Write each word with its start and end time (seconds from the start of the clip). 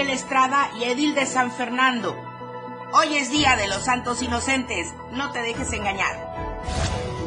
Estrada 0.00 0.70
y 0.76 0.84
Edil 0.84 1.14
de 1.14 1.24
San 1.24 1.52
Fernando. 1.52 2.16
Hoy 2.92 3.16
es 3.16 3.30
Día 3.30 3.54
de 3.54 3.68
los 3.68 3.84
Santos 3.84 4.22
Inocentes, 4.22 4.92
no 5.12 5.30
te 5.30 5.40
dejes 5.40 5.72
engañar. 5.72 6.64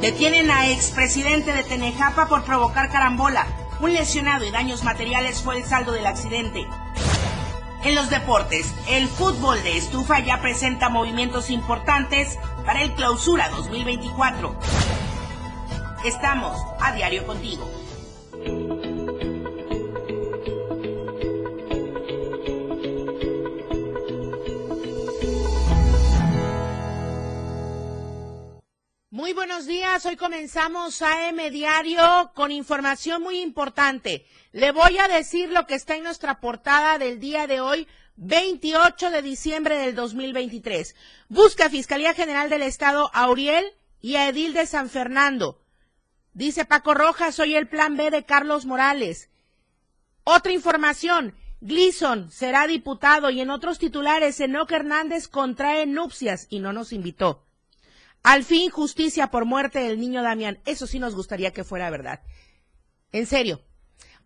Detienen 0.02 0.52
a 0.52 0.70
expresidente 0.70 1.54
de 1.54 1.64
Tenejapa 1.64 2.28
por 2.28 2.44
provocar 2.44 2.92
carambola. 2.92 3.48
Un 3.80 3.94
lesionado 3.94 4.44
y 4.44 4.52
daños 4.52 4.84
materiales 4.84 5.42
fue 5.42 5.58
el 5.58 5.66
saldo 5.66 5.94
del 5.94 6.06
accidente. 6.06 6.68
En 7.86 7.96
los 7.96 8.10
deportes, 8.10 8.74
el 8.90 9.08
fútbol 9.08 9.64
de 9.64 9.78
estufa 9.78 10.20
ya 10.20 10.42
presenta 10.42 10.90
movimientos 10.90 11.50
importantes 11.50 12.38
para 12.66 12.82
el 12.82 12.94
clausura 12.96 13.48
2024. 13.50 14.60
Estamos 16.04 16.60
a 16.82 16.92
diario 16.92 17.26
contigo. 17.26 17.66
Muy 29.28 29.34
buenos 29.34 29.66
días, 29.66 30.06
hoy 30.06 30.16
comenzamos 30.16 31.02
AM 31.02 31.36
Diario 31.52 32.32
con 32.34 32.50
información 32.50 33.22
muy 33.22 33.42
importante. 33.42 34.26
Le 34.54 34.72
voy 34.72 34.98
a 35.00 35.10
decir 35.10 35.50
lo 35.50 35.68
que 35.68 35.76
está 35.76 35.98
en 35.98 36.04
nuestra 36.04 36.40
portada 36.40 36.98
del 36.98 37.20
día 37.20 37.46
de 37.46 37.60
hoy, 37.60 37.90
28 38.16 39.12
de 39.12 39.22
diciembre 39.22 39.78
del 39.80 39.96
2023. 39.96 40.96
Busca 41.28 41.70
Fiscalía 41.70 42.14
General 42.14 42.50
del 42.50 42.62
Estado 42.62 43.12
a 43.14 43.30
Uriel 43.30 43.66
y 44.00 44.16
a 44.16 44.30
Edil 44.30 44.54
de 44.54 44.66
San 44.66 44.90
Fernando. 44.90 45.60
Dice 46.32 46.64
Paco 46.64 46.94
Rojas, 46.94 47.36
soy 47.36 47.58
el 47.58 47.68
plan 47.68 47.98
B 47.98 48.10
de 48.12 48.24
Carlos 48.24 48.66
Morales. 48.66 49.30
Otra 50.24 50.54
información, 50.54 51.36
Gleason 51.60 52.32
será 52.32 52.66
diputado 52.66 53.30
y 53.30 53.42
en 53.42 53.50
otros 53.50 53.78
titulares, 53.78 54.40
Enoque 54.40 54.76
Hernández 54.76 55.28
contrae 55.28 55.86
nupcias 55.86 56.48
y 56.50 56.60
no 56.60 56.72
nos 56.72 56.94
invitó. 56.94 57.44
Al 58.24 58.44
fin, 58.44 58.70
justicia 58.70 59.28
por 59.28 59.46
muerte 59.46 59.80
del 59.80 60.00
niño 60.00 60.22
Damián. 60.22 60.60
Eso 60.66 60.88
sí 60.88 61.00
nos 61.00 61.16
gustaría 61.16 61.52
que 61.52 61.64
fuera 61.64 61.90
verdad. 61.90 62.22
En 63.12 63.26
serio. 63.26 63.62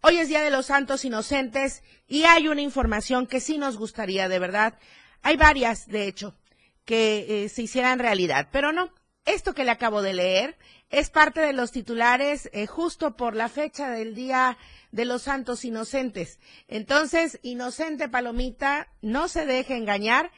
Hoy 0.04 0.18
es 0.18 0.30
Día 0.30 0.42
de 0.42 0.50
los 0.50 0.66
Santos 0.66 1.06
Inocentes 1.06 1.84
y 2.08 2.24
hay 2.24 2.48
una 2.48 2.62
información 2.62 3.28
que 3.28 3.40
sí 3.40 3.60
nos 3.60 3.78
gustaría 3.78 4.28
de 4.28 4.40
verdad. 4.40 4.80
Hay 5.22 5.38
varias, 5.38 5.86
de 5.88 6.08
hecho, 6.08 6.36
que 6.86 7.44
eh, 7.46 7.50
se 7.50 7.62
hicieran 7.62 8.00
realidad, 8.00 8.50
pero 8.52 8.72
no. 8.72 8.92
Esto 9.26 9.54
que 9.54 9.64
le 9.64 9.70
acabo 9.70 10.02
de 10.02 10.16
leer 10.16 10.58
es 10.90 11.12
parte 11.12 11.40
de 11.42 11.54
los 11.54 11.72
titulares 11.72 12.50
eh, 12.52 12.66
justo 12.66 13.16
por 13.16 13.36
la 13.36 13.48
fecha 13.48 13.92
del 13.92 14.16
Día 14.16 14.58
de 14.92 15.06
los 15.06 15.22
Santos 15.22 15.64
Inocentes. 15.64 16.40
Entonces, 16.68 17.40
inocente 17.44 18.10
Palomita, 18.10 18.88
no 19.02 19.28
se 19.28 19.46
deje 19.46 19.78
engañar 19.78 20.32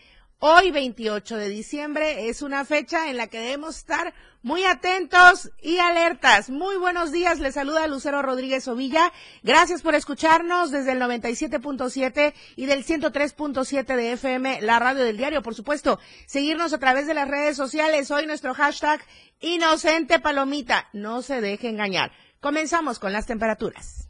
Hoy, 0.45 0.71
28 0.71 1.37
de 1.37 1.47
diciembre, 1.47 2.27
es 2.27 2.41
una 2.41 2.65
fecha 2.65 3.09
en 3.09 3.15
la 3.15 3.27
que 3.27 3.39
debemos 3.39 3.77
estar 3.77 4.13
muy 4.41 4.65
atentos 4.65 5.49
y 5.61 5.77
alertas. 5.77 6.49
Muy 6.49 6.75
buenos 6.75 7.13
días, 7.13 7.39
les 7.39 7.53
saluda 7.53 7.87
Lucero 7.87 8.21
Rodríguez 8.21 8.67
Ovilla. 8.67 9.13
Gracias 9.41 9.81
por 9.81 9.95
escucharnos 9.95 10.69
desde 10.69 10.91
el 10.91 10.99
97.7 10.99 12.33
y 12.57 12.65
del 12.65 12.83
103.7 12.83 13.95
de 13.95 14.11
FM, 14.11 14.61
la 14.63 14.79
radio 14.79 15.05
del 15.05 15.15
diario, 15.15 15.41
por 15.41 15.55
supuesto. 15.55 15.97
Seguirnos 16.25 16.73
a 16.73 16.77
través 16.77 17.07
de 17.07 17.13
las 17.13 17.29
redes 17.29 17.55
sociales. 17.55 18.11
Hoy 18.11 18.25
nuestro 18.25 18.53
hashtag 18.53 18.99
Inocente 19.39 20.19
Palomita. 20.19 20.89
No 20.91 21.21
se 21.21 21.39
deje 21.39 21.69
engañar. 21.69 22.11
Comenzamos 22.41 22.99
con 22.99 23.13
las 23.13 23.25
temperaturas. 23.25 24.09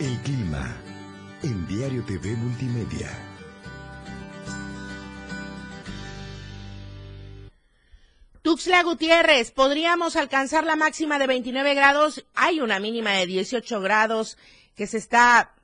El 0.00 0.18
clima 0.24 0.76
en 1.44 1.68
Diario 1.68 2.04
TV 2.04 2.34
Multimedia. 2.34 3.31
Tuxtla 8.42 8.82
Gutiérrez, 8.82 9.52
podríamos 9.52 10.16
alcanzar 10.16 10.64
la 10.64 10.74
máxima 10.74 11.20
de 11.20 11.28
29 11.28 11.74
grados. 11.74 12.26
Hay 12.34 12.60
una 12.60 12.80
mínima 12.80 13.12
de 13.12 13.26
18 13.26 13.80
grados 13.80 14.36
que 14.74 14.88
se 14.88 14.98
está 14.98 15.54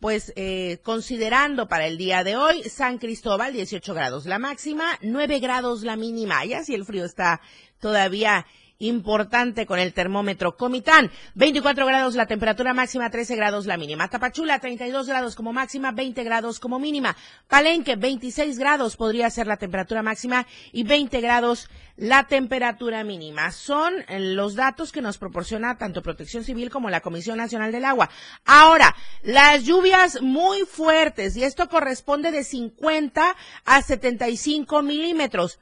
pues 0.00 0.32
eh, 0.34 0.78
considerando 0.82 1.68
para 1.68 1.86
el 1.86 1.98
día 1.98 2.24
de 2.24 2.36
hoy, 2.36 2.62
San 2.64 2.96
Cristóbal 2.96 3.52
18 3.52 3.92
grados 3.92 4.24
la 4.24 4.38
máxima, 4.38 4.98
9 5.02 5.38
grados 5.38 5.82
la 5.82 5.96
mínima, 5.96 6.42
ya 6.46 6.64
si 6.64 6.74
el 6.74 6.86
frío 6.86 7.04
está 7.04 7.42
todavía 7.78 8.46
importante 8.78 9.66
con 9.66 9.78
el 9.78 9.92
termómetro 9.92 10.56
Comitán. 10.56 11.10
24 11.34 11.86
grados 11.86 12.14
la 12.14 12.26
temperatura 12.26 12.74
máxima, 12.74 13.10
13 13.10 13.36
grados 13.36 13.66
la 13.66 13.76
mínima. 13.76 14.08
Tapachula, 14.08 14.58
32 14.58 15.06
grados 15.06 15.34
como 15.34 15.52
máxima, 15.52 15.92
20 15.92 16.24
grados 16.24 16.60
como 16.60 16.78
mínima. 16.78 17.16
Palenque, 17.48 17.96
26 17.96 18.58
grados 18.58 18.96
podría 18.96 19.30
ser 19.30 19.46
la 19.46 19.56
temperatura 19.56 20.02
máxima 20.02 20.46
y 20.72 20.84
20 20.84 21.20
grados 21.20 21.68
la 21.96 22.24
temperatura 22.24 23.04
mínima. 23.04 23.50
Son 23.52 23.94
los 24.08 24.54
datos 24.54 24.92
que 24.92 25.02
nos 25.02 25.18
proporciona 25.18 25.78
tanto 25.78 26.02
Protección 26.02 26.44
Civil 26.44 26.70
como 26.70 26.90
la 26.90 27.00
Comisión 27.00 27.38
Nacional 27.38 27.72
del 27.72 27.84
Agua. 27.84 28.10
Ahora, 28.44 28.94
las 29.22 29.64
lluvias 29.64 30.20
muy 30.20 30.60
fuertes, 30.60 31.36
y 31.36 31.44
esto 31.44 31.68
corresponde 31.68 32.30
de 32.30 32.44
50 32.44 33.36
a 33.64 33.82
75 33.82 34.82
milímetros. 34.82 35.60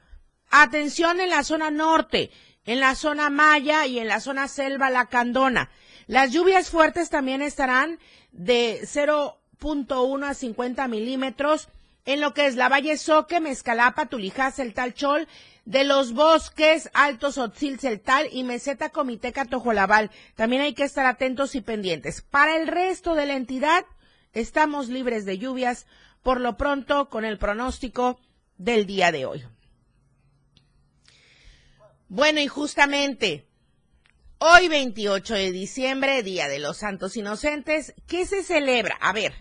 Atención 0.49 1.19
en 1.19 1.29
la 1.29 1.43
zona 1.43 1.71
norte 1.71 2.31
en 2.65 2.79
la 2.79 2.95
zona 2.95 3.29
Maya 3.29 3.85
y 3.85 3.99
en 3.99 4.07
la 4.07 4.19
zona 4.19 4.47
Selva 4.47 4.89
Lacandona. 4.89 5.69
Las 6.07 6.31
lluvias 6.31 6.69
fuertes 6.69 7.09
también 7.09 7.41
estarán 7.41 7.99
de 8.31 8.81
0.1 8.83 10.25
a 10.25 10.33
50 10.33 10.87
milímetros 10.87 11.69
en 12.05 12.19
lo 12.19 12.33
que 12.33 12.47
es 12.47 12.55
la 12.55 12.69
Valle 12.69 12.97
Soque, 12.97 13.39
Mezcalapa, 13.39 14.07
Tulijás, 14.07 14.59
el 14.59 14.73
Talchol, 14.73 15.27
de 15.65 15.85
los 15.85 16.13
bosques 16.13 16.89
Altos 16.93 17.37
Otzil, 17.37 17.79
Celtal 17.79 18.27
y 18.31 18.43
Meseta 18.43 18.89
Comiteca 18.89 19.45
Tojolabal. 19.45 20.11
También 20.35 20.61
hay 20.61 20.73
que 20.73 20.83
estar 20.83 21.05
atentos 21.05 21.55
y 21.55 21.61
pendientes. 21.61 22.21
Para 22.21 22.57
el 22.57 22.67
resto 22.67 23.15
de 23.15 23.25
la 23.25 23.35
entidad, 23.35 23.85
estamos 24.33 24.89
libres 24.89 25.25
de 25.25 25.37
lluvias, 25.37 25.85
por 26.21 26.41
lo 26.41 26.57
pronto 26.57 27.09
con 27.09 27.23
el 27.23 27.37
pronóstico 27.37 28.19
del 28.57 28.85
día 28.85 29.11
de 29.11 29.25
hoy. 29.25 29.45
Bueno, 32.15 32.41
y 32.41 32.47
justamente 32.47 33.47
hoy 34.37 34.67
28 34.67 35.33
de 35.33 35.51
diciembre, 35.51 36.21
Día 36.21 36.47
de 36.47 36.59
los 36.59 36.77
Santos 36.77 37.17
Inocentes, 37.17 37.95
¿qué 38.07 38.27
se 38.27 38.43
celebra? 38.43 38.95
A 39.01 39.13
ver, 39.13 39.33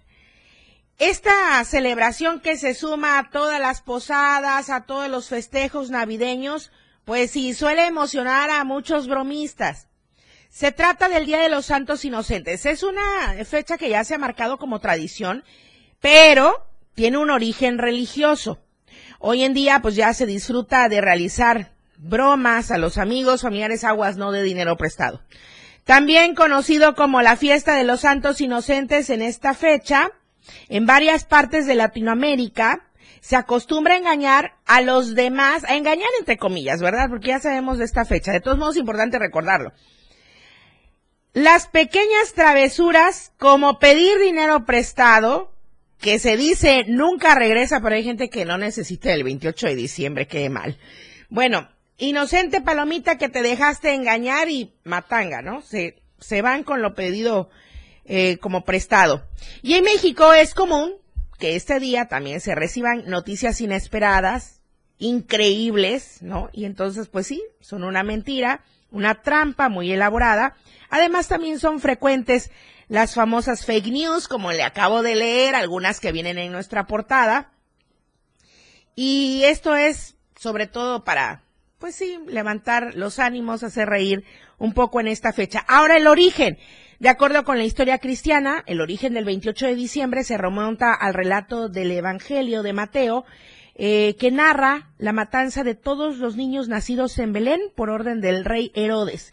esta 0.98 1.62
celebración 1.66 2.40
que 2.40 2.56
se 2.56 2.72
suma 2.72 3.18
a 3.18 3.28
todas 3.28 3.60
las 3.60 3.82
posadas, 3.82 4.70
a 4.70 4.86
todos 4.86 5.10
los 5.10 5.28
festejos 5.28 5.90
navideños, 5.90 6.72
pues 7.04 7.32
sí, 7.32 7.52
suele 7.52 7.86
emocionar 7.86 8.48
a 8.48 8.64
muchos 8.64 9.06
bromistas. 9.06 9.88
Se 10.48 10.72
trata 10.72 11.10
del 11.10 11.26
Día 11.26 11.40
de 11.42 11.50
los 11.50 11.66
Santos 11.66 12.06
Inocentes. 12.06 12.64
Es 12.64 12.82
una 12.82 13.34
fecha 13.44 13.76
que 13.76 13.90
ya 13.90 14.02
se 14.02 14.14
ha 14.14 14.18
marcado 14.18 14.56
como 14.56 14.80
tradición, 14.80 15.44
pero 16.00 16.66
tiene 16.94 17.18
un 17.18 17.28
origen 17.28 17.76
religioso. 17.76 18.64
Hoy 19.18 19.44
en 19.44 19.52
día, 19.52 19.80
pues 19.82 19.94
ya 19.94 20.14
se 20.14 20.24
disfruta 20.24 20.88
de 20.88 21.02
realizar 21.02 21.72
bromas 22.02 22.70
a 22.70 22.78
los 22.78 22.98
amigos, 22.98 23.42
familiares, 23.42 23.84
aguas 23.84 24.16
no 24.16 24.32
de 24.32 24.42
dinero 24.42 24.76
prestado. 24.76 25.22
También 25.84 26.34
conocido 26.34 26.94
como 26.94 27.22
la 27.22 27.36
fiesta 27.36 27.74
de 27.74 27.84
los 27.84 28.00
santos 28.00 28.40
inocentes 28.40 29.10
en 29.10 29.22
esta 29.22 29.54
fecha, 29.54 30.10
en 30.68 30.86
varias 30.86 31.24
partes 31.24 31.66
de 31.66 31.74
Latinoamérica, 31.74 32.88
se 33.20 33.36
acostumbra 33.36 33.94
a 33.94 33.98
engañar 33.98 34.54
a 34.66 34.80
los 34.80 35.14
demás, 35.14 35.64
a 35.64 35.76
engañar 35.76 36.08
entre 36.18 36.36
comillas, 36.36 36.80
¿verdad? 36.80 37.08
Porque 37.08 37.28
ya 37.28 37.38
sabemos 37.38 37.78
de 37.78 37.84
esta 37.84 38.04
fecha. 38.04 38.32
De 38.32 38.40
todos 38.40 38.58
modos, 38.58 38.74
es 38.74 38.80
importante 38.80 39.18
recordarlo. 39.18 39.72
Las 41.32 41.66
pequeñas 41.68 42.34
travesuras, 42.34 43.32
como 43.38 43.78
pedir 43.78 44.18
dinero 44.18 44.66
prestado, 44.66 45.52
que 45.98 46.18
se 46.18 46.36
dice 46.36 46.84
nunca 46.88 47.34
regresa, 47.34 47.80
pero 47.80 47.94
hay 47.94 48.04
gente 48.04 48.28
que 48.28 48.44
no 48.44 48.58
necesita 48.58 49.12
el 49.12 49.22
28 49.22 49.68
de 49.68 49.74
diciembre, 49.76 50.26
qué 50.26 50.50
mal. 50.50 50.78
Bueno, 51.30 51.68
Inocente 51.98 52.60
palomita 52.60 53.18
que 53.18 53.28
te 53.28 53.42
dejaste 53.42 53.94
engañar 53.94 54.48
y 54.48 54.74
matanga, 54.84 55.42
¿no? 55.42 55.62
Se, 55.62 55.94
van 56.42 56.64
con 56.64 56.82
lo 56.82 56.94
pedido 56.94 57.50
eh, 58.04 58.38
como 58.38 58.64
prestado. 58.64 59.26
Y 59.62 59.74
en 59.74 59.84
México 59.84 60.32
es 60.32 60.54
común 60.54 60.94
que 61.38 61.56
este 61.56 61.80
día 61.80 62.06
también 62.06 62.40
se 62.40 62.54
reciban 62.54 63.04
noticias 63.06 63.60
inesperadas, 63.60 64.60
increíbles, 64.98 66.22
¿no? 66.22 66.48
Y 66.52 66.64
entonces, 66.64 67.08
pues 67.08 67.26
sí, 67.26 67.42
son 67.60 67.84
una 67.84 68.02
mentira, 68.02 68.64
una 68.90 69.22
trampa 69.22 69.68
muy 69.68 69.92
elaborada. 69.92 70.56
Además, 70.88 71.28
también 71.28 71.58
son 71.58 71.80
frecuentes 71.80 72.50
las 72.88 73.14
famosas 73.14 73.64
fake 73.64 73.86
news, 73.86 74.28
como 74.28 74.52
le 74.52 74.62
acabo 74.62 75.02
de 75.02 75.16
leer, 75.16 75.54
algunas 75.54 75.98
que 75.98 76.12
vienen 76.12 76.38
en 76.38 76.52
nuestra 76.52 76.86
portada. 76.86 77.52
Y 78.94 79.42
esto 79.44 79.76
es 79.76 80.16
sobre 80.36 80.66
todo 80.66 81.04
para 81.04 81.44
pues 81.82 81.96
sí, 81.96 82.16
levantar 82.28 82.94
los 82.94 83.18
ánimos, 83.18 83.64
hacer 83.64 83.88
reír 83.88 84.22
un 84.56 84.72
poco 84.72 85.00
en 85.00 85.08
esta 85.08 85.32
fecha. 85.32 85.64
Ahora 85.66 85.96
el 85.96 86.06
origen. 86.06 86.56
De 87.00 87.08
acuerdo 87.08 87.42
con 87.42 87.58
la 87.58 87.64
historia 87.64 87.98
cristiana, 87.98 88.62
el 88.68 88.80
origen 88.80 89.14
del 89.14 89.24
28 89.24 89.66
de 89.66 89.74
diciembre 89.74 90.22
se 90.22 90.38
remonta 90.38 90.94
al 90.94 91.12
relato 91.12 91.68
del 91.68 91.90
Evangelio 91.90 92.62
de 92.62 92.72
Mateo, 92.72 93.24
eh, 93.74 94.14
que 94.20 94.30
narra 94.30 94.92
la 94.98 95.12
matanza 95.12 95.64
de 95.64 95.74
todos 95.74 96.18
los 96.18 96.36
niños 96.36 96.68
nacidos 96.68 97.18
en 97.18 97.32
Belén 97.32 97.60
por 97.74 97.90
orden 97.90 98.20
del 98.20 98.44
rey 98.44 98.70
Herodes 98.76 99.32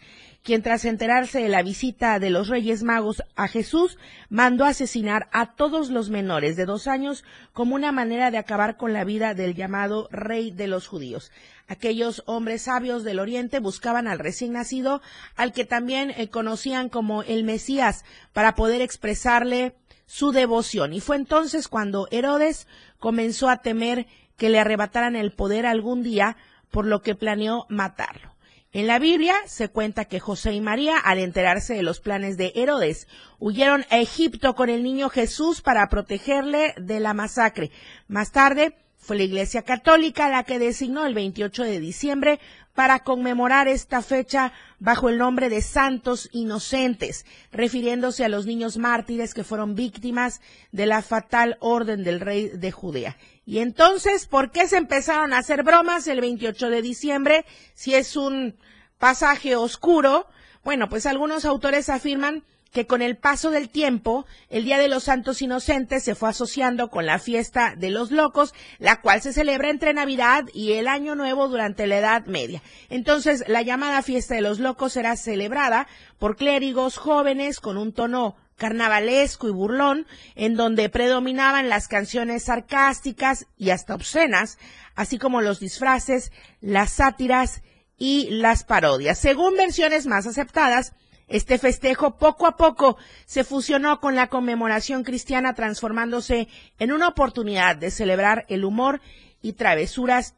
quien 0.49 0.63
tras 0.63 0.83
enterarse 0.85 1.43
de 1.43 1.47
la 1.47 1.61
visita 1.61 2.17
de 2.17 2.31
los 2.31 2.47
Reyes 2.47 2.81
Magos 2.81 3.21
a 3.35 3.47
Jesús, 3.47 3.99
mandó 4.29 4.65
asesinar 4.65 5.29
a 5.31 5.53
todos 5.53 5.91
los 5.91 6.09
menores 6.09 6.55
de 6.55 6.65
dos 6.65 6.87
años 6.87 7.23
como 7.53 7.75
una 7.75 7.91
manera 7.91 8.31
de 8.31 8.39
acabar 8.39 8.75
con 8.75 8.91
la 8.91 9.03
vida 9.03 9.35
del 9.35 9.53
llamado 9.53 10.07
Rey 10.09 10.49
de 10.49 10.65
los 10.65 10.87
Judíos. 10.87 11.31
Aquellos 11.67 12.23
hombres 12.25 12.63
sabios 12.63 13.03
del 13.03 13.19
Oriente 13.19 13.59
buscaban 13.59 14.07
al 14.07 14.17
recién 14.17 14.53
nacido, 14.53 15.03
al 15.35 15.53
que 15.53 15.65
también 15.65 16.09
eh, 16.17 16.29
conocían 16.29 16.89
como 16.89 17.21
el 17.21 17.43
Mesías, 17.43 18.03
para 18.33 18.55
poder 18.55 18.81
expresarle 18.81 19.75
su 20.07 20.31
devoción. 20.31 20.93
Y 20.93 20.99
fue 20.99 21.17
entonces 21.17 21.67
cuando 21.67 22.07
Herodes 22.09 22.65
comenzó 22.97 23.49
a 23.49 23.57
temer 23.57 24.07
que 24.35 24.49
le 24.49 24.57
arrebataran 24.57 25.15
el 25.15 25.31
poder 25.31 25.67
algún 25.67 26.01
día, 26.01 26.37
por 26.71 26.87
lo 26.87 27.03
que 27.03 27.13
planeó 27.13 27.67
matarlo. 27.69 28.38
En 28.71 28.86
la 28.86 29.00
Biblia 29.00 29.33
se 29.48 29.69
cuenta 29.69 30.06
que 30.06 30.19
José 30.19 30.54
y 30.54 30.62
María, 30.62 31.00
al 31.00 31.18
enterarse 31.18 31.74
de 31.74 31.81
los 31.81 32.00
planes 32.00 32.38
de 32.38 32.51
Herodes, 32.54 33.07
huyeron 33.39 33.83
a 33.89 33.98
Egipto 33.98 34.54
con 34.54 34.69
el 34.69 34.83
niño 34.83 35.10
Jesús 35.10 35.62
para 35.62 35.89
protegerle 35.89 36.75
de 36.77 37.00
la 37.00 37.16
masacre. 37.16 37.71
Más 38.07 38.31
tarde, 38.31 38.75
fue 39.00 39.18
la 39.18 39.24
Iglesia 39.24 39.63
Católica 39.63 40.30
la 40.30 40.44
que 40.44 40.60
designó 40.60 41.07
el 41.07 41.16
28 41.16 41.63
de 41.63 41.80
diciembre 41.80 42.39
para 42.75 43.00
conmemorar 43.00 43.68
esta 43.68 44.04
fecha 44.04 44.54
bajo 44.77 45.10
el 45.10 45.18
nombre 45.18 45.50
de 45.50 45.63
Santos 45.63 46.30
Inocentes, 46.31 47.25
refiriéndose 47.51 48.24
a 48.24 48.30
los 48.30 48.45
niños 48.45 48.77
mártires 48.77 49.33
que 49.33 49.44
fueron 49.44 49.74
víctimas 49.74 50.42
de 50.71 50.86
la 50.86 51.01
fatal 51.01 51.57
orden 51.60 52.04
del 52.04 52.19
rey 52.19 52.50
de 52.50 52.71
Judea. 52.71 53.18
Y 53.49 53.61
entonces, 53.61 54.27
¿por 54.27 54.51
qué 54.51 54.67
se 54.67 54.77
empezaron 54.77 55.33
a 55.33 55.39
hacer 55.39 55.63
bromas 55.63 56.05
el 56.05 56.21
28 56.21 56.69
de 56.69 56.83
diciembre 56.83 57.45
si 57.73 57.95
es 57.95 58.15
un 58.15 58.55
pasaje 58.99 59.55
oscuro? 59.55 60.27
Bueno, 60.63 60.87
pues 60.87 61.07
algunos 61.07 61.45
autores 61.45 61.89
afirman 61.89 62.43
que 62.71 62.85
con 62.85 63.01
el 63.01 63.17
paso 63.17 63.49
del 63.49 63.69
tiempo, 63.69 64.27
el 64.51 64.65
Día 64.65 64.77
de 64.77 64.87
los 64.87 65.05
Santos 65.05 65.41
Inocentes 65.41 66.03
se 66.03 66.13
fue 66.13 66.29
asociando 66.29 66.91
con 66.91 67.07
la 67.07 67.17
fiesta 67.17 67.73
de 67.75 67.89
los 67.89 68.11
locos, 68.11 68.53
la 68.77 69.01
cual 69.01 69.19
se 69.19 69.33
celebra 69.33 69.71
entre 69.71 69.95
Navidad 69.95 70.43
y 70.53 70.73
el 70.73 70.87
Año 70.87 71.15
Nuevo 71.15 71.47
durante 71.47 71.87
la 71.87 71.97
Edad 71.97 72.27
Media. 72.27 72.61
Entonces, 72.91 73.45
la 73.47 73.63
llamada 73.63 74.03
fiesta 74.03 74.35
de 74.35 74.41
los 74.41 74.59
locos 74.59 74.93
será 74.93 75.15
celebrada 75.15 75.87
por 76.19 76.35
clérigos 76.35 76.97
jóvenes 76.97 77.59
con 77.59 77.77
un 77.77 77.93
tono 77.93 78.35
carnavalesco 78.59 79.47
y 79.47 79.51
burlón, 79.51 80.06
en 80.35 80.56
donde 80.56 80.89
predominaban 80.89 81.69
las 81.69 81.88
canciones 81.88 82.44
sarcásticas 82.44 83.47
y 83.57 83.71
hasta 83.71 83.95
obscenas, 83.95 84.59
así 84.94 85.17
como 85.17 85.41
los 85.41 85.59
disfraces, 85.59 86.31
las 86.61 86.91
sátiras 86.91 87.63
y 87.97 88.29
las 88.29 88.63
parodias. 88.63 89.17
Según 89.17 89.57
versiones 89.57 90.06
más 90.06 90.27
aceptadas, 90.27 90.94
este 91.27 91.57
festejo 91.57 92.17
poco 92.17 92.47
a 92.47 92.57
poco 92.57 92.97
se 93.25 93.44
fusionó 93.44 94.00
con 94.00 94.15
la 94.15 94.27
conmemoración 94.27 95.03
cristiana 95.03 95.53
transformándose 95.53 96.47
en 96.77 96.91
una 96.91 97.07
oportunidad 97.07 97.75
de 97.75 97.91
celebrar 97.91 98.45
el 98.50 98.65
humor 98.65 99.01
y 99.41 99.53
travesuras 99.53 100.35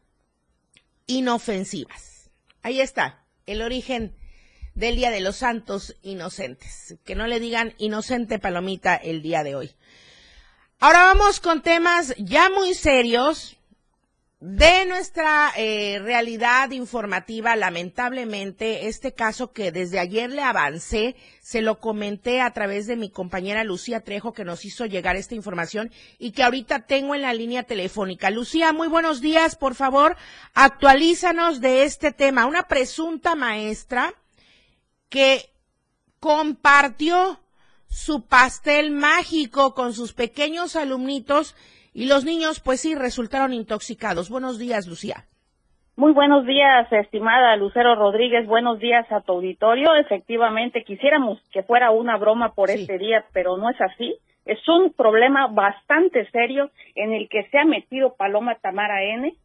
inofensivas. 1.07 2.29
Ahí 2.61 2.81
está 2.81 3.25
el 3.45 3.61
origen 3.61 4.15
del 4.81 4.95
Día 4.95 5.11
de 5.11 5.21
los 5.21 5.37
Santos 5.37 5.95
Inocentes. 6.01 6.95
Que 7.05 7.15
no 7.15 7.27
le 7.27 7.39
digan 7.39 7.75
inocente 7.77 8.39
palomita 8.39 8.95
el 8.95 9.21
día 9.21 9.43
de 9.43 9.55
hoy. 9.55 9.71
Ahora 10.79 11.03
vamos 11.03 11.39
con 11.39 11.61
temas 11.61 12.15
ya 12.17 12.49
muy 12.49 12.73
serios, 12.73 13.57
de 14.41 14.87
nuestra 14.87 15.51
eh, 15.55 15.99
realidad 16.01 16.71
informativa, 16.71 17.55
lamentablemente, 17.55 18.87
este 18.87 19.13
caso 19.13 19.51
que 19.51 19.71
desde 19.71 19.99
ayer 19.99 20.31
le 20.31 20.41
avancé, 20.41 21.15
se 21.41 21.61
lo 21.61 21.79
comenté 21.79 22.41
a 22.41 22.49
través 22.51 22.87
de 22.87 22.95
mi 22.95 23.11
compañera 23.11 23.63
Lucía 23.63 23.99
Trejo 23.99 24.33
que 24.33 24.43
nos 24.43 24.65
hizo 24.65 24.87
llegar 24.87 25.15
esta 25.15 25.35
información 25.35 25.91
y 26.17 26.31
que 26.31 26.41
ahorita 26.41 26.87
tengo 26.87 27.13
en 27.13 27.21
la 27.21 27.35
línea 27.35 27.61
telefónica. 27.61 28.31
Lucía, 28.31 28.73
muy 28.73 28.87
buenos 28.87 29.21
días, 29.21 29.55
por 29.55 29.75
favor, 29.75 30.17
actualízanos 30.55 31.61
de 31.61 31.83
este 31.83 32.11
tema. 32.11 32.47
Una 32.47 32.63
presunta 32.63 33.35
maestra 33.35 34.15
que 35.11 35.51
compartió 36.19 37.37
su 37.87 38.27
pastel 38.27 38.89
mágico 38.89 39.75
con 39.75 39.93
sus 39.93 40.13
pequeños 40.13 40.75
alumnitos 40.75 41.55
y 41.93 42.07
los 42.07 42.23
niños, 42.23 42.61
pues 42.61 42.79
sí, 42.79 42.95
resultaron 42.95 43.53
intoxicados. 43.53 44.29
Buenos 44.29 44.57
días, 44.57 44.87
Lucía. 44.87 45.25
Muy 45.97 46.13
buenos 46.13 46.45
días, 46.45 46.91
estimada 46.91 47.55
Lucero 47.57 47.95
Rodríguez. 47.95 48.47
Buenos 48.47 48.79
días 48.79 49.05
a 49.11 49.19
tu 49.21 49.33
auditorio. 49.33 49.93
Efectivamente, 49.95 50.83
quisiéramos 50.83 51.39
que 51.51 51.63
fuera 51.63 51.91
una 51.91 52.17
broma 52.17 52.53
por 52.53 52.69
este 52.69 52.97
día, 52.97 53.25
pero 53.33 53.57
no 53.57 53.69
es 53.69 53.79
así. 53.81 54.15
Es 54.45 54.57
un 54.69 54.93
problema 54.93 55.47
bastante 55.47 56.27
serio 56.31 56.71
en 56.95 57.11
el 57.11 57.27
que 57.27 57.43
se 57.51 57.59
ha 57.59 57.65
metido 57.65 58.15
Paloma 58.15 58.55
Tamara 58.55 59.03
N., 59.03 59.35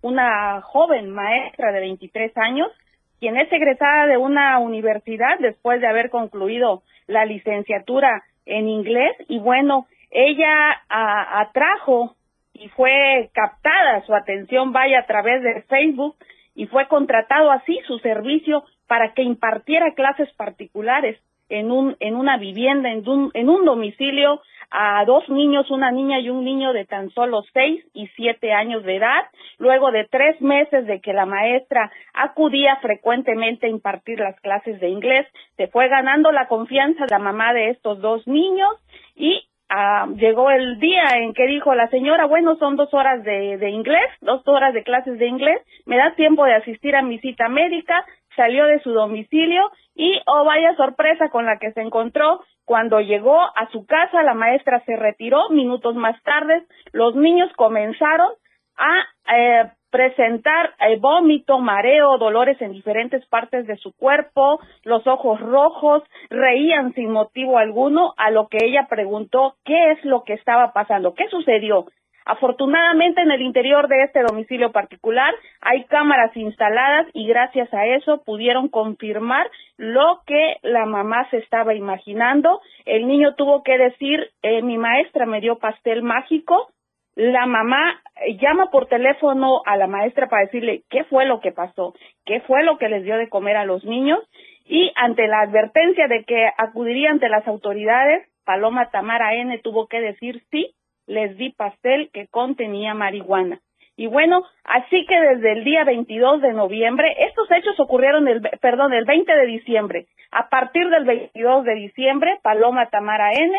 una 0.00 0.62
joven 0.62 1.10
maestra 1.10 1.70
de 1.70 1.80
23 1.80 2.32
años, 2.38 2.72
quien 3.20 3.36
es 3.36 3.52
egresada 3.52 4.06
de 4.06 4.16
una 4.16 4.58
universidad 4.58 5.38
después 5.38 5.80
de 5.80 5.86
haber 5.86 6.10
concluido 6.10 6.82
la 7.06 7.26
licenciatura 7.26 8.24
en 8.46 8.68
inglés. 8.68 9.14
Y 9.28 9.38
bueno, 9.38 9.86
ella 10.10 10.82
atrajo 10.88 12.16
y 12.54 12.68
fue 12.70 13.30
captada 13.32 14.04
su 14.06 14.14
atención, 14.14 14.72
vaya 14.72 15.00
a 15.00 15.06
través 15.06 15.42
de 15.42 15.62
Facebook, 15.62 16.16
y 16.54 16.66
fue 16.66 16.88
contratado 16.88 17.50
así 17.52 17.78
su 17.86 17.98
servicio 18.00 18.64
para 18.86 19.12
que 19.14 19.22
impartiera 19.22 19.94
clases 19.94 20.32
particulares 20.34 21.20
en 21.50 21.70
un 21.70 21.96
en 22.00 22.16
una 22.16 22.38
vivienda, 22.38 22.90
en 22.90 23.06
un, 23.08 23.30
en 23.34 23.48
un 23.48 23.64
domicilio 23.64 24.40
a 24.70 25.04
dos 25.04 25.28
niños, 25.28 25.70
una 25.70 25.90
niña 25.90 26.20
y 26.20 26.30
un 26.30 26.44
niño 26.44 26.72
de 26.72 26.84
tan 26.84 27.10
solo 27.10 27.42
seis 27.52 27.84
y 27.92 28.06
siete 28.16 28.52
años 28.52 28.84
de 28.84 28.96
edad. 28.96 29.24
Luego 29.58 29.90
de 29.90 30.04
tres 30.04 30.40
meses 30.40 30.86
de 30.86 31.00
que 31.00 31.12
la 31.12 31.26
maestra 31.26 31.90
acudía 32.14 32.76
frecuentemente 32.76 33.66
a 33.66 33.70
impartir 33.70 34.20
las 34.20 34.38
clases 34.40 34.80
de 34.80 34.88
inglés, 34.88 35.26
se 35.56 35.66
fue 35.66 35.88
ganando 35.88 36.30
la 36.30 36.46
confianza 36.46 37.04
de 37.04 37.10
la 37.10 37.18
mamá 37.18 37.52
de 37.52 37.70
estos 37.70 38.00
dos 38.00 38.26
niños 38.26 38.70
y 39.16 39.42
Ah, 39.72 40.08
llegó 40.16 40.50
el 40.50 40.80
día 40.80 41.04
en 41.18 41.32
que 41.32 41.46
dijo 41.46 41.72
la 41.76 41.88
señora, 41.90 42.26
bueno, 42.26 42.56
son 42.56 42.74
dos 42.74 42.92
horas 42.92 43.22
de, 43.22 43.56
de 43.56 43.70
inglés, 43.70 44.10
dos 44.20 44.42
horas 44.48 44.74
de 44.74 44.82
clases 44.82 45.16
de 45.16 45.28
inglés, 45.28 45.62
me 45.86 45.96
da 45.96 46.12
tiempo 46.16 46.44
de 46.44 46.54
asistir 46.54 46.96
a 46.96 47.02
mi 47.02 47.20
cita 47.20 47.48
médica, 47.48 48.04
salió 48.36 48.66
de 48.66 48.80
su 48.80 48.92
domicilio 48.92 49.70
y, 49.94 50.20
oh 50.26 50.44
vaya 50.44 50.74
sorpresa 50.76 51.28
con 51.30 51.46
la 51.46 51.58
que 51.58 51.72
se 51.72 51.80
encontró, 51.80 52.40
cuando 52.64 53.00
llegó 53.00 53.40
a 53.40 53.68
su 53.72 53.84
casa, 53.84 54.22
la 54.22 54.34
maestra 54.34 54.82
se 54.86 54.96
retiró, 54.96 55.50
minutos 55.50 55.96
más 55.96 56.20
tarde, 56.22 56.64
los 56.92 57.16
niños 57.16 57.50
comenzaron 57.56 58.30
a 58.76 59.34
eh, 59.34 59.70
presentar 59.90 60.74
eh, 60.78 60.96
vómito, 60.98 61.58
mareo, 61.58 62.16
dolores 62.18 62.60
en 62.62 62.72
diferentes 62.72 63.26
partes 63.26 63.66
de 63.66 63.76
su 63.76 63.92
cuerpo, 63.96 64.60
los 64.84 65.06
ojos 65.06 65.40
rojos, 65.40 66.02
reían 66.28 66.94
sin 66.94 67.10
motivo 67.10 67.58
alguno, 67.58 68.14
a 68.16 68.30
lo 68.30 68.48
que 68.48 68.58
ella 68.62 68.86
preguntó 68.88 69.56
qué 69.64 69.92
es 69.92 70.04
lo 70.04 70.22
que 70.22 70.34
estaba 70.34 70.72
pasando, 70.72 71.14
qué 71.14 71.28
sucedió. 71.28 71.86
Afortunadamente 72.24 73.20
en 73.22 73.30
el 73.30 73.42
interior 73.42 73.88
de 73.88 74.02
este 74.02 74.22
domicilio 74.22 74.72
particular 74.72 75.34
hay 75.60 75.84
cámaras 75.84 76.36
instaladas 76.36 77.06
y 77.12 77.26
gracias 77.26 77.72
a 77.72 77.86
eso 77.86 78.22
pudieron 78.24 78.68
confirmar 78.68 79.50
lo 79.76 80.20
que 80.26 80.56
la 80.62 80.86
mamá 80.86 81.28
se 81.30 81.38
estaba 81.38 81.74
imaginando. 81.74 82.60
El 82.84 83.06
niño 83.06 83.34
tuvo 83.34 83.62
que 83.62 83.78
decir, 83.78 84.30
eh, 84.42 84.62
mi 84.62 84.78
maestra 84.78 85.26
me 85.26 85.40
dio 85.40 85.58
pastel 85.58 86.02
mágico, 86.02 86.68
la 87.16 87.46
mamá 87.46 88.00
llama 88.40 88.70
por 88.70 88.86
teléfono 88.86 89.62
a 89.66 89.76
la 89.76 89.86
maestra 89.86 90.28
para 90.28 90.44
decirle 90.44 90.82
qué 90.88 91.04
fue 91.04 91.26
lo 91.26 91.40
que 91.40 91.52
pasó, 91.52 91.94
qué 92.24 92.40
fue 92.42 92.62
lo 92.62 92.78
que 92.78 92.88
les 92.88 93.04
dio 93.04 93.16
de 93.16 93.28
comer 93.28 93.56
a 93.56 93.64
los 93.64 93.84
niños 93.84 94.20
y 94.64 94.92
ante 94.94 95.26
la 95.26 95.40
advertencia 95.40 96.06
de 96.06 96.24
que 96.24 96.48
acudiría 96.56 97.10
ante 97.10 97.28
las 97.28 97.46
autoridades, 97.48 98.28
Paloma 98.44 98.90
Tamara 98.90 99.34
N 99.34 99.58
tuvo 99.58 99.88
que 99.88 100.00
decir 100.00 100.42
sí, 100.50 100.74
les 101.10 101.36
di 101.36 101.50
pastel 101.50 102.10
que 102.12 102.28
contenía 102.28 102.94
marihuana. 102.94 103.60
Y 103.96 104.06
bueno, 104.06 104.44
así 104.64 105.04
que 105.06 105.20
desde 105.20 105.52
el 105.52 105.64
día 105.64 105.84
22 105.84 106.40
de 106.40 106.52
noviembre, 106.52 107.14
estos 107.18 107.50
hechos 107.50 107.78
ocurrieron 107.78 108.28
el, 108.28 108.40
perdón, 108.60 108.94
el 108.94 109.04
20 109.04 109.30
de 109.30 109.46
diciembre. 109.46 110.06
A 110.30 110.48
partir 110.48 110.88
del 110.88 111.04
22 111.04 111.64
de 111.64 111.74
diciembre, 111.74 112.38
Paloma 112.42 112.86
Tamara 112.86 113.32
N 113.32 113.52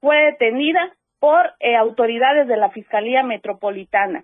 fue 0.00 0.16
detenida 0.26 0.92
por 1.18 1.52
eh, 1.58 1.74
autoridades 1.74 2.46
de 2.46 2.56
la 2.56 2.70
Fiscalía 2.70 3.22
Metropolitana. 3.22 4.22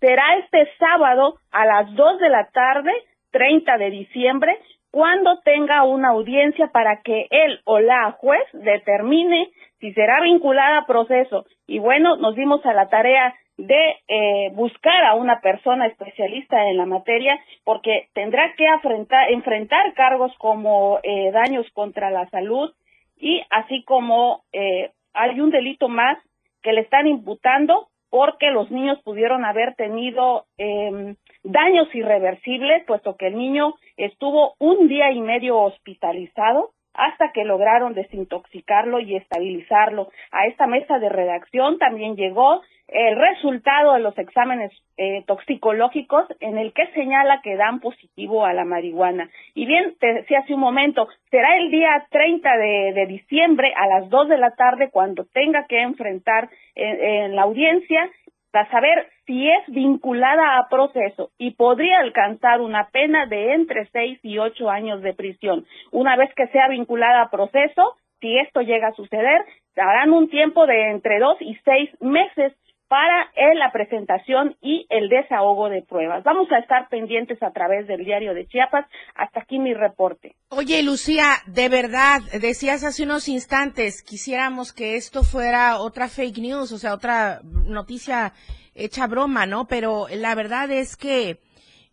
será 0.00 0.36
este 0.38 0.68
sábado 0.78 1.36
a 1.50 1.64
las 1.64 1.94
2 1.94 2.18
de 2.18 2.28
la 2.28 2.50
tarde, 2.50 2.92
30 3.30 3.78
de 3.78 3.90
diciembre, 3.90 4.58
cuando 4.90 5.40
tenga 5.40 5.84
una 5.84 6.08
audiencia 6.08 6.66
para 6.68 7.00
que 7.02 7.28
él 7.30 7.60
o 7.64 7.78
la 7.78 8.10
juez 8.12 8.42
determine 8.52 9.50
si 9.80 9.92
será 9.92 10.20
vinculada 10.20 10.78
a 10.78 10.86
proceso. 10.86 11.46
Y 11.66 11.78
bueno, 11.78 12.16
nos 12.16 12.36
dimos 12.36 12.64
a 12.66 12.72
la 12.72 12.88
tarea 12.88 13.34
de 13.56 13.96
eh, 14.08 14.50
buscar 14.54 15.04
a 15.04 15.14
una 15.14 15.40
persona 15.40 15.86
especialista 15.86 16.68
en 16.68 16.76
la 16.76 16.86
materia 16.86 17.38
porque 17.64 18.08
tendrá 18.14 18.54
que 18.56 18.64
enfrentar, 19.30 19.92
cargos 19.94 20.32
como 20.38 20.98
eh, 21.02 21.30
daños 21.32 21.66
contra 21.72 22.10
la 22.10 22.28
salud 22.30 22.72
y 23.18 23.42
así 23.50 23.82
como 23.84 24.44
eh, 24.52 24.90
hay 25.12 25.40
un 25.40 25.50
delito 25.50 25.88
más 25.88 26.16
que 26.62 26.72
le 26.72 26.80
están 26.80 27.06
imputando 27.06 27.88
porque 28.08 28.50
los 28.50 28.70
niños 28.70 28.98
pudieron 29.02 29.44
haber 29.44 29.74
tenido 29.76 30.46
eh, 30.58 31.14
daños 31.44 31.94
irreversibles, 31.94 32.84
puesto 32.86 33.16
que 33.16 33.28
el 33.28 33.36
niño 33.36 33.74
estuvo 33.96 34.54
un 34.58 34.88
día 34.88 35.12
y 35.12 35.20
medio 35.20 35.58
hospitalizado 35.58 36.70
hasta 36.94 37.32
que 37.32 37.44
lograron 37.44 37.94
desintoxicarlo 37.94 39.00
y 39.00 39.16
estabilizarlo. 39.16 40.08
A 40.32 40.46
esta 40.46 40.66
mesa 40.66 40.98
de 40.98 41.08
redacción 41.08 41.78
también 41.78 42.16
llegó 42.16 42.62
el 42.88 43.16
resultado 43.16 43.94
de 43.94 44.00
los 44.00 44.18
exámenes 44.18 44.72
eh, 44.96 45.22
toxicológicos 45.26 46.26
en 46.40 46.58
el 46.58 46.72
que 46.72 46.88
señala 46.88 47.40
que 47.40 47.56
dan 47.56 47.78
positivo 47.78 48.44
a 48.44 48.52
la 48.52 48.64
marihuana. 48.64 49.30
Y 49.54 49.66
bien, 49.66 49.94
te 50.00 50.12
decía 50.12 50.40
hace 50.40 50.54
un 50.54 50.60
momento, 50.60 51.06
será 51.30 51.56
el 51.56 51.70
día 51.70 52.06
30 52.10 52.56
de, 52.56 53.06
diciembre 53.06 53.72
a 53.76 53.86
las 53.86 54.10
2 54.10 54.28
de 54.28 54.38
la 54.38 54.50
tarde 54.56 54.90
cuando 54.90 55.24
tenga 55.24 55.66
que 55.68 55.80
enfrentar 55.80 56.50
en, 56.74 57.04
en 57.04 57.36
la 57.36 57.42
audiencia 57.42 58.10
para 58.50 58.70
saber 58.70 59.08
si 59.26 59.48
es 59.48 59.66
vinculada 59.68 60.58
a 60.58 60.68
proceso 60.68 61.30
y 61.38 61.52
podría 61.52 62.00
alcanzar 62.00 62.60
una 62.60 62.88
pena 62.90 63.26
de 63.26 63.54
entre 63.54 63.86
seis 63.86 64.18
y 64.22 64.38
ocho 64.38 64.70
años 64.70 65.02
de 65.02 65.14
prisión. 65.14 65.66
Una 65.92 66.16
vez 66.16 66.32
que 66.34 66.48
sea 66.48 66.68
vinculada 66.68 67.22
a 67.22 67.30
proceso, 67.30 67.96
si 68.20 68.38
esto 68.38 68.60
llega 68.60 68.88
a 68.88 68.94
suceder, 68.94 69.44
darán 69.74 70.12
un 70.12 70.28
tiempo 70.28 70.66
de 70.66 70.90
entre 70.90 71.18
dos 71.18 71.36
y 71.40 71.56
seis 71.64 71.90
meses 72.00 72.52
para 72.90 73.30
la 73.54 73.70
presentación 73.70 74.56
y 74.60 74.84
el 74.90 75.08
desahogo 75.08 75.68
de 75.68 75.80
pruebas. 75.82 76.24
Vamos 76.24 76.50
a 76.50 76.58
estar 76.58 76.88
pendientes 76.88 77.40
a 77.40 77.52
través 77.52 77.86
del 77.86 78.04
diario 78.04 78.34
de 78.34 78.48
Chiapas. 78.48 78.84
Hasta 79.14 79.42
aquí 79.42 79.60
mi 79.60 79.74
reporte. 79.74 80.34
Oye, 80.48 80.82
Lucía, 80.82 81.36
de 81.46 81.68
verdad, 81.68 82.20
decías 82.40 82.82
hace 82.82 83.04
unos 83.04 83.28
instantes, 83.28 84.02
quisiéramos 84.02 84.72
que 84.72 84.96
esto 84.96 85.22
fuera 85.22 85.78
otra 85.78 86.08
fake 86.08 86.38
news, 86.38 86.72
o 86.72 86.78
sea, 86.78 86.92
otra 86.92 87.42
noticia 87.44 88.32
hecha 88.74 89.06
broma, 89.06 89.46
¿no? 89.46 89.68
Pero 89.68 90.06
la 90.12 90.34
verdad 90.34 90.68
es 90.72 90.96
que 90.96 91.38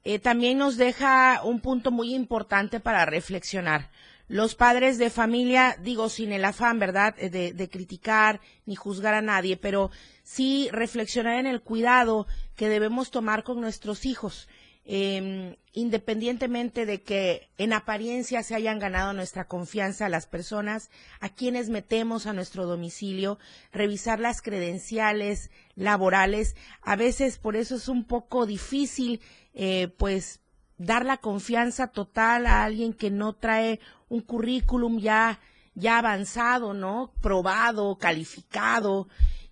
eh, 0.04 0.18
también 0.18 0.58
nos 0.58 0.77
deja 0.77 1.42
un 1.44 1.62
punto 1.62 1.92
muy 1.92 2.16
importante 2.16 2.80
para 2.80 3.06
reflexionar 3.06 3.92
los 4.30 4.56
padres 4.56 4.98
de 4.98 5.10
familia, 5.10 5.77
digo, 5.80 6.10
sin 6.10 6.34
el 6.34 6.44
afán, 6.44 6.80
¿verdad?, 6.80 7.16
eh, 7.18 7.30
de, 7.30 7.54
de, 7.54 7.70
criticar 7.70 8.42
ni 8.66 8.75
juzgar 8.75 9.13
a 9.13 9.22
nadie, 9.22 9.56
pero 9.56 9.89
sí 10.27 10.67
reflexionar 10.74 11.39
en 11.39 11.48
el 11.48 11.62
cuidado 11.62 12.27
que 12.57 12.67
debemos 12.67 13.12
tomar 13.12 13.46
con 13.46 13.62
nuestros 13.62 14.05
hijos, 14.05 14.50
eh, 14.84 15.55
independientemente 15.72 16.86
de 16.86 17.01
que 17.01 17.48
en 17.57 17.72
apariencia 17.72 18.43
se 18.43 18.53
hayan 18.53 18.77
ganado 18.77 19.13
nuestra 19.13 19.48
confianza 19.48 20.10
las 20.10 20.27
personas 20.27 20.89
a 21.22 21.29
quienes 21.29 21.69
metemos 21.69 22.25
a 22.25 22.34
nuestro 22.34 22.65
domicilio, 22.65 23.39
revisar 23.72 24.19
las 24.19 24.41
credenciales 24.41 25.50
laborales. 25.75 26.57
A 26.81 26.98
veces 26.98 27.38
por 27.38 27.55
eso 27.55 27.75
es 27.75 27.88
un 27.88 28.03
poco 28.03 28.46
difícil, 28.46 29.22
eh, 29.53 29.88
pues, 29.98 30.41
dar 30.77 31.05
la 31.05 31.17
confianza 31.17 31.88
total 31.88 32.48
a 32.48 32.65
alguien 32.65 32.91
que 32.91 33.12
no 33.12 33.31
trae 33.31 33.79
un 34.10 34.19
currículum 34.19 35.00
ya, 35.00 35.39
ya 35.74 36.00
avanzado, 36.00 36.74
¿no? 36.74 37.13
Probado, 37.22 37.98
calificado 37.98 39.07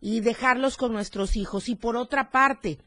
y 0.08 0.22
dejarlos 0.22 0.78
con 0.78 0.94
nuestros 0.94 1.36
hijos. 1.36 1.68
Y 1.68 1.76
por 1.76 1.98
otra 1.98 2.30
parte, 2.30 2.78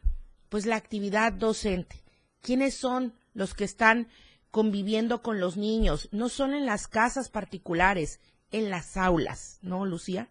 pues 0.48 0.66
la 0.66 0.76
actividad 0.76 1.32
docente. 1.32 1.96
¿Quiénes 2.40 2.78
son 2.78 3.12
los 3.34 3.54
que 3.54 3.64
están 3.64 4.06
conviviendo 4.52 5.20
con 5.20 5.40
los 5.40 5.56
niños? 5.56 6.08
No 6.12 6.28
son 6.28 6.54
en 6.54 6.64
las 6.64 6.86
casas 6.86 7.28
particulares, 7.28 8.20
en 8.52 8.70
las 8.70 8.96
aulas, 8.96 9.58
¿no, 9.64 9.84
Lucía? 9.84 10.28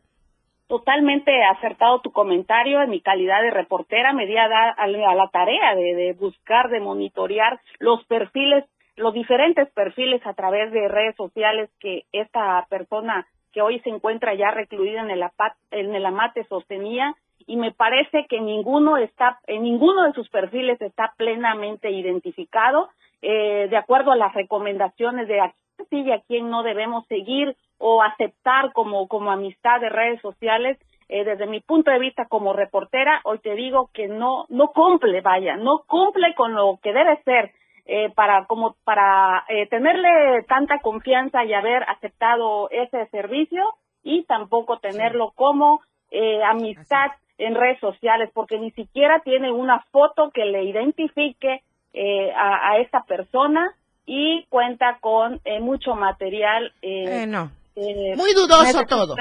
Totalmente 0.67 1.31
acertado 1.43 1.99
tu 1.99 2.13
comentario. 2.13 2.81
En 2.81 2.89
mi 2.89 3.01
calidad 3.01 3.41
de 3.41 3.51
reportera 3.51 4.13
me 4.13 4.25
di 4.25 4.37
a, 4.37 4.47
dar 4.47 4.79
a 4.79 4.87
la 4.87 5.27
tarea 5.27 5.75
de, 5.75 5.93
de 5.93 6.13
buscar, 6.13 6.69
de 6.69 6.79
monitorear 6.79 7.59
los 7.79 8.05
perfiles 8.05 8.63
los 8.95 9.13
diferentes 9.13 9.69
perfiles 9.73 10.25
a 10.25 10.33
través 10.33 10.71
de 10.71 10.87
redes 10.87 11.15
sociales 11.15 11.69
que 11.79 12.05
esta 12.11 12.65
persona 12.67 13.27
que 13.57 13.63
hoy 13.63 13.79
se 13.79 13.89
encuentra 13.89 14.35
ya 14.35 14.51
recluida 14.51 15.01
en 15.01 15.09
el, 15.09 15.25
en 15.71 15.95
el 15.95 16.05
AMATE 16.05 16.43
sostenía 16.43 17.15
y 17.47 17.57
me 17.57 17.71
parece 17.71 18.27
que 18.29 18.39
ninguno 18.39 18.97
está, 18.97 19.39
en 19.47 19.63
ninguno 19.63 20.03
de 20.03 20.13
sus 20.13 20.29
perfiles 20.29 20.79
está 20.79 21.15
plenamente 21.17 21.89
identificado 21.89 22.89
eh, 23.23 23.65
de 23.67 23.77
acuerdo 23.77 24.11
a 24.11 24.15
las 24.15 24.35
recomendaciones 24.35 25.27
de 25.27 25.41
a 25.41 25.55
quién 25.75 25.87
sí 25.89 26.01
y 26.07 26.11
a 26.11 26.21
quién 26.21 26.51
no 26.51 26.61
debemos 26.61 27.07
seguir 27.07 27.55
o 27.79 28.03
aceptar 28.03 28.73
como, 28.73 29.07
como 29.07 29.31
amistad 29.31 29.81
de 29.81 29.89
redes 29.89 30.21
sociales. 30.21 30.77
Eh, 31.09 31.23
desde 31.23 31.47
mi 31.47 31.59
punto 31.59 31.89
de 31.89 31.97
vista 31.97 32.25
como 32.25 32.53
reportera, 32.53 33.21
hoy 33.23 33.39
te 33.39 33.55
digo 33.55 33.89
que 33.91 34.07
no, 34.07 34.45
no 34.49 34.67
cumple, 34.67 35.21
vaya, 35.21 35.57
no 35.57 35.81
cumple 35.87 36.35
con 36.35 36.53
lo 36.53 36.77
que 36.83 36.93
debe 36.93 37.19
ser 37.23 37.53
eh, 37.87 38.11
para 38.13 38.45
como 38.45 38.75
para 38.83 39.45
eh, 39.47 39.65
tenerle 39.67 40.43
tanta 40.47 40.79
confianza 40.79 41.45
y 41.45 41.53
haber 41.53 41.83
aceptado 41.83 42.69
ese 42.69 43.07
servicio 43.07 43.63
y 44.03 44.23
tampoco 44.25 44.77
tenerlo 44.79 45.31
como 45.35 45.79
eh, 46.11 46.43
amistad 46.43 47.11
en 47.37 47.55
redes 47.55 47.79
sociales 47.79 48.29
porque 48.33 48.59
ni 48.59 48.71
siquiera 48.71 49.21
tiene 49.23 49.51
una 49.51 49.79
foto 49.91 50.31
que 50.33 50.45
le 50.45 50.63
identifique 50.63 51.63
eh, 51.93 52.31
a, 52.33 52.71
a, 52.71 52.77
esta 52.79 53.03
persona 53.03 53.73
y 54.05 54.45
cuenta 54.49 54.97
con 54.99 55.39
eh, 55.45 55.59
mucho 55.59 55.95
material. 55.95 56.73
Eh, 56.81 57.25
no. 57.27 57.51
Muy 57.75 58.33
dudoso 58.33 58.83
todo. 58.87 59.15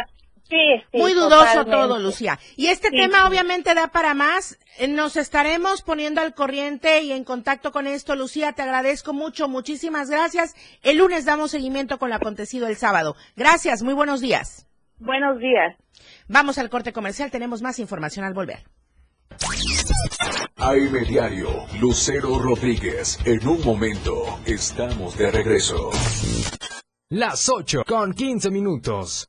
Sí, 0.48 0.56
sí, 0.92 0.98
Muy 0.98 1.12
dudoso 1.12 1.38
totalmente. 1.38 1.70
todo, 1.72 1.98
Lucía. 1.98 2.38
Y 2.56 2.68
este 2.68 2.88
sí, 2.90 2.96
tema 2.96 3.22
sí. 3.22 3.28
obviamente 3.28 3.74
da 3.74 3.88
para 3.88 4.14
más. 4.14 4.58
Eh, 4.78 4.86
nos 4.86 5.16
estaremos 5.16 5.82
poniendo 5.82 6.20
al 6.20 6.34
corriente 6.34 7.02
y 7.02 7.10
en 7.12 7.24
contacto 7.24 7.72
con 7.72 7.86
esto, 7.86 8.14
Lucía. 8.14 8.52
Te 8.52 8.62
agradezco 8.62 9.12
mucho, 9.12 9.48
muchísimas 9.48 10.08
gracias. 10.08 10.54
El 10.82 10.98
lunes 10.98 11.24
damos 11.24 11.50
seguimiento 11.50 11.98
con 11.98 12.10
lo 12.10 12.16
acontecido 12.16 12.68
el 12.68 12.76
sábado. 12.76 13.16
Gracias, 13.34 13.82
muy 13.82 13.94
buenos 13.94 14.20
días. 14.20 14.66
Buenos 14.98 15.38
días. 15.38 15.76
Vamos 16.28 16.58
al 16.58 16.70
corte 16.70 16.92
comercial, 16.92 17.30
tenemos 17.30 17.60
más 17.62 17.78
información 17.78 18.24
al 18.24 18.34
volver. 18.34 18.64
AM 20.56 21.04
Diario, 21.06 21.66
Lucero 21.80 22.38
Rodríguez. 22.38 23.18
En 23.24 23.46
un 23.46 23.62
momento, 23.64 24.38
estamos 24.46 25.16
de 25.18 25.30
regreso. 25.30 25.90
Las 27.10 27.48
8 27.48 27.82
con 27.86 28.12
15 28.14 28.50
minutos. 28.50 29.28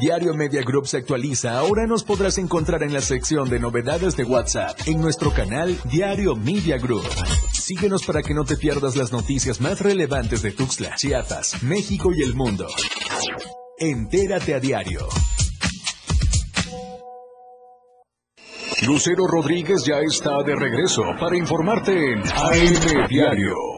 Diario 0.00 0.32
Media 0.34 0.62
Group 0.62 0.86
se 0.86 0.96
actualiza. 0.96 1.58
Ahora 1.58 1.86
nos 1.86 2.04
podrás 2.04 2.38
encontrar 2.38 2.82
en 2.82 2.92
la 2.92 3.00
sección 3.00 3.50
de 3.50 3.60
novedades 3.60 4.16
de 4.16 4.24
WhatsApp 4.24 4.78
en 4.86 5.00
nuestro 5.00 5.30
canal 5.30 5.76
Diario 5.84 6.34
Media 6.34 6.78
Group. 6.78 7.06
Síguenos 7.52 8.04
para 8.04 8.22
que 8.22 8.32
no 8.32 8.44
te 8.44 8.56
pierdas 8.56 8.96
las 8.96 9.12
noticias 9.12 9.60
más 9.60 9.80
relevantes 9.80 10.42
de 10.42 10.52
Tuxtla, 10.52 10.94
Chiapas, 10.96 11.62
México 11.62 12.10
y 12.16 12.22
el 12.22 12.34
mundo. 12.34 12.66
Entérate 13.78 14.54
a 14.54 14.60
diario. 14.60 15.06
Lucero 18.86 19.26
Rodríguez 19.26 19.84
ya 19.84 20.00
está 20.00 20.42
de 20.42 20.56
regreso 20.56 21.02
para 21.20 21.36
informarte 21.36 21.92
en 21.92 22.20
AM 22.20 23.06
Diario. 23.08 23.69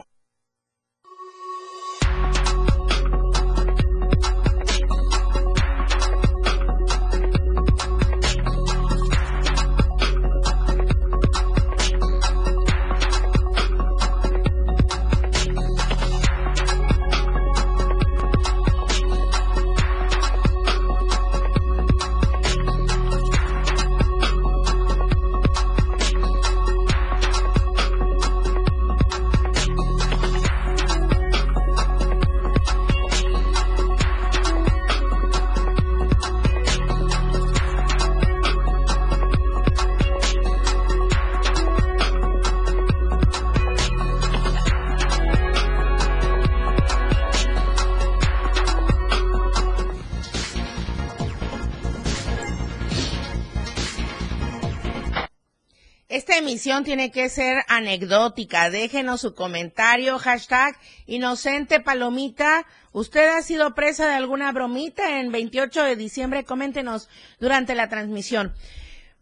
Tiene 56.85 57.11
que 57.11 57.29
ser 57.29 57.64
anecdótica. 57.68 58.71
Déjenos 58.71 59.21
su 59.21 59.35
comentario, 59.35 60.18
hashtag 60.18 60.77
inocente 61.07 61.81
palomita. 61.81 62.66
¿Usted 62.92 63.29
ha 63.29 63.42
sido 63.42 63.75
presa 63.75 64.07
de 64.07 64.14
alguna 64.14 64.53
bromita 64.53 65.18
en 65.21 65.33
28 65.33 65.83
de 65.85 65.97
diciembre? 65.97 66.45
Coméntenos 66.45 67.09
durante 67.40 67.75
la 67.75 67.88
transmisión. 67.88 68.55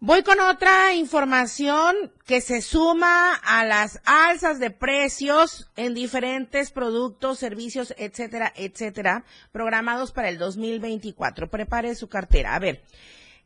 Voy 0.03 0.23
con 0.23 0.41
otra 0.41 0.95
información 0.95 1.95
que 2.25 2.41
se 2.41 2.63
suma 2.63 3.35
a 3.35 3.67
las 3.67 4.01
alzas 4.07 4.59
de 4.59 4.71
precios 4.71 5.71
en 5.77 5.93
diferentes 5.93 6.71
productos, 6.71 7.39
servicios, 7.39 7.93
etcétera, 7.99 8.51
etcétera, 8.57 9.25
programados 9.53 10.11
para 10.13 10.31
el 10.31 10.39
2024. 10.39 11.51
Prepare 11.51 11.95
su 11.95 12.09
cartera. 12.09 12.55
A 12.55 12.59
ver, 12.59 12.83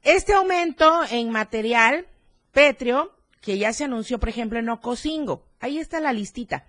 este 0.04 0.32
aumento 0.32 1.00
en 1.10 1.30
material 1.30 2.06
petrio 2.52 3.13
que 3.44 3.58
ya 3.58 3.74
se 3.74 3.84
anunció, 3.84 4.18
por 4.18 4.30
ejemplo, 4.30 4.58
en 4.58 4.70
Ocosingo. 4.70 5.44
Ahí 5.60 5.78
está 5.78 6.00
la 6.00 6.14
listita. 6.14 6.64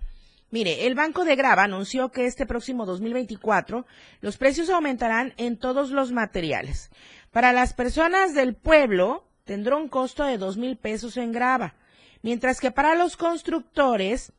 Mire, 0.50 0.86
el 0.86 0.94
Banco 0.94 1.24
de 1.24 1.34
Grava 1.34 1.62
anunció 1.62 2.12
que 2.12 2.26
este 2.26 2.44
próximo 2.44 2.84
2024 2.84 3.86
los 4.20 4.36
precios 4.36 4.68
aumentarán 4.68 5.32
en 5.38 5.56
todos 5.56 5.90
los 5.90 6.12
materiales. 6.12 6.90
Para 7.30 7.54
las 7.54 7.72
personas 7.72 8.34
del 8.34 8.54
pueblo 8.54 9.26
tendrá 9.44 9.76
un 9.76 9.88
costo 9.88 10.24
de 10.24 10.36
dos 10.36 10.58
mil 10.58 10.76
pesos 10.76 11.16
en 11.16 11.32
grava, 11.32 11.76
mientras 12.20 12.60
que 12.60 12.70
para 12.70 12.94
los 12.94 13.16
constructores 13.16 14.34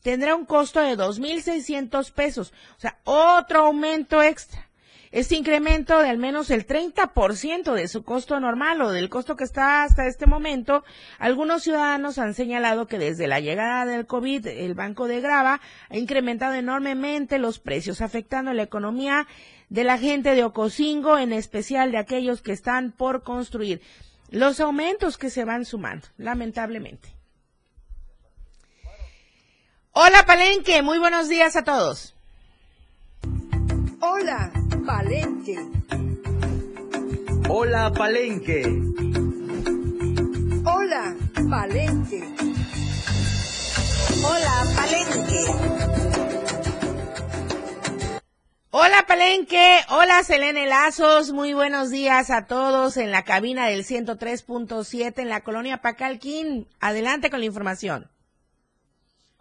tendrá 0.00 0.34
un 0.34 0.46
costo 0.46 0.80
de 0.80 0.96
dos 0.96 1.18
mil 1.18 1.42
seiscientos 1.42 2.10
pesos. 2.10 2.54
O 2.78 2.80
sea, 2.80 2.98
otro 3.04 3.66
aumento 3.66 4.22
extra. 4.22 4.66
Este 5.12 5.36
incremento 5.36 6.00
de 6.00 6.08
al 6.08 6.16
menos 6.16 6.48
el 6.48 6.66
30% 6.66 7.74
de 7.74 7.86
su 7.86 8.02
costo 8.02 8.40
normal 8.40 8.80
o 8.80 8.90
del 8.90 9.10
costo 9.10 9.36
que 9.36 9.44
está 9.44 9.82
hasta 9.82 10.06
este 10.06 10.26
momento, 10.26 10.84
algunos 11.18 11.62
ciudadanos 11.62 12.18
han 12.18 12.32
señalado 12.32 12.86
que 12.86 12.98
desde 12.98 13.26
la 13.26 13.38
llegada 13.38 13.84
del 13.84 14.06
COVID, 14.06 14.46
el 14.46 14.72
Banco 14.74 15.08
de 15.08 15.20
Grava 15.20 15.60
ha 15.90 15.96
incrementado 15.98 16.54
enormemente 16.54 17.38
los 17.38 17.58
precios, 17.58 18.00
afectando 18.00 18.54
la 18.54 18.62
economía 18.62 19.28
de 19.68 19.84
la 19.84 19.98
gente 19.98 20.34
de 20.34 20.44
Ocosingo, 20.44 21.18
en 21.18 21.34
especial 21.34 21.92
de 21.92 21.98
aquellos 21.98 22.40
que 22.40 22.52
están 22.52 22.90
por 22.90 23.22
construir. 23.22 23.82
Los 24.30 24.60
aumentos 24.60 25.18
que 25.18 25.28
se 25.28 25.44
van 25.44 25.66
sumando, 25.66 26.08
lamentablemente. 26.16 27.14
Hola 29.92 30.24
Palenque, 30.24 30.80
muy 30.80 30.98
buenos 30.98 31.28
días 31.28 31.54
a 31.54 31.64
todos. 31.64 32.16
Hola, 34.00 34.50
Palenque. 34.86 35.56
Hola, 37.48 37.92
Palenque. 37.92 38.62
Hola, 40.64 41.14
Palenque. 41.50 42.22
Hola, 44.24 44.64
Palenque. 44.76 45.82
Hola 48.74 49.04
Palenque, 49.06 49.80
hola 49.90 50.24
Selene 50.24 50.66
Lazos, 50.66 51.32
muy 51.32 51.52
buenos 51.52 51.90
días 51.90 52.30
a 52.30 52.46
todos 52.46 52.96
en 52.96 53.10
la 53.10 53.22
cabina 53.22 53.66
del 53.66 53.84
103.7 53.84 55.18
en 55.18 55.28
la 55.28 55.42
colonia 55.42 55.82
Pacalquín. 55.82 56.66
Adelante 56.80 57.28
con 57.28 57.40
la 57.40 57.46
información. 57.46 58.11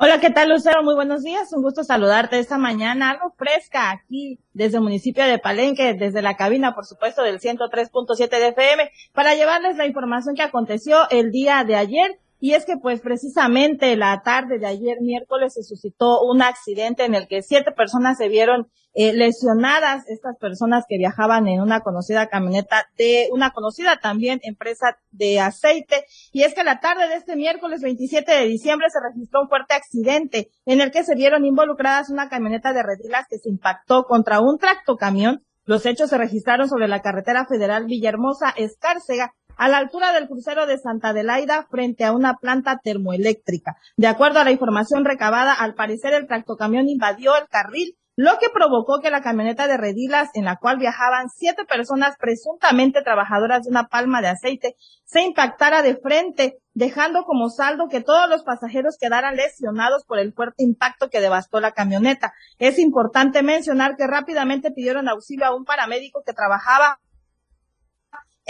Hola, 0.03 0.19
¿qué 0.19 0.31
tal, 0.31 0.49
Lucero? 0.49 0.81
Muy 0.81 0.95
buenos 0.95 1.21
días. 1.21 1.53
Un 1.53 1.61
gusto 1.61 1.83
saludarte 1.83 2.39
esta 2.39 2.57
mañana, 2.57 3.11
algo 3.11 3.35
fresca 3.37 3.91
aquí 3.91 4.39
desde 4.51 4.77
el 4.77 4.83
municipio 4.83 5.23
de 5.23 5.37
Palenque, 5.37 5.93
desde 5.93 6.23
la 6.23 6.35
cabina, 6.35 6.73
por 6.73 6.87
supuesto, 6.87 7.21
del 7.21 7.39
103.7 7.39 8.27
de 8.27 8.47
FM, 8.47 8.91
para 9.13 9.35
llevarles 9.35 9.77
la 9.77 9.85
información 9.85 10.33
que 10.33 10.41
aconteció 10.41 11.07
el 11.11 11.29
día 11.29 11.63
de 11.65 11.75
ayer 11.75 12.19
y 12.41 12.55
es 12.55 12.65
que 12.65 12.75
pues 12.75 13.01
precisamente 13.01 13.95
la 13.95 14.23
tarde 14.23 14.57
de 14.57 14.65
ayer 14.65 14.97
miércoles 14.99 15.53
se 15.53 15.63
suscitó 15.63 16.21
un 16.23 16.41
accidente 16.41 17.05
en 17.05 17.13
el 17.13 17.27
que 17.27 17.43
siete 17.43 17.71
personas 17.71 18.17
se 18.17 18.29
vieron 18.29 18.67
eh, 18.93 19.13
lesionadas, 19.13 20.03
estas 20.09 20.37
personas 20.37 20.85
que 20.89 20.97
viajaban 20.97 21.47
en 21.47 21.61
una 21.61 21.81
conocida 21.81 22.27
camioneta 22.27 22.87
de 22.97 23.29
una 23.31 23.51
conocida 23.51 23.99
también 24.01 24.39
empresa 24.41 24.97
de 25.11 25.39
aceite. 25.39 26.03
Y 26.33 26.41
es 26.41 26.55
que 26.55 26.63
la 26.63 26.79
tarde 26.79 27.07
de 27.07 27.15
este 27.15 27.35
miércoles 27.35 27.81
27 27.81 28.31
de 28.31 28.47
diciembre 28.47 28.87
se 28.89 28.99
registró 28.99 29.43
un 29.43 29.47
fuerte 29.47 29.75
accidente 29.75 30.49
en 30.65 30.81
el 30.81 30.89
que 30.89 31.03
se 31.03 31.15
vieron 31.15 31.45
involucradas 31.45 32.09
una 32.09 32.27
camioneta 32.27 32.73
de 32.73 32.81
redilas 32.81 33.27
que 33.29 33.37
se 33.37 33.49
impactó 33.49 34.05
contra 34.05 34.41
un 34.41 34.57
tractocamión. 34.57 35.45
Los 35.63 35.85
hechos 35.85 36.09
se 36.09 36.17
registraron 36.17 36.67
sobre 36.67 36.87
la 36.87 37.03
carretera 37.03 37.45
federal 37.45 37.85
Villahermosa 37.85 38.49
Escárcega 38.57 39.35
a 39.61 39.67
la 39.67 39.77
altura 39.77 40.11
del 40.11 40.27
crucero 40.27 40.65
de 40.65 40.79
Santa 40.79 41.09
Adelaida 41.09 41.67
frente 41.69 42.03
a 42.03 42.13
una 42.13 42.37
planta 42.37 42.79
termoeléctrica. 42.83 43.77
De 43.95 44.07
acuerdo 44.07 44.39
a 44.39 44.43
la 44.43 44.49
información 44.49 45.05
recabada, 45.05 45.53
al 45.53 45.75
parecer 45.75 46.15
el 46.15 46.25
tractocamión 46.25 46.89
invadió 46.89 47.37
el 47.37 47.47
carril 47.47 47.95
lo 48.15 48.39
que 48.39 48.49
provocó 48.49 49.01
que 49.01 49.11
la 49.11 49.21
camioneta 49.21 49.67
de 49.67 49.77
redilas 49.77 50.29
en 50.33 50.45
la 50.45 50.55
cual 50.55 50.79
viajaban 50.79 51.29
siete 51.29 51.63
personas 51.65 52.15
presuntamente 52.17 53.03
trabajadoras 53.03 53.63
de 53.63 53.69
una 53.69 53.87
palma 53.87 54.19
de 54.21 54.29
aceite 54.29 54.75
se 55.05 55.21
impactara 55.21 55.83
de 55.83 55.95
frente, 55.95 56.57
dejando 56.73 57.23
como 57.23 57.49
saldo 57.49 57.87
que 57.87 58.01
todos 58.01 58.27
los 58.29 58.43
pasajeros 58.43 58.97
quedaran 58.99 59.35
lesionados 59.35 60.05
por 60.05 60.17
el 60.17 60.33
fuerte 60.33 60.63
impacto 60.63 61.11
que 61.11 61.21
devastó 61.21 61.59
la 61.59 61.71
camioneta. 61.71 62.33
Es 62.57 62.79
importante 62.79 63.43
mencionar 63.43 63.95
que 63.95 64.07
rápidamente 64.07 64.71
pidieron 64.71 65.07
auxilio 65.07 65.45
a 65.45 65.55
un 65.55 65.65
paramédico 65.65 66.23
que 66.25 66.33
trabajaba 66.33 66.99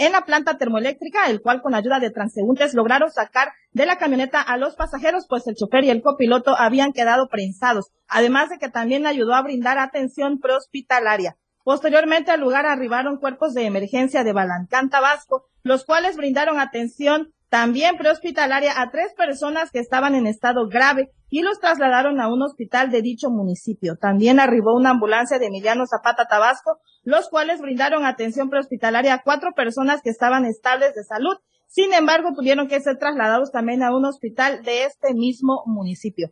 en 0.06 0.12
la 0.12 0.24
planta 0.24 0.58
termoeléctrica, 0.58 1.30
el 1.30 1.40
cual 1.40 1.62
con 1.62 1.74
ayuda 1.74 2.00
de 2.00 2.10
transeúntes 2.10 2.74
lograron 2.74 3.10
sacar 3.10 3.52
de 3.70 3.86
la 3.86 3.98
camioneta 3.98 4.40
a 4.40 4.56
los 4.56 4.74
pasajeros, 4.74 5.26
pues 5.28 5.46
el 5.46 5.54
chofer 5.54 5.84
y 5.84 5.90
el 5.90 6.02
copiloto 6.02 6.56
habían 6.58 6.92
quedado 6.92 7.28
prensados, 7.28 7.92
además 8.08 8.50
de 8.50 8.58
que 8.58 8.68
también 8.68 9.06
ayudó 9.06 9.34
a 9.34 9.42
brindar 9.42 9.78
atención 9.78 10.40
prehospitalaria. 10.40 11.36
Posteriormente 11.62 12.32
al 12.32 12.40
lugar 12.40 12.66
arribaron 12.66 13.18
cuerpos 13.18 13.54
de 13.54 13.64
emergencia 13.64 14.24
de 14.24 14.32
Balancán, 14.32 14.90
Tabasco, 14.90 15.46
los 15.62 15.84
cuales 15.84 16.16
brindaron 16.16 16.58
atención 16.58 17.32
también 17.52 17.98
prehospitalaria 17.98 18.80
a 18.80 18.90
tres 18.90 19.12
personas 19.14 19.70
que 19.70 19.78
estaban 19.78 20.14
en 20.14 20.26
estado 20.26 20.68
grave 20.68 21.10
y 21.28 21.42
los 21.42 21.60
trasladaron 21.60 22.18
a 22.18 22.32
un 22.32 22.40
hospital 22.40 22.90
de 22.90 23.02
dicho 23.02 23.28
municipio. 23.28 23.96
También 24.00 24.40
arribó 24.40 24.74
una 24.74 24.88
ambulancia 24.88 25.38
de 25.38 25.48
Emiliano 25.48 25.84
Zapata, 25.86 26.24
Tabasco, 26.26 26.78
los 27.02 27.28
cuales 27.28 27.60
brindaron 27.60 28.06
atención 28.06 28.48
prehospitalaria 28.48 29.12
a 29.12 29.22
cuatro 29.22 29.52
personas 29.54 30.00
que 30.00 30.08
estaban 30.08 30.46
estables 30.46 30.94
de 30.94 31.04
salud. 31.04 31.36
Sin 31.66 31.92
embargo, 31.92 32.30
tuvieron 32.34 32.68
que 32.68 32.80
ser 32.80 32.96
trasladados 32.96 33.52
también 33.52 33.82
a 33.82 33.94
un 33.94 34.06
hospital 34.06 34.62
de 34.62 34.84
este 34.84 35.12
mismo 35.12 35.62
municipio 35.66 36.30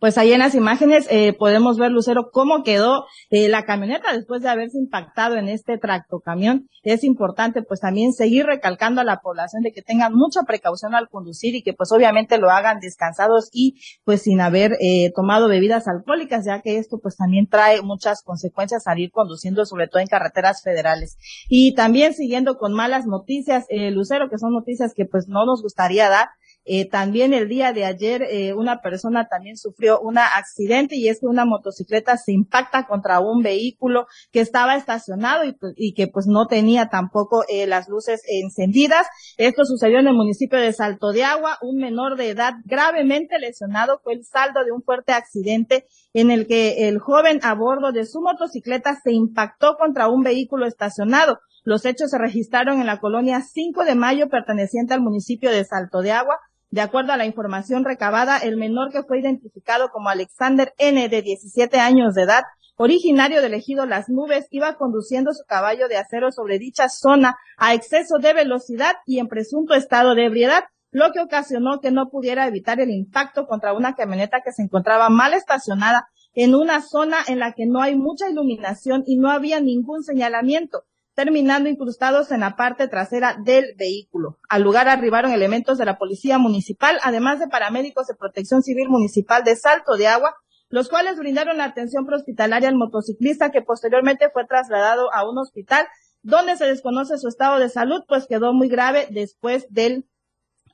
pues 0.00 0.16
ahí 0.16 0.32
en 0.32 0.38
las 0.38 0.54
imágenes 0.54 1.06
eh, 1.10 1.34
podemos 1.34 1.76
ver, 1.76 1.90
Lucero, 1.90 2.30
cómo 2.32 2.62
quedó 2.62 3.04
eh, 3.28 3.48
la 3.48 3.64
camioneta 3.64 4.12
después 4.14 4.40
de 4.40 4.48
haberse 4.48 4.78
impactado 4.78 5.36
en 5.36 5.48
este 5.48 5.76
tractocamión. 5.76 6.68
Es 6.82 7.04
importante 7.04 7.62
pues 7.62 7.80
también 7.80 8.12
seguir 8.14 8.46
recalcando 8.46 9.02
a 9.02 9.04
la 9.04 9.20
población 9.20 9.62
de 9.62 9.72
que 9.72 9.82
tengan 9.82 10.14
mucha 10.14 10.40
precaución 10.46 10.94
al 10.94 11.10
conducir 11.10 11.54
y 11.54 11.62
que 11.62 11.74
pues 11.74 11.92
obviamente 11.92 12.38
lo 12.38 12.50
hagan 12.50 12.80
descansados 12.80 13.50
y 13.52 13.78
pues 14.04 14.22
sin 14.22 14.40
haber 14.40 14.72
eh, 14.80 15.12
tomado 15.14 15.48
bebidas 15.48 15.86
alcohólicas, 15.86 16.46
ya 16.46 16.62
que 16.62 16.78
esto 16.78 16.98
pues 17.02 17.16
también 17.16 17.46
trae 17.46 17.82
muchas 17.82 18.22
consecuencias 18.22 18.86
al 18.86 18.98
ir 18.98 19.10
conduciendo, 19.10 19.66
sobre 19.66 19.86
todo 19.86 20.00
en 20.00 20.08
carreteras 20.08 20.62
federales. 20.62 21.18
Y 21.50 21.74
también 21.74 22.14
siguiendo 22.14 22.56
con 22.56 22.72
malas 22.72 23.04
noticias, 23.06 23.66
Lucero, 23.68 24.30
que 24.30 24.38
son 24.38 24.52
noticias 24.52 24.94
que 24.94 25.04
pues 25.04 25.28
no 25.28 25.44
nos 25.44 25.62
gustaría 25.62 26.08
dar, 26.08 26.28
eh, 26.72 26.88
también 26.88 27.34
el 27.34 27.48
día 27.48 27.72
de 27.72 27.84
ayer 27.84 28.22
eh, 28.22 28.54
una 28.54 28.80
persona 28.80 29.26
también 29.26 29.56
sufrió 29.56 29.98
un 29.98 30.18
accidente 30.18 30.94
y 30.94 31.08
es 31.08 31.18
que 31.18 31.26
una 31.26 31.44
motocicleta 31.44 32.16
se 32.16 32.30
impacta 32.30 32.86
contra 32.86 33.18
un 33.18 33.42
vehículo 33.42 34.06
que 34.30 34.38
estaba 34.38 34.76
estacionado 34.76 35.42
y, 35.42 35.52
pues, 35.54 35.74
que 35.96 36.06
pues 36.06 36.28
no 36.28 36.46
tenía 36.46 36.88
tampoco 36.88 37.42
eh, 37.48 37.66
las 37.66 37.88
luces 37.88 38.22
encendidas. 38.28 39.08
Esto 39.36 39.64
sucedió 39.64 39.98
en 39.98 40.06
el 40.06 40.14
municipio 40.14 40.60
de 40.60 40.72
Salto 40.72 41.10
de 41.10 41.24
Agua. 41.24 41.58
Un 41.60 41.78
menor 41.78 42.16
de 42.16 42.30
edad 42.30 42.52
gravemente 42.64 43.40
lesionado 43.40 44.00
fue 44.04 44.12
el 44.12 44.24
saldo 44.24 44.62
de 44.64 44.70
un 44.70 44.84
fuerte 44.84 45.10
accidente 45.10 45.86
en 46.12 46.30
el 46.30 46.46
que 46.46 46.86
el 46.86 47.00
joven 47.00 47.40
a 47.42 47.52
bordo 47.56 47.90
de 47.90 48.06
su 48.06 48.20
motocicleta 48.20 48.96
se 49.02 49.10
impactó 49.12 49.74
contra 49.76 50.06
un 50.06 50.22
vehículo 50.22 50.66
estacionado. 50.66 51.40
Los 51.64 51.84
hechos 51.84 52.10
se 52.10 52.18
registraron 52.18 52.80
en 52.80 52.86
la 52.86 53.00
colonia 53.00 53.42
5 53.42 53.84
de 53.84 53.96
Mayo 53.96 54.28
perteneciente 54.28 54.94
al 54.94 55.00
municipio 55.00 55.50
de 55.50 55.64
Salto 55.64 56.00
de 56.00 56.12
Agua. 56.12 56.38
De 56.72 56.80
acuerdo 56.80 57.12
a 57.12 57.16
la 57.16 57.26
información 57.26 57.84
recabada, 57.84 58.38
el 58.38 58.56
menor 58.56 58.92
que 58.92 59.02
fue 59.02 59.18
identificado 59.18 59.88
como 59.90 60.08
Alexander 60.08 60.72
N. 60.78 61.08
de 61.08 61.20
17 61.20 61.80
años 61.80 62.14
de 62.14 62.22
edad, 62.22 62.44
originario 62.76 63.42
del 63.42 63.54
ejido 63.54 63.86
Las 63.86 64.08
Nubes, 64.08 64.46
iba 64.52 64.76
conduciendo 64.76 65.32
su 65.32 65.42
caballo 65.48 65.88
de 65.88 65.96
acero 65.96 66.30
sobre 66.30 66.60
dicha 66.60 66.88
zona 66.88 67.34
a 67.56 67.74
exceso 67.74 68.18
de 68.18 68.34
velocidad 68.34 68.92
y 69.04 69.18
en 69.18 69.26
presunto 69.26 69.74
estado 69.74 70.14
de 70.14 70.26
ebriedad, 70.26 70.62
lo 70.92 71.10
que 71.10 71.18
ocasionó 71.18 71.80
que 71.80 71.90
no 71.90 72.08
pudiera 72.08 72.46
evitar 72.46 72.78
el 72.78 72.90
impacto 72.90 73.46
contra 73.46 73.72
una 73.72 73.96
camioneta 73.96 74.40
que 74.44 74.52
se 74.52 74.62
encontraba 74.62 75.08
mal 75.08 75.34
estacionada 75.34 76.06
en 76.34 76.54
una 76.54 76.82
zona 76.82 77.16
en 77.26 77.40
la 77.40 77.52
que 77.52 77.66
no 77.66 77.82
hay 77.82 77.96
mucha 77.96 78.30
iluminación 78.30 79.02
y 79.06 79.18
no 79.18 79.28
había 79.32 79.60
ningún 79.60 80.04
señalamiento 80.04 80.84
terminando 81.14 81.68
incrustados 81.68 82.30
en 82.30 82.40
la 82.40 82.56
parte 82.56 82.88
trasera 82.88 83.36
del 83.44 83.74
vehículo. 83.76 84.38
Al 84.48 84.62
lugar 84.62 84.88
arribaron 84.88 85.32
elementos 85.32 85.78
de 85.78 85.84
la 85.84 85.98
Policía 85.98 86.38
Municipal, 86.38 86.98
además 87.02 87.40
de 87.40 87.48
paramédicos 87.48 88.06
de 88.06 88.14
Protección 88.14 88.62
Civil 88.62 88.88
Municipal 88.88 89.44
de 89.44 89.56
Salto 89.56 89.96
de 89.96 90.08
Agua, 90.08 90.34
los 90.68 90.88
cuales 90.88 91.18
brindaron 91.18 91.60
atención 91.60 92.06
prehospitalaria 92.06 92.68
al 92.68 92.76
motociclista 92.76 93.50
que 93.50 93.62
posteriormente 93.62 94.30
fue 94.32 94.46
trasladado 94.46 95.12
a 95.12 95.28
un 95.28 95.36
hospital 95.38 95.86
donde 96.22 96.56
se 96.56 96.66
desconoce 96.66 97.18
su 97.18 97.28
estado 97.28 97.58
de 97.58 97.68
salud, 97.68 98.02
pues 98.06 98.26
quedó 98.26 98.52
muy 98.52 98.68
grave 98.68 99.08
después 99.10 99.66
del 99.70 100.06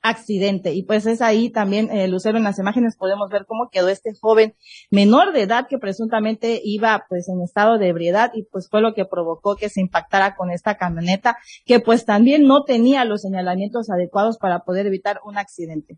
accidente. 0.01 0.73
Y 0.73 0.83
pues 0.83 1.05
es 1.05 1.21
ahí 1.21 1.49
también, 1.49 1.89
eh, 1.91 2.07
Lucero, 2.07 2.37
en 2.37 2.43
las 2.43 2.59
imágenes 2.59 2.95
podemos 2.95 3.29
ver 3.29 3.45
cómo 3.45 3.69
quedó 3.69 3.89
este 3.89 4.13
joven 4.19 4.55
menor 4.89 5.33
de 5.33 5.43
edad 5.43 5.67
que 5.67 5.77
presuntamente 5.77 6.61
iba 6.63 7.05
pues 7.09 7.29
en 7.29 7.41
estado 7.41 7.77
de 7.77 7.89
ebriedad 7.89 8.31
y 8.33 8.43
pues 8.43 8.69
fue 8.69 8.81
lo 8.81 8.93
que 8.93 9.05
provocó 9.05 9.55
que 9.55 9.69
se 9.69 9.81
impactara 9.81 10.35
con 10.35 10.51
esta 10.51 10.77
camioneta 10.77 11.37
que 11.65 11.79
pues 11.79 12.05
también 12.05 12.47
no 12.47 12.63
tenía 12.63 13.05
los 13.05 13.21
señalamientos 13.21 13.89
adecuados 13.89 14.37
para 14.37 14.59
poder 14.59 14.85
evitar 14.87 15.19
un 15.25 15.37
accidente. 15.37 15.97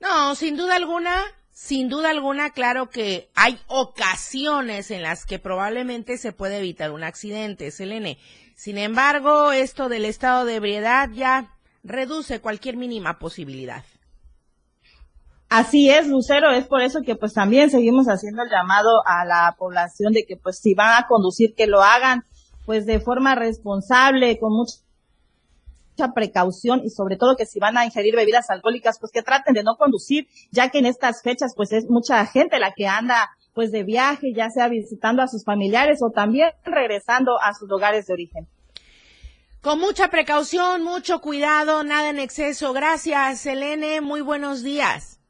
No, 0.00 0.34
sin 0.34 0.56
duda 0.56 0.76
alguna, 0.76 1.14
sin 1.50 1.88
duda 1.88 2.10
alguna, 2.10 2.50
claro 2.50 2.88
que 2.88 3.30
hay 3.34 3.58
ocasiones 3.66 4.92
en 4.92 5.02
las 5.02 5.26
que 5.26 5.40
probablemente 5.40 6.16
se 6.16 6.32
puede 6.32 6.58
evitar 6.58 6.92
un 6.92 7.02
accidente, 7.02 7.72
Selene. 7.72 8.18
Sin 8.54 8.78
embargo, 8.78 9.52
esto 9.52 9.88
del 9.88 10.04
estado 10.04 10.44
de 10.44 10.56
ebriedad 10.56 11.10
ya 11.12 11.57
reduce 11.82 12.40
cualquier 12.40 12.76
mínima 12.76 13.18
posibilidad. 13.18 13.84
Así 15.48 15.88
es, 15.88 16.06
Lucero, 16.06 16.50
es 16.50 16.66
por 16.66 16.82
eso 16.82 17.00
que 17.00 17.16
pues 17.16 17.32
también 17.32 17.70
seguimos 17.70 18.06
haciendo 18.06 18.42
el 18.42 18.50
llamado 18.50 18.90
a 19.06 19.24
la 19.24 19.56
población 19.58 20.12
de 20.12 20.26
que 20.26 20.36
pues 20.36 20.58
si 20.58 20.74
van 20.74 21.02
a 21.02 21.06
conducir 21.06 21.54
que 21.54 21.66
lo 21.66 21.80
hagan 21.80 22.24
pues 22.66 22.84
de 22.84 23.00
forma 23.00 23.34
responsable, 23.34 24.38
con 24.38 24.52
mucha 24.52 26.12
precaución 26.14 26.82
y 26.84 26.90
sobre 26.90 27.16
todo 27.16 27.34
que 27.34 27.46
si 27.46 27.58
van 27.58 27.78
a 27.78 27.86
ingerir 27.86 28.14
bebidas 28.14 28.50
alcohólicas 28.50 28.98
pues 29.00 29.10
que 29.10 29.22
traten 29.22 29.54
de 29.54 29.62
no 29.62 29.76
conducir, 29.78 30.28
ya 30.50 30.68
que 30.68 30.80
en 30.80 30.86
estas 30.86 31.22
fechas 31.22 31.54
pues 31.56 31.72
es 31.72 31.88
mucha 31.88 32.26
gente 32.26 32.58
la 32.58 32.74
que 32.76 32.86
anda 32.86 33.30
pues 33.54 33.72
de 33.72 33.84
viaje, 33.84 34.34
ya 34.34 34.50
sea 34.50 34.68
visitando 34.68 35.22
a 35.22 35.28
sus 35.28 35.44
familiares 35.44 36.00
o 36.02 36.10
también 36.10 36.50
regresando 36.62 37.40
a 37.40 37.54
sus 37.54 37.70
lugares 37.70 38.06
de 38.06 38.12
origen. 38.12 38.48
Con 39.60 39.80
mucha 39.80 40.08
precaución, 40.08 40.82
mucho 40.82 41.20
cuidado, 41.20 41.82
nada 41.82 42.10
en 42.10 42.18
exceso. 42.18 42.72
Gracias, 42.72 43.40
Selene. 43.40 44.00
Muy 44.00 44.20
buenos 44.20 44.62
días. 44.62 45.20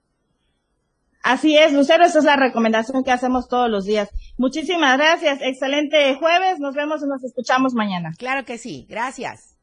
Así 1.22 1.58
es, 1.58 1.72
Lucero, 1.72 2.04
esa 2.04 2.20
es 2.20 2.24
la 2.24 2.36
recomendación 2.36 3.02
que 3.04 3.10
hacemos 3.10 3.48
todos 3.48 3.68
los 3.70 3.84
días. 3.84 4.08
Muchísimas 4.36 4.96
gracias. 4.96 5.40
Excelente 5.42 6.14
jueves. 6.14 6.60
Nos 6.60 6.74
vemos 6.74 7.02
y 7.02 7.06
nos 7.06 7.24
escuchamos 7.24 7.74
mañana. 7.74 8.12
Claro 8.16 8.44
que 8.44 8.58
sí. 8.58 8.86
Gracias. 8.88 9.58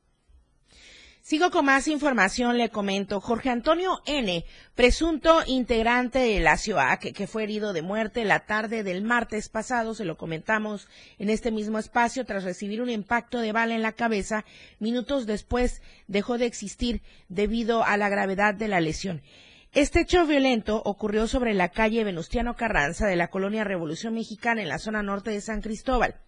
Sigo 1.28 1.50
con 1.50 1.66
más 1.66 1.88
información, 1.88 2.60
le 2.60 2.70
comento. 2.70 3.20
Jorge 3.20 3.50
Antonio 3.50 4.00
N., 4.06 4.46
presunto 4.76 5.42
integrante 5.48 6.20
de 6.20 6.40
la 6.40 6.56
ciudad 6.56 7.00
que, 7.00 7.26
fue 7.26 7.42
herido 7.42 7.74
de 7.74 7.82
muerte 7.82 8.24
la 8.26 8.42
tarde 8.42 8.84
del 8.84 9.02
martes 9.02 9.50
pasado, 9.50 9.96
se 9.96 10.06
lo 10.06 10.18
comentamos 10.18 10.88
en 11.18 11.32
este 11.32 11.50
mismo 11.50 11.80
espacio, 11.80 12.26
tras 12.26 12.44
recibir 12.44 12.80
un 12.80 12.92
impacto 12.92 13.40
de 13.40 13.54
bala 13.54 13.74
en 13.74 13.82
la 13.82 13.94
cabeza, 13.94 14.46
minutos 14.78 15.26
después 15.26 15.82
dejó 16.08 16.38
de 16.38 16.46
existir 16.46 17.02
debido 17.28 17.84
a 17.84 17.98
la 17.98 18.08
gravedad 18.08 18.54
de 18.54 18.68
la 18.68 18.80
lesión. 18.80 19.24
Este 19.72 20.02
hecho 20.02 20.28
violento 20.28 20.80
ocurrió 20.86 21.26
sobre 21.28 21.56
la 21.56 21.70
calle 21.70 22.04
Venustiano 22.04 22.56
Carranza 22.56 23.08
de 23.08 23.16
la 23.16 23.30
colonia 23.30 23.64
Revolución 23.64 24.14
Mexicana 24.14 24.62
en 24.62 24.70
la 24.70 24.78
zona 24.78 25.02
norte 25.02 25.32
de 25.32 25.42
San 25.42 25.62
Cristóbal. 25.62 26.22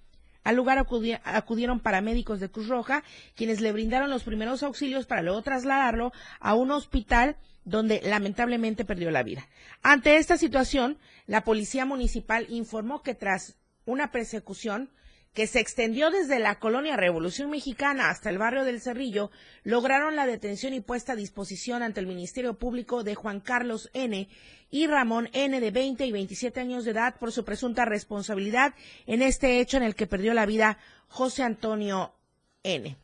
Al 0.48 0.56
lugar 0.56 0.78
acudieron 0.78 1.82
paramédicos 1.82 2.40
de 2.40 2.50
Cruz 2.50 2.70
Roja, 2.70 3.04
quienes 3.36 3.60
le 3.60 3.74
brindaron 3.74 4.10
los 4.10 4.24
primeros 4.24 4.64
auxilios 4.64 5.06
para 5.06 5.22
luego 5.22 5.42
trasladarlo 5.42 6.14
a 6.40 6.56
un 6.56 6.72
hospital 6.72 7.36
donde 7.66 8.00
lamentablemente 8.02 8.86
perdió 8.86 9.12
la 9.12 9.24
vida. 9.24 9.46
Ante 9.84 10.16
esta 10.16 10.38
situación, 10.38 11.00
la 11.26 11.44
Policía 11.44 11.84
Municipal 11.84 12.46
informó 12.48 13.02
que 13.02 13.14
tras 13.14 13.58
una 13.84 14.10
persecución, 14.14 14.90
que 15.38 15.46
se 15.46 15.60
extendió 15.60 16.10
desde 16.10 16.40
la 16.40 16.58
colonia 16.58 16.98
Revolución 16.98 17.52
Mexicana 17.52 18.10
hasta 18.10 18.32
el 18.32 18.40
barrio 18.40 18.64
del 18.64 18.82
Cerrillo, 18.82 19.30
lograron 19.64 20.16
la 20.16 20.26
detención 20.26 20.74
y 20.74 20.82
puesta 20.82 21.14
a 21.14 21.16
disposición 21.16 21.84
ante 21.84 22.00
el 22.00 22.08
Ministerio 22.08 22.56
Público 22.56 23.04
de 23.04 23.14
Juan 23.14 23.40
Carlos 23.40 23.92
N. 23.94 24.28
y 24.72 24.88
Ramón 24.88 25.30
N. 25.34 25.60
de 25.60 25.70
20 25.70 26.08
y 26.08 26.12
27 26.12 26.60
años 26.60 26.86
de 26.86 26.92
edad 26.92 27.20
por 27.20 27.32
su 27.32 27.46
presunta 27.46 27.86
responsabilidad 27.86 28.74
en 29.06 29.22
este 29.22 29.60
hecho 29.60 29.78
en 29.78 29.84
el 29.84 29.94
que 29.94 30.08
perdió 30.08 30.34
la 30.34 30.48
vida 30.48 30.80
José 31.08 31.44
Antonio 31.44 32.16
N. 32.64 32.98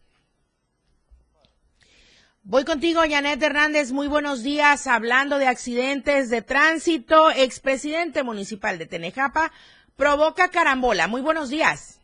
Voy 2.41 2.65
contigo, 2.65 3.01
Janet 3.07 3.43
Hernández. 3.43 3.91
Muy 3.91 4.07
buenos 4.07 4.41
días. 4.41 4.87
Hablando 4.87 5.37
de 5.37 5.45
accidentes 5.45 6.31
de 6.31 6.41
tránsito, 6.41 7.29
expresidente 7.29 8.23
municipal 8.23 8.79
de 8.79 8.87
Tenejapa 8.87 9.51
provoca 9.95 10.49
carambola. 10.49 11.07
Muy 11.07 11.21
buenos 11.21 11.51
días. 11.51 11.99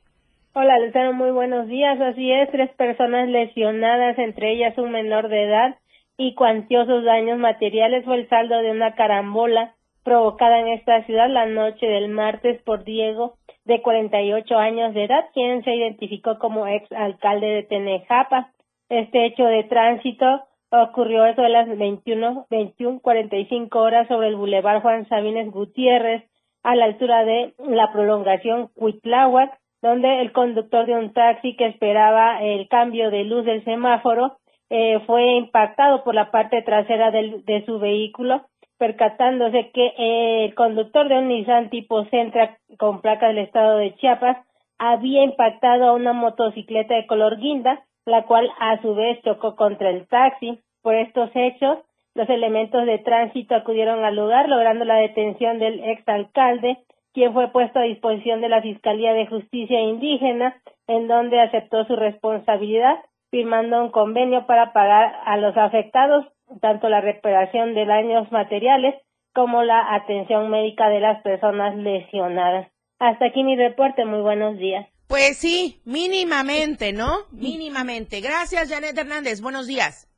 Hola, 0.53 0.79
Luzano, 0.79 1.13
muy 1.13 1.29
buenos 1.29 1.67
días. 1.67 2.01
Así 2.01 2.31
es, 2.31 2.49
tres 2.49 2.71
personas 2.71 3.29
lesionadas, 3.29 4.17
entre 4.17 4.51
ellas 4.53 4.75
un 4.79 4.91
menor 4.91 5.29
de 5.29 5.43
edad, 5.43 5.75
y 6.17 6.33
cuantiosos 6.33 7.03
daños 7.03 7.37
materiales 7.37 8.03
fue 8.03 8.15
el 8.15 8.29
saldo 8.29 8.57
de 8.57 8.71
una 8.71 8.95
carambola 8.95 9.75
provocada 10.03 10.59
en 10.59 10.69
esta 10.69 11.03
ciudad 11.03 11.29
la 11.29 11.45
noche 11.45 11.85
del 11.85 12.09
martes 12.09 12.59
por 12.63 12.83
Diego, 12.83 13.35
de 13.65 13.83
48 13.83 14.57
años 14.57 14.95
de 14.95 15.03
edad, 15.03 15.25
quien 15.35 15.63
se 15.63 15.75
identificó 15.75 16.39
como 16.39 16.65
ex 16.65 16.91
alcalde 16.93 17.45
de 17.45 17.63
Tenejapa. 17.63 18.49
Este 18.89 19.27
hecho 19.27 19.45
de 19.45 19.65
tránsito 19.65 20.45
ocurrió 20.71 21.27
eso 21.27 21.43
de 21.43 21.49
las 21.49 21.77
21, 21.77 22.47
21, 22.49 22.99
45 23.01 23.79
horas 23.79 24.07
sobre 24.07 24.29
el 24.29 24.35
bulevar 24.35 24.81
Juan 24.81 25.07
Sabines 25.07 25.51
Gutiérrez, 25.51 26.23
a 26.63 26.75
la 26.75 26.85
altura 26.85 27.23
de 27.23 27.53
la 27.59 27.91
prolongación 27.93 28.69
Cuitláhuac, 28.73 29.59
donde 29.81 30.21
el 30.21 30.31
conductor 30.31 30.85
de 30.85 30.95
un 30.95 31.13
taxi 31.13 31.55
que 31.55 31.67
esperaba 31.67 32.41
el 32.41 32.67
cambio 32.67 33.11
de 33.11 33.23
luz 33.23 33.45
del 33.45 33.63
semáforo 33.63 34.37
eh, 34.69 34.99
fue 35.05 35.37
impactado 35.37 36.03
por 36.03 36.13
la 36.13 36.31
parte 36.31 36.61
trasera 36.61 37.11
del, 37.11 37.43
de 37.45 37.65
su 37.65 37.79
vehículo, 37.79 38.43
percatándose 38.77 39.71
que 39.71 39.93
eh, 39.97 40.45
el 40.45 40.55
conductor 40.55 41.09
de 41.09 41.17
un 41.17 41.27
Nissan 41.27 41.69
tipo 41.69 42.05
Sentra 42.05 42.57
con 42.77 43.01
placa 43.01 43.27
del 43.27 43.39
estado 43.39 43.77
de 43.77 43.95
Chiapas 43.95 44.37
había 44.77 45.23
impactado 45.23 45.89
a 45.89 45.93
una 45.93 46.13
motocicleta 46.13 46.95
de 46.95 47.07
color 47.07 47.37
guinda, 47.37 47.83
la 48.05 48.25
cual 48.25 48.49
a 48.59 48.81
su 48.81 48.95
vez 48.95 49.21
chocó 49.23 49.55
contra 49.55 49.89
el 49.89 50.07
taxi. 50.07 50.59
Por 50.81 50.95
estos 50.95 51.29
hechos, 51.33 51.79
los 52.15 52.29
elementos 52.29 52.85
de 52.85 52.99
tránsito 52.99 53.55
acudieron 53.55 54.03
al 54.05 54.15
lugar, 54.15 54.47
logrando 54.47 54.85
la 54.85 54.95
detención 54.95 55.59
del 55.59 55.83
exalcalde, 55.83 56.77
quien 57.19 57.33
fue 57.33 57.51
puesto 57.51 57.79
a 57.79 57.83
disposición 57.83 58.39
de 58.39 58.47
la 58.47 58.61
Fiscalía 58.61 59.11
de 59.11 59.27
Justicia 59.27 59.81
Indígena, 59.81 60.55
en 60.87 61.09
donde 61.09 61.41
aceptó 61.41 61.83
su 61.83 61.97
responsabilidad, 61.97 62.95
firmando 63.29 63.83
un 63.83 63.91
convenio 63.91 64.47
para 64.47 64.71
pagar 64.71 65.13
a 65.25 65.35
los 65.35 65.55
afectados 65.57 66.25
tanto 66.61 66.87
la 66.87 67.01
reparación 67.01 67.75
de 67.75 67.85
daños 67.85 68.31
materiales 68.31 68.95
como 69.33 69.63
la 69.63 69.93
atención 69.95 70.49
médica 70.49 70.87
de 70.87 71.01
las 71.01 71.21
personas 71.21 71.75
lesionadas. 71.75 72.71
Hasta 72.99 73.25
aquí 73.25 73.43
mi 73.43 73.57
reporte. 73.57 74.05
Muy 74.05 74.21
buenos 74.21 74.57
días. 74.57 74.87
Pues 75.07 75.37
sí, 75.37 75.81
mínimamente, 75.83 76.93
¿no? 76.93 77.11
Mínimamente. 77.31 78.21
Gracias, 78.21 78.69
Janet 78.69 78.97
Hernández. 78.97 79.41
Buenos 79.41 79.67
días. 79.67 80.08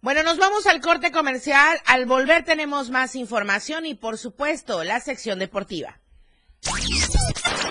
Bueno, 0.00 0.22
nos 0.22 0.38
vamos 0.38 0.66
al 0.66 0.80
corte 0.80 1.10
comercial. 1.10 1.76
Al 1.86 2.06
volver 2.06 2.44
tenemos 2.44 2.90
más 2.90 3.16
información 3.16 3.84
y, 3.84 3.94
por 3.94 4.16
supuesto, 4.16 4.84
la 4.84 5.00
sección 5.00 5.40
deportiva. 5.40 5.98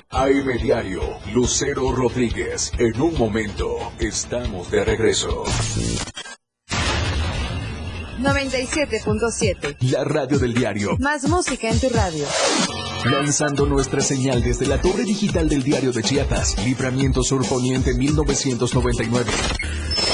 AM 0.09 0.57
Diario, 0.61 1.01
Lucero 1.33 1.93
Rodríguez. 1.93 2.71
En 2.79 3.01
un 3.01 3.17
momento, 3.17 3.93
estamos 3.99 4.69
de 4.71 4.83
regreso. 4.83 5.45
97.7. 8.19 9.77
La 9.91 10.03
radio 10.03 10.37
del 10.37 10.53
diario. 10.53 10.97
Más 10.99 11.23
música 11.29 11.69
en 11.69 11.79
tu 11.79 11.87
radio. 11.89 12.25
Lanzando 13.05 13.65
nuestra 13.65 14.01
señal 14.01 14.41
desde 14.41 14.65
la 14.65 14.81
torre 14.81 15.03
digital 15.03 15.47
del 15.47 15.63
diario 15.63 15.93
de 15.93 16.03
Chiapas, 16.03 16.57
Libramiento 16.65 17.23
Sur 17.23 17.47
Poniente 17.47 17.93
1999. 17.93 19.31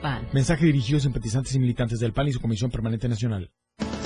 PAN. 0.00 0.26
Mensaje 0.32 0.66
dirigido 0.66 0.98
a 0.98 1.00
simpatizantes 1.00 1.54
y 1.54 1.58
militantes 1.58 2.00
del 2.00 2.12
PAN 2.12 2.28
y 2.28 2.32
su 2.32 2.40
Comisión 2.40 2.70
Permanente 2.70 3.08
Nacional. 3.08 3.50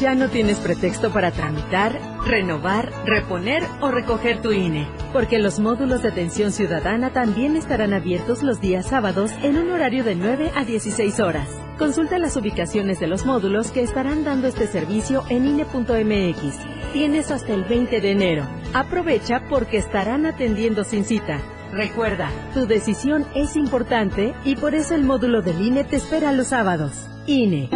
Ya 0.01 0.15
no 0.15 0.29
tienes 0.29 0.59
pretexto 0.59 1.13
para 1.13 1.31
tramitar, 1.31 2.01
renovar, 2.27 2.91
reponer 3.05 3.63
o 3.83 3.91
recoger 3.91 4.41
tu 4.41 4.51
INE, 4.51 4.89
porque 5.13 5.39
los 5.39 5.61
módulos 5.61 6.03
de 6.03 6.09
atención 6.09 6.53
ciudadana 6.53 7.13
también 7.13 7.55
estarán 7.55 7.93
abiertos 7.93 8.43
los 8.43 8.63
días 8.63 8.87
sábados 8.87 9.31
en 9.43 9.59
un 9.59 9.71
horario 9.71 10.03
de 10.03 10.15
9 10.15 10.53
a 10.57 10.65
16 10.65 11.21
horas. 11.21 11.49
Consulta 11.79 12.19
las 12.19 12.35
ubicaciones 12.37 12.99
de 12.99 13.09
los 13.09 13.27
módulos 13.27 13.73
que 13.73 13.83
estarán 13.83 14.25
dando 14.25 14.49
este 14.49 14.67
servicio 14.67 15.23
en 15.29 15.47
INE.mx. 15.47 16.57
Tienes 16.95 17.31
hasta 17.31 17.53
el 17.53 17.65
20 17.65 18.01
de 18.01 18.11
enero. 18.11 18.49
Aprovecha 18.73 19.43
porque 19.51 19.77
estarán 19.77 20.25
atendiendo 20.25 20.83
sin 20.83 21.05
cita. 21.05 21.43
Recuerda, 21.73 22.31
tu 22.53 22.67
decisión 22.67 23.25
es 23.35 23.55
importante 23.55 24.35
y 24.45 24.57
por 24.57 24.75
eso 24.75 24.95
el 24.95 25.05
módulo 25.05 25.41
del 25.41 25.61
INE 25.61 25.85
te 25.85 25.97
espera 25.97 26.33
los 26.33 26.49
sábados. 26.49 26.93
INE. 27.27 27.71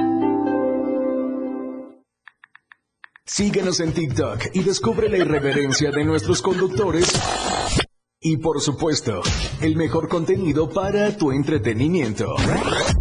Síguenos 3.25 3.81
en 3.81 3.93
TikTok 3.93 4.47
y 4.53 4.63
descubre 4.63 5.09
la 5.09 5.19
irreverencia 5.19 5.91
de 5.91 6.05
nuestros 6.05 6.43
conductores. 6.43 7.13
Y 8.21 8.39
por 8.39 8.61
supuesto, 8.61 9.23
el 9.61 9.77
mejor 9.77 10.09
contenido 10.09 10.69
para 10.69 11.17
tu 11.17 11.31
entretenimiento. 11.31 12.35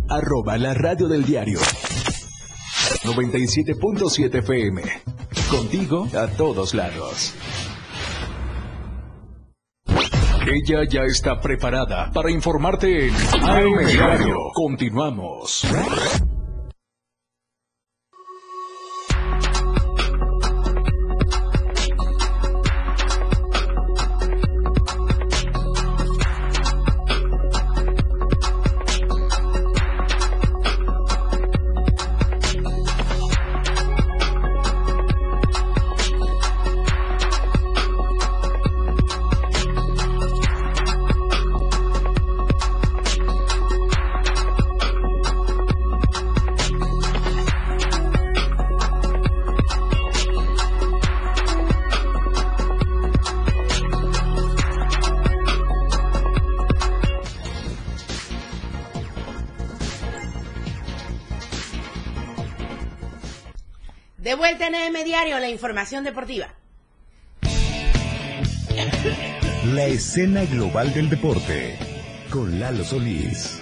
Arroba 0.09 0.57
la 0.57 0.73
radio 0.73 1.07
del 1.07 1.25
diario. 1.25 1.59
97.7 3.03 4.39
FM. 4.39 4.81
Contigo 5.49 6.07
a 6.15 6.27
todos 6.27 6.73
lados. 6.73 7.33
Ella 10.45 10.83
ya 10.89 11.03
está 11.03 11.39
preparada 11.39 12.11
para 12.11 12.29
informarte 12.29 13.07
en 13.07 13.13
AM 13.43 13.85
Diario. 13.85 14.35
Continuamos. 14.53 15.65
Diario, 65.23 65.39
la 65.39 65.49
información 65.49 66.03
deportiva. 66.03 66.47
La 69.73 69.85
escena 69.85 70.43
global 70.43 70.93
del 70.93 71.09
deporte 71.09 71.77
con 72.29 72.59
Lalo 72.59 72.83
Solís. 72.83 73.61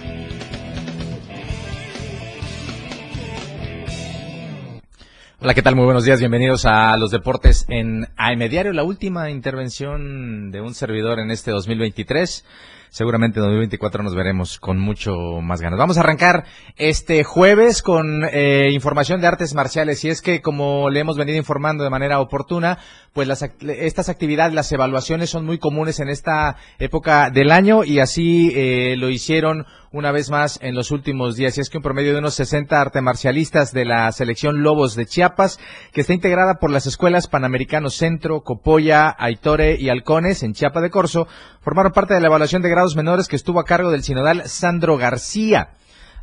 Hola, 5.38 5.54
¿qué 5.54 5.62
tal? 5.62 5.76
Muy 5.76 5.84
buenos 5.84 6.04
días. 6.04 6.18
Bienvenidos 6.18 6.66
a 6.66 6.96
los 6.96 7.12
deportes 7.12 7.64
en 7.68 8.08
AM 8.16 8.40
Diario, 8.48 8.72
la 8.72 8.82
última 8.82 9.30
intervención 9.30 10.50
de 10.50 10.60
un 10.60 10.74
servidor 10.74 11.20
en 11.20 11.30
este 11.30 11.52
2023. 11.52 12.44
Seguramente 12.92 13.38
en 13.38 13.44
2024 13.44 14.02
nos 14.02 14.14
veremos 14.14 14.60
con 14.60 14.78
mucho 14.78 15.14
más 15.40 15.62
ganas. 15.62 15.78
Vamos 15.78 15.96
a 15.96 16.00
arrancar 16.00 16.44
este 16.76 17.24
jueves 17.24 17.80
con 17.80 18.22
eh, 18.30 18.68
información 18.70 19.22
de 19.22 19.28
artes 19.28 19.54
marciales 19.54 20.04
y 20.04 20.10
es 20.10 20.20
que 20.20 20.42
como 20.42 20.90
le 20.90 21.00
hemos 21.00 21.16
venido 21.16 21.38
informando 21.38 21.84
de 21.84 21.90
manera 21.90 22.20
oportuna, 22.20 22.76
pues 23.14 23.26
las, 23.26 23.42
estas 23.62 24.10
actividades, 24.10 24.52
las 24.52 24.70
evaluaciones 24.72 25.30
son 25.30 25.46
muy 25.46 25.56
comunes 25.58 26.00
en 26.00 26.10
esta 26.10 26.56
época 26.78 27.30
del 27.30 27.50
año 27.50 27.82
y 27.82 27.98
así 27.98 28.52
eh, 28.54 28.94
lo 28.98 29.08
hicieron 29.08 29.64
una 29.92 30.10
vez 30.10 30.30
más 30.30 30.58
en 30.62 30.74
los 30.74 30.90
últimos 30.90 31.36
días. 31.36 31.56
Y 31.56 31.60
es 31.60 31.70
que 31.70 31.76
un 31.76 31.82
promedio 31.82 32.12
de 32.12 32.18
unos 32.18 32.34
60 32.34 32.80
arte 32.80 33.00
marcialistas 33.00 33.72
de 33.72 33.84
la 33.84 34.10
selección 34.12 34.62
Lobos 34.62 34.94
de 34.96 35.06
Chiapas, 35.06 35.60
que 35.92 36.00
está 36.00 36.14
integrada 36.14 36.54
por 36.54 36.70
las 36.70 36.86
escuelas 36.86 37.28
Panamericanos 37.28 37.94
Centro, 37.94 38.40
Copolla, 38.40 39.14
Aitore 39.18 39.76
y 39.78 39.90
Halcones 39.90 40.42
en 40.42 40.54
Chiapa 40.54 40.80
de 40.80 40.90
Corzo, 40.90 41.28
formaron 41.60 41.92
parte 41.92 42.14
de 42.14 42.20
la 42.20 42.28
evaluación 42.28 42.62
de 42.62 42.70
menores 42.96 43.28
que 43.28 43.36
estuvo 43.36 43.60
a 43.60 43.64
cargo 43.64 43.90
del 43.90 44.02
sinodal 44.02 44.48
Sandro 44.48 44.96
García. 44.96 45.70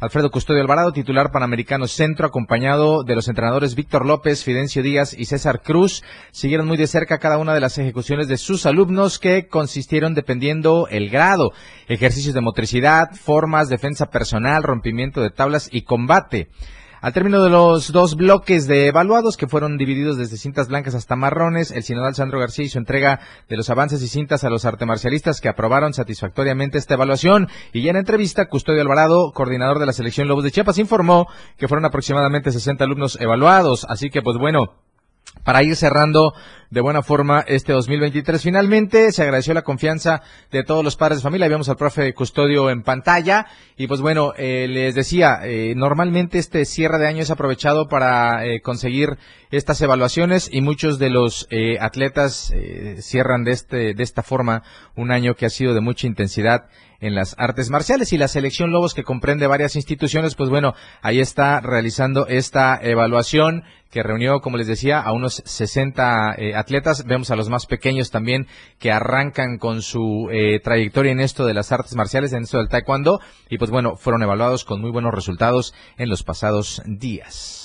Alfredo 0.01 0.31
Custodio 0.31 0.61
Alvarado, 0.61 0.93
titular 0.93 1.31
Panamericano 1.31 1.87
Centro, 1.87 2.25
acompañado 2.25 3.03
de 3.03 3.15
los 3.15 3.27
entrenadores 3.27 3.75
Víctor 3.75 4.05
López, 4.05 4.45
Fidencio 4.45 4.81
Díaz 4.81 5.13
y 5.17 5.25
César 5.25 5.61
Cruz, 5.61 6.03
siguieron 6.31 6.67
muy 6.67 6.77
de 6.77 6.87
cerca 6.87 7.17
cada 7.17 7.37
una 7.37 7.53
de 7.53 7.59
las 7.59 7.77
ejecuciones 7.77 8.29
de 8.29 8.37
sus 8.37 8.65
alumnos 8.65 9.19
que 9.19 9.47
consistieron 9.47 10.13
dependiendo 10.13 10.87
el 10.89 11.09
grado, 11.09 11.51
ejercicios 11.87 12.33
de 12.33 12.41
motricidad, 12.41 13.11
formas, 13.13 13.67
defensa 13.67 14.05
personal, 14.05 14.63
rompimiento 14.63 15.21
de 15.21 15.31
tablas 15.31 15.67
y 15.69 15.81
combate. 15.81 16.47
Al 17.01 17.13
término 17.13 17.41
de 17.41 17.49
los 17.49 17.93
dos 17.93 18.17
bloques 18.17 18.67
de 18.67 18.87
evaluados 18.87 19.37
que 19.37 19.47
fueron 19.47 19.77
divididos 19.77 20.17
desde 20.17 20.35
cintas 20.35 20.67
blancas 20.67 20.95
hasta 20.95 21.15
marrones, 21.15 21.71
el 21.71 21.83
sinodal 21.83 22.13
Sandro 22.13 22.39
García 22.39 22.65
hizo 22.65 22.77
entrega 22.77 23.21
de 23.47 23.55
los 23.55 23.69
avances 23.69 24.01
y 24.03 24.09
cintas 24.09 24.43
a 24.43 24.49
los 24.49 24.65
artemarcialistas 24.65 25.39
que 25.39 25.47
aprobaron 25.47 25.93
satisfactoriamente 25.93 26.77
esta 26.77 26.95
evaluación. 26.95 27.47
Y 27.71 27.83
ya 27.83 27.91
en 27.91 27.95
entrevista 27.95 28.49
Custodio 28.49 28.81
Alvarado, 28.81 29.31
coordinador 29.31 29.79
de 29.79 29.85
la 29.85 29.93
selección 29.93 30.27
Lobos 30.27 30.43
de 30.43 30.51
Chiapas, 30.51 30.77
informó 30.77 31.27
que 31.57 31.69
fueron 31.69 31.85
aproximadamente 31.85 32.51
60 32.51 32.83
alumnos 32.83 33.17
evaluados, 33.21 33.85
así 33.87 34.09
que 34.09 34.21
pues 34.21 34.37
bueno, 34.37 34.73
para 35.43 35.63
ir 35.63 35.75
cerrando 35.75 36.33
de 36.69 36.81
buena 36.81 37.01
forma 37.01 37.43
este 37.47 37.73
2023. 37.73 38.41
Finalmente, 38.41 39.11
se 39.11 39.23
agradeció 39.23 39.53
la 39.53 39.63
confianza 39.63 40.21
de 40.51 40.63
todos 40.63 40.83
los 40.83 40.95
padres 40.95 41.19
de 41.19 41.23
familia. 41.23 41.47
Vemos 41.47 41.69
al 41.69 41.77
profe 41.77 42.13
Custodio 42.13 42.69
en 42.69 42.83
pantalla. 42.83 43.47
Y 43.75 43.87
pues 43.87 44.01
bueno, 44.01 44.33
eh, 44.37 44.67
les 44.69 44.93
decía, 44.93 45.39
eh, 45.43 45.73
normalmente 45.75 46.37
este 46.37 46.65
cierre 46.65 46.99
de 46.99 47.07
año 47.07 47.23
es 47.23 47.31
aprovechado 47.31 47.87
para 47.87 48.45
eh, 48.45 48.61
conseguir 48.61 49.17
estas 49.51 49.81
evaluaciones 49.81 50.49
y 50.51 50.61
muchos 50.61 50.99
de 50.99 51.09
los 51.09 51.47
atletas 51.79 52.53
cierran 52.99 53.43
de, 53.43 53.51
este, 53.51 53.95
de 53.95 54.03
esta 54.03 54.21
forma 54.21 54.61
un 54.95 55.11
año 55.11 55.33
que 55.33 55.47
ha 55.47 55.49
sido 55.49 55.73
de 55.73 55.81
mucha 55.81 56.05
intensidad 56.05 56.67
en 56.99 57.15
las 57.15 57.35
artes 57.37 57.69
marciales 57.69 58.13
y 58.13 58.17
la 58.17 58.27
selección 58.27 58.71
Lobos 58.71 58.93
que 58.93 59.03
comprende 59.03 59.47
varias 59.47 59.75
instituciones, 59.75 60.35
pues 60.35 60.49
bueno, 60.49 60.75
ahí 61.01 61.19
está 61.19 61.61
realizando 61.61 62.27
esta 62.27 62.79
evaluación 62.81 63.63
que 63.89 64.03
reunió, 64.03 64.39
como 64.39 64.57
les 64.57 64.67
decía, 64.67 65.01
a 65.01 65.11
unos 65.11 65.41
60 65.45 66.35
eh, 66.37 66.55
atletas. 66.55 67.05
Vemos 67.05 67.31
a 67.31 67.35
los 67.35 67.49
más 67.49 67.65
pequeños 67.65 68.11
también 68.11 68.47
que 68.77 68.91
arrancan 68.91 69.57
con 69.57 69.81
su 69.81 70.29
eh, 70.31 70.59
trayectoria 70.59 71.11
en 71.11 71.19
esto 71.19 71.45
de 71.45 71.53
las 71.53 71.71
artes 71.71 71.95
marciales, 71.95 72.33
en 72.33 72.43
esto 72.43 72.57
del 72.57 72.69
taekwondo, 72.69 73.19
y 73.49 73.57
pues 73.57 73.71
bueno, 73.71 73.95
fueron 73.95 74.23
evaluados 74.23 74.65
con 74.65 74.81
muy 74.81 74.91
buenos 74.91 75.13
resultados 75.13 75.73
en 75.97 76.09
los 76.09 76.23
pasados 76.23 76.81
días. 76.85 77.58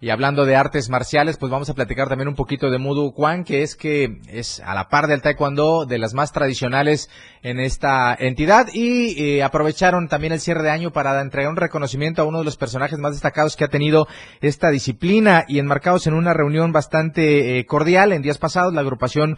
Y 0.00 0.10
hablando 0.10 0.44
de 0.44 0.54
artes 0.54 0.88
marciales, 0.90 1.38
pues 1.38 1.50
vamos 1.50 1.68
a 1.70 1.74
platicar 1.74 2.08
también 2.08 2.28
un 2.28 2.36
poquito 2.36 2.70
de 2.70 2.78
Mudu 2.78 3.12
Kwan, 3.12 3.42
que 3.42 3.62
es 3.62 3.74
que 3.74 4.20
es 4.28 4.60
a 4.60 4.74
la 4.74 4.88
par 4.88 5.08
del 5.08 5.22
Taekwondo 5.22 5.86
de 5.86 5.98
las 5.98 6.14
más 6.14 6.30
tradicionales 6.30 7.10
en 7.42 7.58
esta 7.58 8.14
entidad. 8.18 8.68
Y 8.72 9.20
eh, 9.20 9.42
aprovecharon 9.42 10.08
también 10.08 10.32
el 10.32 10.40
cierre 10.40 10.62
de 10.62 10.70
año 10.70 10.92
para 10.92 11.20
entregar 11.20 11.50
un 11.50 11.56
reconocimiento 11.56 12.22
a 12.22 12.26
uno 12.26 12.38
de 12.38 12.44
los 12.44 12.56
personajes 12.56 12.98
más 12.98 13.12
destacados 13.12 13.56
que 13.56 13.64
ha 13.64 13.68
tenido 13.68 14.06
esta 14.40 14.70
disciplina 14.70 15.44
y 15.48 15.58
enmarcados 15.58 16.06
en 16.06 16.14
una 16.14 16.32
reunión 16.32 16.70
bastante 16.70 17.58
eh, 17.58 17.66
cordial 17.66 18.12
en 18.12 18.22
días 18.22 18.38
pasados, 18.38 18.72
la 18.74 18.82
agrupación 18.82 19.36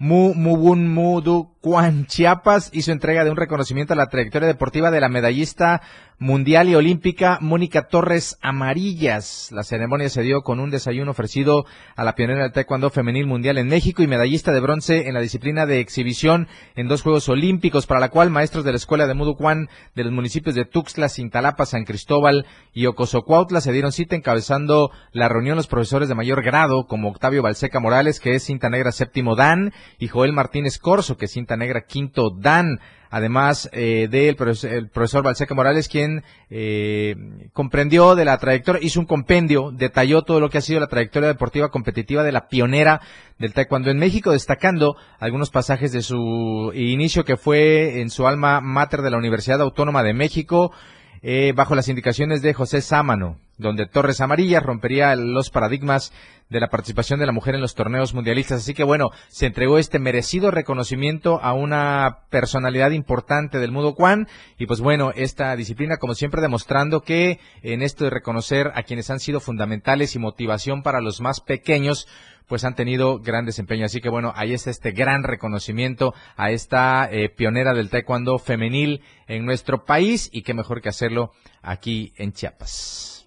Mu 0.00 0.32
Mubun 0.32 0.94
Mudu 0.94 1.56
Juan 1.60 2.06
Chiapas 2.06 2.70
hizo 2.72 2.92
entrega 2.92 3.24
de 3.24 3.30
un 3.30 3.36
reconocimiento 3.36 3.94
a 3.94 3.96
la 3.96 4.06
trayectoria 4.06 4.46
deportiva 4.46 4.92
de 4.92 5.00
la 5.00 5.08
medallista 5.08 5.82
mundial 6.18 6.68
y 6.68 6.74
olímpica 6.74 7.38
Mónica 7.40 7.86
Torres 7.86 8.38
Amarillas. 8.42 9.50
La 9.52 9.62
ceremonia 9.62 10.08
se 10.08 10.22
dio 10.22 10.42
con 10.42 10.58
un 10.58 10.70
desayuno 10.70 11.12
ofrecido 11.12 11.64
a 11.94 12.02
la 12.02 12.16
pionera 12.16 12.42
del 12.42 12.52
taekwondo 12.52 12.90
femenil 12.90 13.26
mundial 13.26 13.56
en 13.56 13.68
México 13.68 14.02
y 14.02 14.08
medallista 14.08 14.52
de 14.52 14.58
bronce 14.58 15.06
en 15.06 15.14
la 15.14 15.20
disciplina 15.20 15.64
de 15.64 15.78
exhibición 15.78 16.48
en 16.74 16.88
dos 16.88 17.02
Juegos 17.02 17.28
Olímpicos, 17.28 17.86
para 17.86 18.00
la 18.00 18.08
cual 18.08 18.30
maestros 18.30 18.64
de 18.64 18.72
la 18.72 18.78
Escuela 18.78 19.06
de 19.06 19.14
Muducuán 19.14 19.68
de 19.94 20.04
los 20.04 20.12
municipios 20.12 20.56
de 20.56 20.64
Tuxtla, 20.64 21.08
Cintalapa, 21.08 21.66
San 21.66 21.84
Cristóbal 21.84 22.46
y 22.72 22.86
Ocosocuautla 22.86 23.60
se 23.60 23.72
dieron 23.72 23.92
cita 23.92 24.16
encabezando 24.16 24.90
la 25.12 25.28
reunión 25.28 25.56
los 25.56 25.68
profesores 25.68 26.08
de 26.08 26.16
mayor 26.16 26.42
grado 26.42 26.86
como 26.86 27.08
Octavio 27.10 27.42
Balseca 27.42 27.78
Morales, 27.78 28.18
que 28.18 28.34
es 28.34 28.42
cinta 28.42 28.70
negra 28.70 28.90
séptimo 28.90 29.36
Dan, 29.36 29.72
y 29.98 30.08
Joel 30.08 30.32
Martínez 30.32 30.78
Corso, 30.78 31.16
que 31.16 31.26
es 31.26 31.32
cinta 31.32 31.56
negra 31.56 31.82
quinto 31.82 32.30
Dan 32.30 32.80
además 33.10 33.68
eh, 33.72 34.08
del 34.10 34.36
profesor, 34.36 34.90
profesor 34.90 35.22
Balseca 35.22 35.54
Morales, 35.54 35.88
quien 35.88 36.24
eh, 36.50 37.16
comprendió 37.52 38.14
de 38.14 38.24
la 38.24 38.38
trayectoria, 38.38 38.84
hizo 38.84 39.00
un 39.00 39.06
compendio, 39.06 39.70
detalló 39.72 40.22
todo 40.22 40.40
lo 40.40 40.50
que 40.50 40.58
ha 40.58 40.62
sido 40.62 40.80
la 40.80 40.86
trayectoria 40.86 41.28
deportiva 41.28 41.70
competitiva 41.70 42.22
de 42.22 42.32
la 42.32 42.48
pionera 42.48 43.00
del 43.38 43.54
taekwondo 43.54 43.90
en 43.90 43.98
México, 43.98 44.32
destacando 44.32 44.96
algunos 45.18 45.50
pasajes 45.50 45.92
de 45.92 46.02
su 46.02 46.72
inicio 46.74 47.24
que 47.24 47.36
fue 47.36 48.00
en 48.00 48.10
su 48.10 48.26
alma 48.26 48.60
mater 48.60 49.02
de 49.02 49.10
la 49.10 49.18
Universidad 49.18 49.60
Autónoma 49.60 50.02
de 50.02 50.14
México, 50.14 50.72
eh, 51.22 51.52
bajo 51.54 51.74
las 51.74 51.88
indicaciones 51.88 52.42
de 52.42 52.54
José 52.54 52.80
Sámano, 52.80 53.38
donde 53.58 53.86
Torres 53.86 54.20
Amarillas 54.20 54.62
rompería 54.62 55.14
los 55.16 55.50
paradigmas 55.50 56.12
de 56.48 56.60
la 56.60 56.68
participación 56.68 57.20
de 57.20 57.26
la 57.26 57.32
mujer 57.32 57.54
en 57.54 57.60
los 57.60 57.74
torneos 57.74 58.14
mundialistas. 58.14 58.60
Así 58.60 58.74
que 58.74 58.84
bueno, 58.84 59.10
se 59.28 59.46
entregó 59.46 59.78
este 59.78 59.98
merecido 59.98 60.50
reconocimiento 60.50 61.40
a 61.42 61.52
una 61.52 62.20
personalidad 62.30 62.92
importante 62.92 63.58
del 63.58 63.72
Mudo 63.72 63.94
Kwan 63.94 64.28
y 64.58 64.66
pues 64.66 64.80
bueno, 64.80 65.12
esta 65.14 65.54
disciplina 65.56 65.98
como 65.98 66.14
siempre 66.14 66.40
demostrando 66.40 67.02
que 67.02 67.38
en 67.62 67.82
esto 67.82 68.04
de 68.04 68.10
reconocer 68.10 68.72
a 68.74 68.82
quienes 68.82 69.10
han 69.10 69.20
sido 69.20 69.40
fundamentales 69.40 70.14
y 70.14 70.18
motivación 70.18 70.82
para 70.82 71.00
los 71.00 71.20
más 71.20 71.40
pequeños, 71.40 72.08
pues 72.46 72.64
han 72.64 72.74
tenido 72.74 73.18
gran 73.18 73.44
desempeño. 73.44 73.84
Así 73.84 74.00
que 74.00 74.08
bueno, 74.08 74.32
ahí 74.34 74.54
está 74.54 74.70
este 74.70 74.92
gran 74.92 75.22
reconocimiento 75.22 76.14
a 76.36 76.50
esta 76.50 77.08
eh, 77.10 77.28
pionera 77.28 77.74
del 77.74 77.90
taekwondo 77.90 78.38
femenil 78.38 79.02
en 79.26 79.44
nuestro 79.44 79.84
país 79.84 80.30
y 80.32 80.42
qué 80.42 80.54
mejor 80.54 80.80
que 80.80 80.88
hacerlo 80.88 81.32
aquí 81.62 82.14
en 82.16 82.32
Chiapas. 82.32 83.17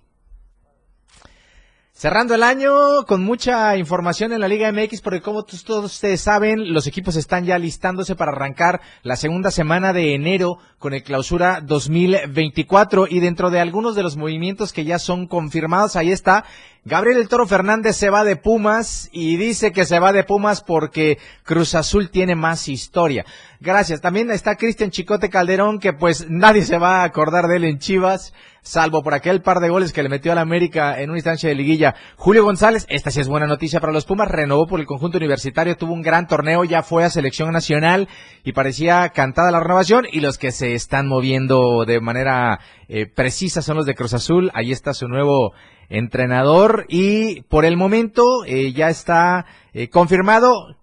Cerrando 2.01 2.33
el 2.33 2.41
año 2.41 3.05
con 3.05 3.23
mucha 3.23 3.77
información 3.77 4.33
en 4.33 4.39
la 4.41 4.47
Liga 4.47 4.71
MX, 4.71 5.01
porque 5.01 5.21
como 5.21 5.43
todos 5.43 5.85
ustedes 5.85 6.19
saben, 6.19 6.73
los 6.73 6.87
equipos 6.87 7.15
están 7.15 7.45
ya 7.45 7.59
listándose 7.59 8.15
para 8.15 8.31
arrancar 8.31 8.81
la 9.03 9.15
segunda 9.15 9.51
semana 9.51 9.93
de 9.93 10.15
enero 10.15 10.57
con 10.79 10.95
el 10.95 11.03
clausura 11.03 11.61
2024 11.61 13.05
y 13.07 13.19
dentro 13.19 13.51
de 13.51 13.59
algunos 13.59 13.95
de 13.95 14.01
los 14.01 14.17
movimientos 14.17 14.73
que 14.73 14.83
ya 14.83 14.97
son 14.97 15.27
confirmados, 15.27 15.95
ahí 15.95 16.11
está 16.11 16.43
Gabriel 16.83 17.17
el 17.17 17.27
Toro 17.27 17.45
Fernández 17.45 17.95
se 17.95 18.09
va 18.09 18.23
de 18.23 18.37
Pumas 18.37 19.07
y 19.11 19.37
dice 19.37 19.71
que 19.71 19.85
se 19.85 19.99
va 19.99 20.11
de 20.11 20.23
Pumas 20.23 20.63
porque 20.63 21.19
Cruz 21.43 21.75
Azul 21.75 22.09
tiene 22.09 22.33
más 22.33 22.67
historia. 22.67 23.23
Gracias. 23.59 24.01
También 24.01 24.31
está 24.31 24.55
Cristian 24.55 24.89
Chicote 24.89 25.29
Calderón 25.29 25.77
que 25.77 25.93
pues 25.93 26.25
nadie 26.27 26.63
se 26.63 26.79
va 26.79 27.01
a 27.01 27.03
acordar 27.03 27.45
de 27.45 27.57
él 27.57 27.65
en 27.65 27.77
Chivas, 27.77 28.33
salvo 28.61 29.01
por 29.03 29.13
aquel 29.13 29.41
par 29.41 29.59
de 29.59 29.69
goles 29.69 29.93
que 29.93 30.03
le 30.03 30.09
metió 30.09 30.31
a 30.31 30.35
la 30.35 30.41
América 30.41 30.99
en 31.01 31.09
una 31.09 31.17
instancia 31.17 31.49
de 31.49 31.55
liguilla. 31.55 31.95
Julio 32.15 32.43
González, 32.43 32.85
esta 32.89 33.11
sí 33.11 33.19
es 33.19 33.27
buena 33.27 33.47
noticia 33.47 33.79
para 33.79 33.93
los 33.93 34.05
Pumas, 34.05 34.29
renovó 34.29 34.67
por 34.67 34.79
el 34.79 34.85
conjunto 34.85 35.17
universitario, 35.17 35.77
tuvo 35.77 35.93
un 35.93 36.01
gran 36.01 36.27
torneo, 36.27 36.63
ya 36.63 36.83
fue 36.83 37.03
a 37.03 37.09
selección 37.09 37.51
nacional 37.51 38.07
y 38.43 38.53
parecía 38.53 39.09
cantada 39.09 39.51
la 39.51 39.59
renovación 39.59 40.05
y 40.11 40.19
los 40.19 40.37
que 40.37 40.51
se 40.51 40.73
están 40.73 41.07
moviendo 41.07 41.85
de 41.85 41.99
manera 41.99 42.59
eh, 42.87 43.07
precisa 43.07 43.61
son 43.61 43.77
los 43.77 43.85
de 43.85 43.95
Cruz 43.95 44.13
Azul. 44.13 44.51
Ahí 44.53 44.71
está 44.71 44.93
su 44.93 45.07
nuevo 45.07 45.53
entrenador 45.89 46.85
y 46.87 47.41
por 47.41 47.65
el 47.65 47.77
momento 47.77 48.45
eh, 48.45 48.71
ya 48.73 48.89
está 48.89 49.45
eh, 49.73 49.89
confirmado 49.89 50.75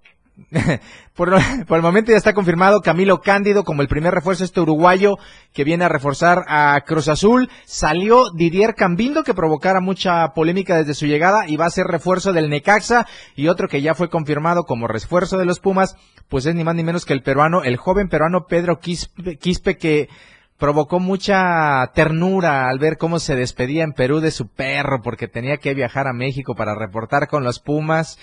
por, 1.15 1.33
el 1.33 1.83
momento 1.83 2.13
ya 2.13 2.17
está 2.17 2.33
confirmado 2.33 2.81
Camilo 2.81 3.21
Cándido 3.21 3.65
como 3.65 3.83
el 3.83 3.89
primer 3.89 4.15
refuerzo 4.15 4.45
este 4.45 4.61
uruguayo 4.61 5.17
que 5.53 5.65
viene 5.65 5.85
a 5.85 5.89
reforzar 5.89 6.45
a 6.47 6.81
Cruz 6.87 7.09
Azul. 7.09 7.51
Salió 7.65 8.31
Didier 8.35 8.75
Cambindo 8.75 9.25
que 9.25 9.35
provocara 9.35 9.81
mucha 9.81 10.29
polémica 10.35 10.77
desde 10.77 10.95
su 10.95 11.07
llegada 11.07 11.49
y 11.49 11.57
va 11.57 11.67
a 11.67 11.71
ser 11.71 11.87
refuerzo 11.87 12.33
del 12.33 12.51
Necaxa 12.51 13.07
y 13.35 13.49
otro 13.49 13.69
que 13.69 13.83
ya 13.83 13.95
fue 13.95 14.09
confirmado 14.09 14.65
como 14.65 14.87
refuerzo 14.87 15.39
de 15.39 15.45
los 15.45 15.61
Pumas, 15.61 15.97
pues 16.29 16.47
es 16.47 16.55
ni 16.55 16.65
más 16.65 16.75
ni 16.75 16.85
menos 16.85 17.05
que 17.05 17.15
el 17.15 17.23
peruano, 17.23 17.63
el 17.65 17.77
joven 17.77 18.09
peruano 18.09 18.47
Pedro 18.49 18.79
Quispe 18.79 19.77
que 19.77 20.09
provocó 20.57 21.01
mucha 21.01 21.87
ternura 21.95 22.69
al 22.69 22.79
ver 22.79 22.97
cómo 22.97 23.19
se 23.19 23.37
despedía 23.37 23.85
en 23.85 23.93
Perú 23.93 24.21
de 24.21 24.31
su 24.31 24.49
perro 24.49 25.01
porque 25.03 25.29
tenía 25.29 25.57
que 25.59 25.75
viajar 25.75 26.07
a 26.07 26.13
México 26.13 26.55
para 26.55 26.75
reportar 26.75 27.29
con 27.29 27.45
los 27.45 27.61
Pumas. 27.61 28.19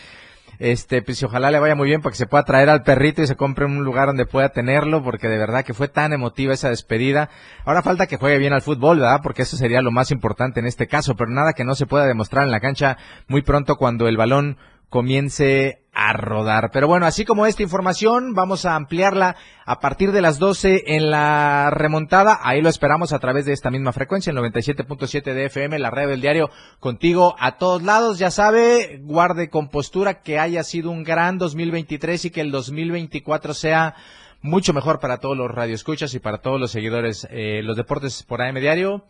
Este, 0.60 1.02
pues 1.02 1.22
ojalá 1.24 1.52
le 1.52 1.60
vaya 1.60 1.76
muy 1.76 1.88
bien 1.88 2.02
para 2.02 2.12
que 2.12 2.18
se 2.18 2.28
pueda 2.28 2.44
traer 2.44 2.70
al 2.70 2.84
perrito 2.84 3.22
y 3.22 3.28
se 3.28 3.36
compre 3.36 3.66
un 3.66 3.84
lugar 3.84 4.08
donde 4.08 4.26
pueda 4.26 4.50
tenerlo, 4.50 5.04
porque 5.04 5.28
de 5.28 5.38
verdad 5.38 5.64
que 5.66 5.74
fue 5.74 5.88
tan 5.88 6.14
emotiva 6.14 6.54
esa 6.54 6.70
despedida. 6.70 7.30
Ahora 7.66 7.82
falta 7.82 8.08
que 8.08 8.18
juegue 8.18 8.38
bien 8.38 8.54
al 8.54 8.62
fútbol, 8.62 9.00
¿verdad? 9.00 9.20
Porque 9.22 9.44
eso 9.44 9.58
sería 9.58 9.82
lo 9.82 9.92
más 9.92 10.12
importante 10.12 10.60
en 10.60 10.66
este 10.66 10.88
caso, 10.88 11.16
pero 11.16 11.30
nada 11.30 11.54
que 11.54 11.66
no 11.66 11.76
se 11.76 11.86
pueda 11.86 12.06
demostrar 12.06 12.46
en 12.46 12.52
la 12.52 12.60
cancha 12.60 12.98
muy 13.28 13.42
pronto 13.42 13.76
cuando 13.76 14.08
el 14.08 14.18
balón 14.18 14.58
comience 14.96 15.82
a 15.92 16.14
rodar. 16.14 16.70
Pero 16.72 16.88
bueno, 16.88 17.06
así 17.06 17.26
como 17.26 17.46
esta 17.46 17.62
información, 17.62 18.34
vamos 18.34 18.66
a 18.66 18.76
ampliarla 18.76 19.36
a 19.66 19.82
partir 19.82 20.14
de 20.14 20.22
las 20.22 20.40
12 20.40 20.96
en 20.96 21.12
la 21.12 21.70
remontada. 21.70 22.40
Ahí 22.42 22.62
lo 22.62 22.70
esperamos 22.70 23.12
a 23.12 23.20
través 23.20 23.44
de 23.44 23.52
esta 23.52 23.70
misma 23.70 23.92
frecuencia, 23.92 24.32
el 24.32 24.38
97.7 24.38 25.34
de 25.34 25.48
FM, 25.48 25.80
la 25.80 25.92
red 25.92 26.08
del 26.08 26.22
diario, 26.22 26.50
contigo 26.80 27.36
a 27.40 27.58
todos 27.58 27.84
lados. 27.84 28.20
Ya 28.20 28.32
sabe, 28.32 29.02
guarde 29.04 29.50
compostura, 29.50 30.22
que 30.22 30.40
haya 30.40 30.64
sido 30.64 30.92
un 30.92 31.04
gran 31.04 31.40
2023 31.40 32.24
y 32.24 32.30
que 32.30 32.40
el 32.40 32.52
2024 32.52 33.54
sea 33.54 33.96
mucho 34.42 34.72
mejor 34.72 35.02
para 35.02 35.18
todos 35.18 35.36
los 35.36 35.52
radioescuchas 35.52 36.14
y 36.14 36.20
para 36.20 36.38
todos 36.38 36.58
los 36.58 36.72
seguidores. 36.72 37.28
Eh, 37.32 37.60
los 37.64 37.76
deportes 37.76 38.24
por 38.24 38.42
AM 38.42 38.62
Diario. 38.62 39.04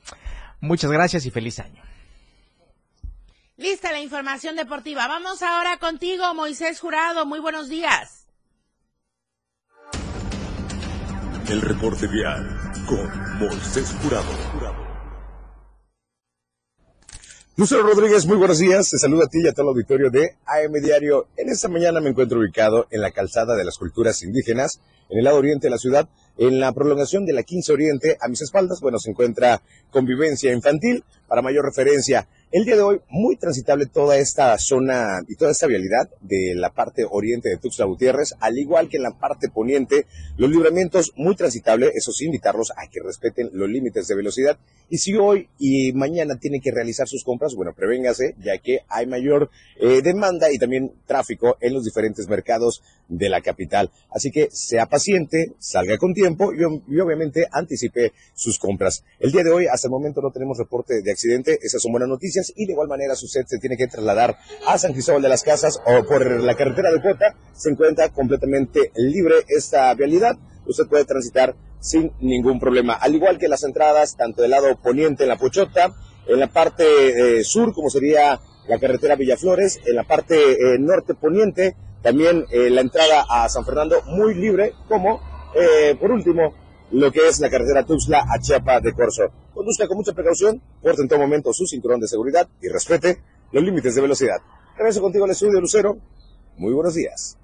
Muchas 0.61 0.91
gracias 0.91 1.27
y 1.27 1.29
feliz 1.29 1.59
año. 1.59 1.83
Lista 3.57 3.93
la 3.93 4.01
información 4.01 4.57
deportiva. 4.57 5.07
Vamos 5.07 5.41
ahora 5.41 5.77
contigo, 5.77 6.33
Moisés 6.33 6.81
Jurado. 6.81 7.25
Muy 7.25 7.39
buenos 7.39 7.69
días. 7.69 8.27
El 11.47 11.61
reporte 11.61 12.05
vial 12.07 12.59
con 12.85 13.39
Moisés 13.39 13.95
Jurado. 14.03 14.25
Lucero 17.55 17.83
Rodríguez, 17.83 18.25
muy 18.25 18.35
buenos 18.35 18.59
días. 18.59 18.89
Te 18.89 18.97
saludo 18.97 19.23
a 19.23 19.27
ti 19.27 19.39
y 19.41 19.47
a 19.47 19.53
todo 19.53 19.67
el 19.67 19.69
auditorio 19.69 20.09
de 20.09 20.35
AM 20.45 20.73
Diario. 20.83 21.29
En 21.37 21.47
esta 21.47 21.69
mañana 21.69 22.01
me 22.01 22.09
encuentro 22.09 22.39
ubicado 22.39 22.87
en 22.91 22.99
la 22.99 23.11
calzada 23.11 23.55
de 23.55 23.63
las 23.63 23.77
culturas 23.77 24.21
indígenas, 24.23 24.81
en 25.07 25.19
el 25.19 25.23
lado 25.23 25.37
oriente 25.37 25.67
de 25.67 25.71
la 25.71 25.77
ciudad, 25.77 26.09
en 26.37 26.59
la 26.59 26.73
prolongación 26.73 27.25
de 27.25 27.31
la 27.31 27.43
15 27.43 27.71
Oriente. 27.71 28.17
A 28.19 28.27
mis 28.27 28.41
espaldas, 28.41 28.81
bueno, 28.81 28.99
se 28.99 29.11
encuentra 29.11 29.61
convivencia 29.89 30.51
infantil. 30.51 31.05
Para 31.27 31.41
mayor 31.41 31.63
referencia, 31.63 32.27
el 32.55 32.63
día 32.63 32.77
de 32.77 32.83
hoy, 32.83 33.01
muy 33.09 33.35
transitable 33.35 33.85
toda 33.85 34.17
esta 34.17 34.57
zona 34.57 35.19
y 35.27 35.35
toda 35.35 35.51
esta 35.51 35.67
vialidad 35.67 36.09
de 36.21 36.53
la 36.55 36.69
parte 36.69 37.03
oriente 37.03 37.49
de 37.49 37.57
Tuxtla 37.57 37.83
Gutiérrez, 37.83 38.33
al 38.39 38.57
igual 38.57 38.87
que 38.87 38.95
en 38.95 39.03
la 39.03 39.11
parte 39.11 39.49
poniente, 39.49 40.05
los 40.37 40.49
libramientos 40.49 41.11
muy 41.17 41.35
transitables, 41.35 41.91
eso 41.95 42.13
sí, 42.13 42.27
invitarlos 42.27 42.71
a 42.71 42.89
que 42.89 43.01
respeten 43.03 43.49
los 43.51 43.67
límites 43.67 44.07
de 44.07 44.15
velocidad. 44.15 44.57
Y 44.89 44.99
si 44.99 45.15
hoy 45.15 45.49
y 45.59 45.91
mañana 45.91 46.37
tienen 46.39 46.61
que 46.61 46.71
realizar 46.71 47.09
sus 47.09 47.25
compras, 47.25 47.55
bueno, 47.55 47.73
prevéngase, 47.75 48.35
ya 48.39 48.57
que 48.59 48.79
hay 48.87 49.05
mayor 49.05 49.49
eh, 49.77 50.01
demanda 50.01 50.49
y 50.49 50.57
también 50.57 50.93
tráfico 51.05 51.57
en 51.59 51.73
los 51.73 51.83
diferentes 51.83 52.29
mercados 52.29 52.83
de 53.09 53.27
la 53.27 53.41
capital. 53.41 53.91
Así 54.09 54.31
que 54.31 54.47
sea 54.51 54.85
paciente, 54.85 55.51
salga 55.59 55.97
con 55.97 56.13
tiempo 56.13 56.53
y, 56.53 56.59
y 56.87 56.99
obviamente 57.01 57.47
anticipe 57.51 58.13
sus 58.33 58.59
compras. 58.59 59.03
El 59.19 59.33
día 59.33 59.43
de 59.43 59.51
hoy, 59.51 59.67
hasta 59.67 59.87
el 59.87 59.91
momento, 59.91 60.21
no 60.21 60.31
tenemos 60.31 60.57
reporte 60.57 61.01
de 61.01 61.11
accidente, 61.11 61.59
esas 61.61 61.81
son 61.81 61.91
buenas 61.91 62.07
noticias 62.07 62.44
y 62.55 62.65
de 62.65 62.73
igual 62.73 62.87
manera 62.87 63.15
su 63.15 63.27
set 63.27 63.47
se 63.47 63.59
tiene 63.59 63.77
que 63.77 63.87
trasladar 63.87 64.37
a 64.67 64.77
San 64.77 64.93
Cristóbal 64.93 65.21
de 65.21 65.29
las 65.29 65.43
Casas 65.43 65.79
o 65.85 66.03
por 66.05 66.41
la 66.41 66.55
carretera 66.55 66.91
de 66.91 67.01
Cota, 67.01 67.35
se 67.53 67.69
encuentra 67.69 68.09
completamente 68.09 68.91
libre 68.95 69.35
esta 69.47 69.93
vialidad. 69.93 70.37
Usted 70.65 70.87
puede 70.87 71.05
transitar 71.05 71.55
sin 71.79 72.11
ningún 72.19 72.59
problema. 72.59 72.93
Al 72.93 73.13
igual 73.13 73.37
que 73.37 73.47
las 73.47 73.63
entradas, 73.63 74.17
tanto 74.17 74.41
del 74.41 74.51
lado 74.51 74.75
poniente 74.81 75.23
en 75.23 75.29
la 75.29 75.37
Pochota, 75.37 75.93
en 76.27 76.39
la 76.39 76.47
parte 76.47 76.85
eh, 77.39 77.43
sur, 77.43 77.73
como 77.73 77.89
sería 77.89 78.39
la 78.67 78.79
carretera 78.79 79.15
Villaflores, 79.15 79.79
en 79.85 79.95
la 79.95 80.03
parte 80.03 80.35
eh, 80.35 80.79
norte 80.79 81.13
poniente, 81.13 81.75
también 82.01 82.45
eh, 82.51 82.69
la 82.71 82.81
entrada 82.81 83.25
a 83.29 83.47
San 83.49 83.65
Fernando 83.65 84.01
muy 84.07 84.33
libre, 84.33 84.73
como 84.87 85.21
por 86.01 86.11
último 86.11 86.53
lo 86.95 87.11
que 87.11 87.27
es 87.27 87.41
la 87.41 87.49
carretera 87.49 87.85
Tuxtla 87.85 88.25
a 88.33 88.39
Chiapa 88.39 88.79
de 88.79 88.93
Corzo. 88.93 89.23
Conduzca 89.53 89.85
con 89.85 89.97
mucha 89.97 90.13
precaución, 90.13 90.61
porte 90.81 91.01
en 91.01 91.09
todo 91.09 91.19
momento 91.19 91.51
su 91.51 91.65
cinturón 91.67 91.99
de 91.99 92.07
seguridad 92.07 92.47
y 92.61 92.69
respete 92.69 93.21
los 93.51 93.61
límites 93.61 93.95
de 93.95 94.01
velocidad. 94.01 94.37
Regreso 94.77 95.01
contigo 95.01 95.25
al 95.25 95.31
estudio 95.31 95.59
Lucero. 95.59 95.97
Muy 96.55 96.73
buenos 96.73 96.93
días. 96.93 97.37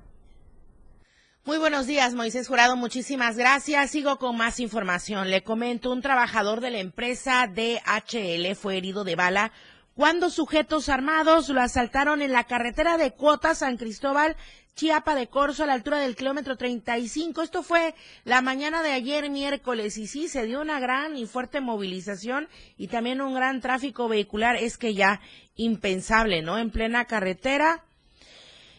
Muy 1.44 1.58
buenos 1.58 1.86
días, 1.86 2.14
Moisés 2.14 2.48
Jurado. 2.48 2.78
Muchísimas 2.78 3.36
gracias. 3.36 3.92
Sigo 3.92 4.20
con 4.20 4.38
más 4.38 4.62
información. 4.62 5.30
Le 5.30 5.44
comento, 5.44 5.92
un 5.92 6.02
trabajador 6.02 6.62
de 6.62 6.72
la 6.72 6.80
empresa 6.80 7.46
DHL 7.48 8.56
fue 8.56 8.78
herido 8.78 9.04
de 9.04 9.16
bala 9.18 9.52
cuando 9.96 10.30
sujetos 10.30 10.88
armados 10.88 11.50
lo 11.50 11.62
asaltaron 11.62 12.22
en 12.22 12.32
la 12.32 12.46
carretera 12.46 12.98
de 12.98 13.12
Cuota 13.12 13.54
San 13.54 13.78
Cristóbal 13.78 14.38
Chiapa 14.76 15.16
de 15.16 15.28
Corzo 15.28 15.64
a 15.64 15.66
la 15.68 15.74
altura 15.74 16.00
del 16.00 16.16
kilómetro 16.16 16.56
35. 16.56 17.42
Esto 17.42 17.62
fue 17.62 17.94
la 18.24 18.42
mañana 18.42 18.82
de 18.82 18.92
ayer 18.92 19.30
miércoles 19.30 19.98
y 19.98 20.08
sí, 20.08 20.28
se 20.28 20.46
dio 20.46 20.62
una 20.62 20.80
gran 20.80 21.18
y 21.18 21.26
fuerte 21.26 21.62
movilización 21.62 22.48
y 22.78 22.88
también 22.88 23.22
un 23.22 23.34
gran 23.34 23.62
tráfico 23.62 24.08
vehicular. 24.08 24.56
Es 24.56 24.78
que 24.78 24.94
ya 24.94 25.22
impensable, 25.56 26.42
¿no? 26.42 26.58
En 26.58 26.72
plena 26.72 27.06
carretera. 27.06 27.84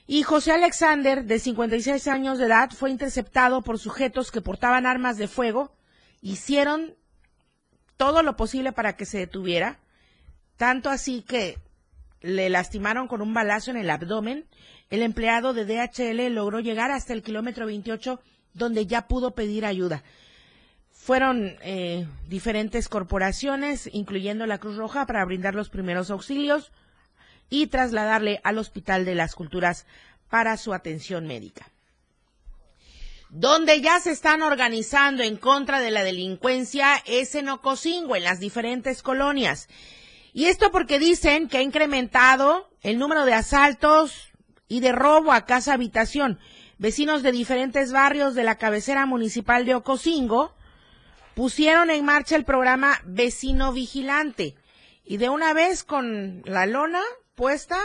Y 0.06 0.24
José 0.24 0.52
Alexander, 0.52 1.24
de 1.24 1.38
56 1.38 2.08
años 2.08 2.38
de 2.38 2.46
edad, 2.46 2.70
fue 2.70 2.90
interceptado 2.90 3.62
por 3.62 3.78
sujetos 3.78 4.32
que 4.32 4.40
portaban 4.40 4.86
armas 4.86 5.16
de 5.16 5.28
fuego. 5.28 5.72
Hicieron 6.20 6.94
todo 7.96 8.22
lo 8.22 8.36
posible 8.36 8.72
para 8.72 8.96
que 8.96 9.06
se 9.06 9.18
detuviera. 9.18 9.78
Tanto 10.56 10.90
así 10.90 11.22
que 11.22 11.58
le 12.20 12.50
lastimaron 12.50 13.08
con 13.08 13.20
un 13.20 13.34
balazo 13.34 13.70
en 13.70 13.76
el 13.76 13.90
abdomen 13.90 14.46
el 14.92 15.02
empleado 15.02 15.54
de 15.54 15.64
DHL 15.64 16.34
logró 16.34 16.60
llegar 16.60 16.90
hasta 16.90 17.14
el 17.14 17.22
kilómetro 17.22 17.64
28 17.64 18.20
donde 18.52 18.84
ya 18.84 19.08
pudo 19.08 19.30
pedir 19.30 19.64
ayuda. 19.64 20.02
Fueron 20.90 21.56
eh, 21.62 22.06
diferentes 22.28 22.90
corporaciones, 22.90 23.88
incluyendo 23.90 24.44
la 24.44 24.58
Cruz 24.58 24.76
Roja, 24.76 25.06
para 25.06 25.24
brindar 25.24 25.54
los 25.54 25.70
primeros 25.70 26.10
auxilios 26.10 26.72
y 27.48 27.68
trasladarle 27.68 28.42
al 28.44 28.58
Hospital 28.58 29.06
de 29.06 29.14
las 29.14 29.34
Culturas 29.34 29.86
para 30.28 30.58
su 30.58 30.74
atención 30.74 31.26
médica. 31.26 31.70
Donde 33.30 33.80
ya 33.80 33.98
se 33.98 34.10
están 34.10 34.42
organizando 34.42 35.22
en 35.22 35.38
contra 35.38 35.80
de 35.80 35.90
la 35.90 36.04
delincuencia 36.04 37.02
es 37.06 37.34
en 37.34 37.48
Ocosingo, 37.48 38.14
en 38.14 38.24
las 38.24 38.40
diferentes 38.40 39.02
colonias. 39.02 39.70
Y 40.34 40.46
esto 40.46 40.70
porque 40.70 40.98
dicen 40.98 41.48
que 41.48 41.56
ha 41.56 41.62
incrementado 41.62 42.68
el 42.82 42.98
número 42.98 43.24
de 43.24 43.32
asaltos, 43.32 44.31
y 44.72 44.80
de 44.80 44.92
robo 44.92 45.32
a 45.32 45.44
casa 45.44 45.74
habitación. 45.74 46.38
Vecinos 46.78 47.22
de 47.22 47.30
diferentes 47.30 47.92
barrios 47.92 48.34
de 48.34 48.42
la 48.42 48.56
cabecera 48.56 49.04
municipal 49.04 49.66
de 49.66 49.74
Ocosingo 49.74 50.54
pusieron 51.34 51.90
en 51.90 52.02
marcha 52.06 52.36
el 52.36 52.46
programa 52.46 52.98
Vecino 53.04 53.74
Vigilante 53.74 54.54
y 55.04 55.18
de 55.18 55.28
una 55.28 55.52
vez 55.52 55.84
con 55.84 56.40
la 56.46 56.64
lona 56.64 57.02
puesta, 57.34 57.78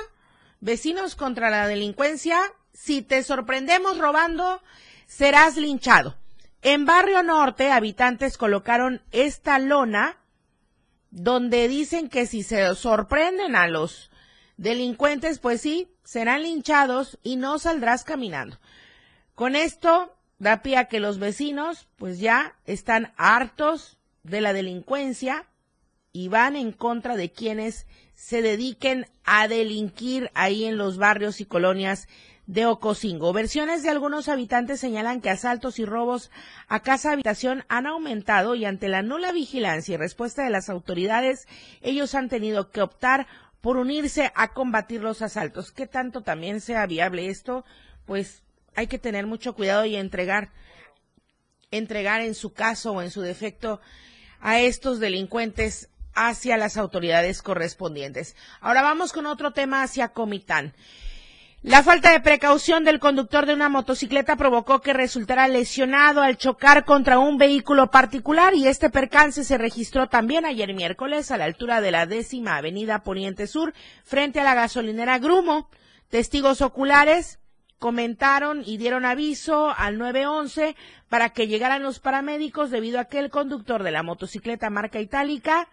vecinos 0.61 1.15
contra 1.15 1.49
la 1.49 1.67
delincuencia, 1.67 2.39
si 2.71 3.01
te 3.01 3.21
sorprendemos 3.21 3.97
robando, 3.97 4.61
serás 5.07 5.57
linchado. 5.57 6.15
En 6.61 6.85
Barrio 6.85 7.21
Norte, 7.21 7.69
habitantes 7.69 8.37
colocaron 8.37 9.01
esta 9.11 9.59
lona 9.59 10.15
donde 11.11 11.67
dicen 11.67 12.07
que 12.07 12.25
si 12.27 12.43
se 12.43 12.73
sorprenden 12.75 13.57
a 13.57 13.67
los 13.67 14.09
delincuentes, 14.57 15.39
pues 15.39 15.61
sí, 15.61 15.87
serán 16.03 16.43
linchados 16.43 17.17
y 17.23 17.35
no 17.37 17.59
saldrás 17.59 18.03
caminando. 18.03 18.57
Con 19.35 19.55
esto 19.55 20.15
da 20.39 20.61
pie 20.61 20.77
a 20.77 20.85
que 20.85 20.99
los 20.99 21.19
vecinos, 21.19 21.87
pues 21.95 22.19
ya 22.19 22.55
están 22.65 23.13
hartos 23.17 23.97
de 24.23 24.41
la 24.41 24.53
delincuencia 24.53 25.45
y 26.11 26.27
van 26.27 26.55
en 26.55 26.71
contra 26.71 27.15
de 27.15 27.31
quienes 27.31 27.85
se 28.15 28.41
dediquen 28.41 29.05
a 29.23 29.47
delinquir 29.47 30.31
ahí 30.33 30.65
en 30.65 30.77
los 30.77 30.97
barrios 30.97 31.39
y 31.39 31.45
colonias 31.45 32.07
de 32.47 32.65
Ocosingo. 32.65 33.33
Versiones 33.33 33.83
de 33.83 33.89
algunos 33.89 34.29
habitantes 34.29 34.79
señalan 34.79 35.21
que 35.21 35.29
asaltos 35.29 35.79
y 35.79 35.85
robos 35.85 36.31
a 36.67 36.79
casa 36.79 37.11
habitación 37.11 37.65
han 37.67 37.85
aumentado 37.85 38.55
y 38.55 38.65
ante 38.65 38.87
la 38.87 39.03
nula 39.03 39.31
vigilancia 39.31 39.95
y 39.95 39.97
respuesta 39.97 40.43
de 40.43 40.49
las 40.49 40.69
autoridades, 40.69 41.47
ellos 41.81 42.15
han 42.15 42.29
tenido 42.29 42.71
que 42.71 42.81
optar 42.81 43.27
por 43.67 43.75
unirse 43.75 44.31
a 44.33 44.53
combatir 44.53 45.01
los 45.01 45.21
asaltos. 45.21 45.73
¿Qué 45.73 45.87
tanto 45.87 46.21
también 46.21 46.61
sea 46.61 46.85
viable 46.85 47.27
esto? 47.27 47.65
Pues 48.05 48.41
hay 48.77 48.87
que 48.87 48.97
tener 48.97 49.27
mucho 49.27 49.55
cuidado 49.55 49.83
y 49.83 49.97
entregar, 49.97 50.53
entregar 51.69 52.21
en 52.21 52.33
su 52.33 52.53
caso 52.53 52.93
o 52.93 53.01
en 53.01 53.11
su 53.11 53.19
defecto 53.19 53.81
a 54.39 54.61
estos 54.61 55.01
delincuentes 55.01 55.89
hacia 56.15 56.55
las 56.55 56.77
autoridades 56.77 57.41
correspondientes. 57.41 58.37
Ahora 58.61 58.83
vamos 58.83 59.11
con 59.11 59.25
otro 59.25 59.51
tema 59.51 59.83
hacia 59.83 60.13
Comitán. 60.13 60.73
La 61.63 61.81
falta 61.81 62.11
de 62.11 62.19
precaución 62.19 62.83
del 62.83 62.99
conductor 62.99 63.47
de 63.47 63.55
una 63.55 63.67
motocicleta 63.67 64.35
provocó 64.35 64.79
que 64.79 64.93
resultara 64.93 65.47
lesionado 65.47 66.21
al 66.21 66.37
chocar 66.37 66.85
contra 66.85 67.17
un 67.17 67.39
vehículo 67.39 67.89
particular 67.89 68.53
y 68.53 68.67
este 68.67 68.91
percance 68.91 69.43
se 69.43 69.57
registró 69.57 70.07
también 70.07 70.45
ayer 70.45 70.75
miércoles 70.75 71.31
a 71.31 71.37
la 71.37 71.45
altura 71.45 71.81
de 71.81 71.89
la 71.89 72.05
décima 72.05 72.57
avenida 72.57 72.99
Poniente 72.99 73.47
Sur 73.47 73.73
frente 74.03 74.39
a 74.39 74.43
la 74.43 74.53
gasolinera 74.53 75.17
Grumo. 75.17 75.67
Testigos 76.09 76.61
oculares 76.61 77.39
comentaron 77.79 78.61
y 78.63 78.77
dieron 78.77 79.03
aviso 79.03 79.73
al 79.75 79.97
911 79.97 80.75
para 81.09 81.31
que 81.31 81.47
llegaran 81.47 81.81
los 81.81 81.99
paramédicos 81.99 82.69
debido 82.69 82.99
a 82.99 83.05
que 83.05 83.17
el 83.17 83.31
conductor 83.31 83.81
de 83.81 83.91
la 83.91 84.03
motocicleta 84.03 84.69
marca 84.69 84.99
itálica 84.99 85.67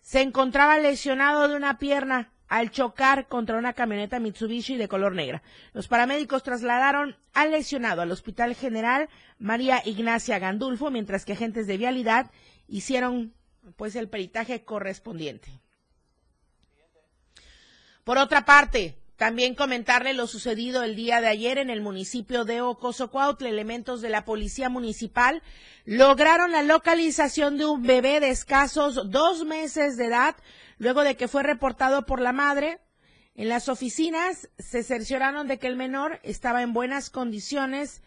se 0.00 0.22
encontraba 0.22 0.78
lesionado 0.78 1.48
de 1.48 1.56
una 1.56 1.76
pierna 1.76 2.32
al 2.48 2.70
chocar 2.70 3.28
contra 3.28 3.58
una 3.58 3.74
camioneta 3.74 4.20
Mitsubishi 4.20 4.76
de 4.76 4.88
color 4.88 5.14
negra. 5.14 5.42
Los 5.72 5.88
paramédicos 5.88 6.42
trasladaron 6.42 7.16
al 7.34 7.52
lesionado 7.52 8.02
al 8.02 8.10
Hospital 8.10 8.54
General 8.54 9.08
María 9.38 9.82
Ignacia 9.84 10.38
Gandulfo, 10.38 10.90
mientras 10.90 11.24
que 11.24 11.34
agentes 11.34 11.66
de 11.66 11.76
vialidad 11.76 12.30
hicieron 12.66 13.34
pues 13.76 13.96
el 13.96 14.08
peritaje 14.08 14.64
correspondiente. 14.64 15.60
Por 18.04 18.18
otra 18.18 18.44
parte, 18.44 18.97
También 19.18 19.56
comentarle 19.56 20.14
lo 20.14 20.28
sucedido 20.28 20.84
el 20.84 20.94
día 20.94 21.20
de 21.20 21.26
ayer 21.26 21.58
en 21.58 21.70
el 21.70 21.80
municipio 21.80 22.44
de 22.44 22.60
Ocosocuautla. 22.60 23.48
Elementos 23.48 24.00
de 24.00 24.10
la 24.10 24.24
policía 24.24 24.68
municipal 24.68 25.42
lograron 25.84 26.52
la 26.52 26.62
localización 26.62 27.58
de 27.58 27.66
un 27.66 27.82
bebé 27.82 28.20
de 28.20 28.30
escasos 28.30 29.10
dos 29.10 29.44
meses 29.44 29.96
de 29.96 30.06
edad 30.06 30.36
luego 30.78 31.02
de 31.02 31.16
que 31.16 31.26
fue 31.26 31.42
reportado 31.42 32.06
por 32.06 32.20
la 32.20 32.32
madre. 32.32 32.78
En 33.34 33.48
las 33.48 33.68
oficinas 33.68 34.50
se 34.56 34.84
cercioraron 34.84 35.48
de 35.48 35.58
que 35.58 35.66
el 35.66 35.74
menor 35.74 36.20
estaba 36.22 36.62
en 36.62 36.72
buenas 36.72 37.10
condiciones. 37.10 38.02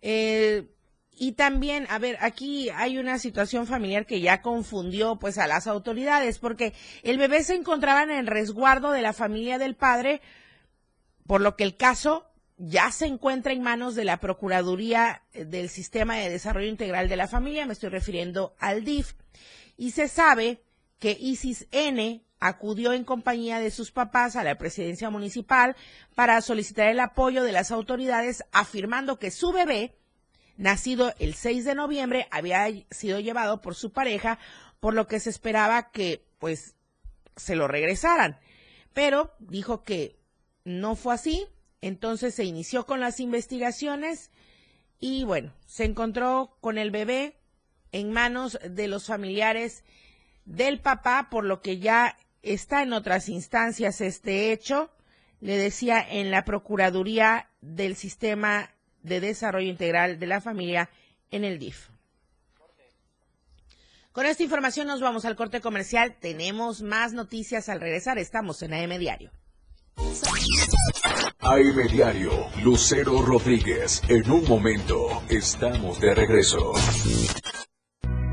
Eh, 0.00 0.75
y 1.18 1.32
también, 1.32 1.86
a 1.88 1.98
ver, 1.98 2.18
aquí 2.20 2.68
hay 2.70 2.98
una 2.98 3.18
situación 3.18 3.66
familiar 3.66 4.04
que 4.04 4.20
ya 4.20 4.42
confundió 4.42 5.16
pues 5.16 5.38
a 5.38 5.46
las 5.46 5.66
autoridades, 5.66 6.38
porque 6.38 6.74
el 7.02 7.16
bebé 7.16 7.42
se 7.42 7.54
encontraba 7.54 8.02
en 8.02 8.10
el 8.10 8.26
resguardo 8.26 8.92
de 8.92 9.00
la 9.00 9.14
familia 9.14 9.58
del 9.58 9.76
padre, 9.76 10.20
por 11.26 11.40
lo 11.40 11.56
que 11.56 11.64
el 11.64 11.76
caso 11.76 12.26
ya 12.58 12.90
se 12.90 13.06
encuentra 13.06 13.52
en 13.52 13.62
manos 13.62 13.94
de 13.94 14.04
la 14.04 14.18
Procuraduría 14.18 15.22
del 15.32 15.70
Sistema 15.70 16.16
de 16.16 16.30
Desarrollo 16.30 16.68
Integral 16.68 17.08
de 17.08 17.16
la 17.16 17.28
Familia, 17.28 17.66
me 17.66 17.72
estoy 17.72 17.88
refiriendo 17.88 18.54
al 18.58 18.84
DIF, 18.84 19.14
y 19.78 19.92
se 19.92 20.08
sabe 20.08 20.62
que 20.98 21.16
Isis 21.18 21.66
N 21.70 22.22
acudió 22.40 22.92
en 22.92 23.04
compañía 23.04 23.58
de 23.58 23.70
sus 23.70 23.90
papás 23.90 24.36
a 24.36 24.44
la 24.44 24.58
presidencia 24.58 25.08
municipal 25.08 25.76
para 26.14 26.40
solicitar 26.42 26.88
el 26.88 27.00
apoyo 27.00 27.42
de 27.42 27.52
las 27.52 27.70
autoridades, 27.70 28.44
afirmando 28.52 29.18
que 29.18 29.30
su 29.30 29.52
bebé 29.52 29.96
nacido 30.56 31.14
el 31.18 31.34
6 31.34 31.64
de 31.64 31.74
noviembre, 31.74 32.28
había 32.30 32.66
sido 32.90 33.20
llevado 33.20 33.60
por 33.60 33.74
su 33.74 33.92
pareja, 33.92 34.38
por 34.80 34.94
lo 34.94 35.06
que 35.06 35.20
se 35.20 35.30
esperaba 35.30 35.90
que 35.90 36.24
pues 36.38 36.76
se 37.36 37.56
lo 37.56 37.68
regresaran. 37.68 38.38
Pero 38.92 39.34
dijo 39.38 39.82
que 39.82 40.18
no 40.64 40.96
fue 40.96 41.14
así, 41.14 41.46
entonces 41.80 42.34
se 42.34 42.44
inició 42.44 42.86
con 42.86 43.00
las 43.00 43.20
investigaciones 43.20 44.30
y 44.98 45.24
bueno, 45.24 45.52
se 45.66 45.84
encontró 45.84 46.56
con 46.60 46.78
el 46.78 46.90
bebé 46.90 47.36
en 47.92 48.12
manos 48.12 48.58
de 48.68 48.88
los 48.88 49.06
familiares 49.06 49.84
del 50.44 50.80
papá, 50.80 51.28
por 51.30 51.44
lo 51.44 51.60
que 51.60 51.78
ya 51.78 52.16
está 52.42 52.82
en 52.82 52.92
otras 52.92 53.28
instancias 53.28 54.00
este 54.00 54.52
hecho. 54.52 54.90
Le 55.40 55.58
decía 55.58 56.04
en 56.08 56.30
la 56.30 56.44
Procuraduría 56.44 57.50
del 57.60 57.94
Sistema 57.94 58.70
de 59.06 59.20
Desarrollo 59.20 59.68
Integral 59.68 60.18
de 60.18 60.26
la 60.26 60.40
Familia 60.40 60.90
en 61.30 61.44
el 61.44 61.58
DIF. 61.58 61.88
Con 64.12 64.24
esta 64.24 64.42
información 64.42 64.86
nos 64.86 65.00
vamos 65.00 65.24
al 65.26 65.36
corte 65.36 65.60
comercial. 65.60 66.16
Tenemos 66.18 66.80
más 66.80 67.12
noticias 67.12 67.68
al 67.68 67.80
regresar. 67.80 68.18
Estamos 68.18 68.62
en 68.62 68.72
AM 68.72 68.98
Diario. 68.98 69.30
AM 71.40 71.88
Diario, 71.92 72.32
Lucero 72.64 73.20
Rodríguez. 73.22 74.02
En 74.08 74.30
un 74.30 74.48
momento, 74.48 75.22
estamos 75.28 76.00
de 76.00 76.14
regreso. 76.14 76.72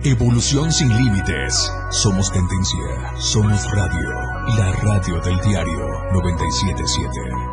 Evolución 0.05 0.71
sin 0.71 0.89
límites. 0.89 1.71
Somos 1.91 2.31
tendencia. 2.31 3.19
Somos 3.19 3.63
radio. 3.71 4.09
La 4.57 4.71
radio 4.71 5.21
del 5.21 5.39
diario 5.41 5.87
977. 6.13 7.52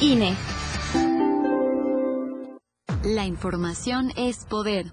INE. 0.00 0.36
La 3.02 3.24
información 3.24 4.12
es 4.16 4.44
poder. 4.44 4.92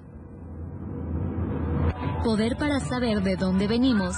Poder 2.24 2.56
para 2.56 2.80
saber 2.80 3.22
de 3.22 3.36
dónde 3.36 3.68
venimos 3.68 4.16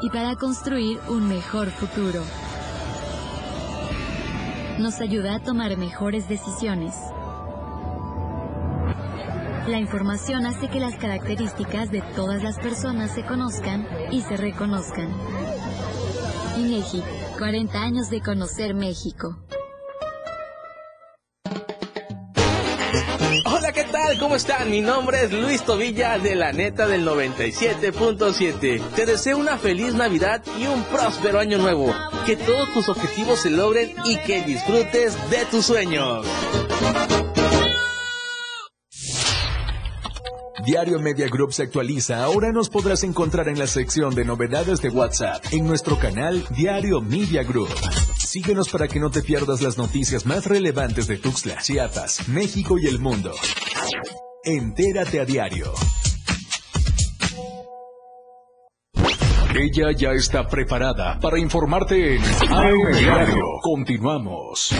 y 0.00 0.08
para 0.08 0.36
construir 0.36 0.98
un 1.08 1.28
mejor 1.28 1.68
futuro. 1.68 2.22
Nos 4.78 5.02
ayuda 5.02 5.34
a 5.34 5.42
tomar 5.42 5.76
mejores 5.76 6.26
decisiones. 6.26 6.94
La 9.68 9.78
información 9.78 10.46
hace 10.46 10.68
que 10.68 10.80
las 10.80 10.94
características 10.94 11.90
de 11.90 12.00
todas 12.16 12.42
las 12.42 12.58
personas 12.58 13.10
se 13.10 13.22
conozcan 13.22 13.86
y 14.10 14.22
se 14.22 14.38
reconozcan. 14.38 15.10
INEGI, 16.56 17.02
40 17.38 17.78
años 17.80 18.10
de 18.10 18.20
conocer 18.20 18.74
México. 18.74 19.36
Hola, 23.46 23.72
¿qué 23.72 23.84
tal? 23.84 24.18
¿Cómo 24.18 24.36
están? 24.36 24.70
Mi 24.70 24.80
nombre 24.80 25.24
es 25.24 25.32
Luis 25.32 25.64
Tobilla 25.64 26.18
de 26.18 26.36
la 26.36 26.52
neta 26.52 26.86
del 26.86 27.06
97.7. 27.06 28.80
Te 28.94 29.06
deseo 29.06 29.38
una 29.38 29.58
feliz 29.58 29.94
Navidad 29.94 30.42
y 30.58 30.66
un 30.66 30.82
próspero 30.84 31.40
año 31.40 31.58
nuevo. 31.58 31.92
Que 32.24 32.36
todos 32.36 32.72
tus 32.72 32.88
objetivos 32.88 33.40
se 33.40 33.50
logren 33.50 33.94
y 34.04 34.16
que 34.18 34.42
disfrutes 34.42 35.18
de 35.30 35.44
tus 35.46 35.66
sueños. 35.66 36.26
Diario 40.64 40.98
Media 40.98 41.28
Group 41.28 41.52
se 41.52 41.64
actualiza. 41.64 42.24
Ahora 42.24 42.50
nos 42.50 42.70
podrás 42.70 43.04
encontrar 43.04 43.48
en 43.48 43.58
la 43.58 43.66
sección 43.66 44.14
de 44.14 44.24
novedades 44.24 44.80
de 44.80 44.88
WhatsApp 44.88 45.44
en 45.52 45.66
nuestro 45.66 45.98
canal 45.98 46.42
Diario 46.50 47.02
Media 47.02 47.42
Group. 47.42 47.68
Síguenos 48.16 48.70
para 48.70 48.88
que 48.88 48.98
no 48.98 49.10
te 49.10 49.22
pierdas 49.22 49.60
las 49.60 49.76
noticias 49.76 50.24
más 50.24 50.46
relevantes 50.46 51.06
de 51.06 51.18
Tuxtla, 51.18 51.58
Chiapas, 51.58 52.28
México 52.28 52.78
y 52.78 52.86
el 52.86 52.98
mundo. 52.98 53.32
Entérate 54.42 55.20
a 55.20 55.24
diario. 55.24 55.72
Ella 59.54 59.92
ya 59.96 60.12
está 60.12 60.46
preparada 60.46 61.18
para 61.20 61.38
informarte 61.38 62.16
en 62.16 62.22
AM 62.22 62.98
Diario. 62.98 63.44
Continuamos. 63.62 64.74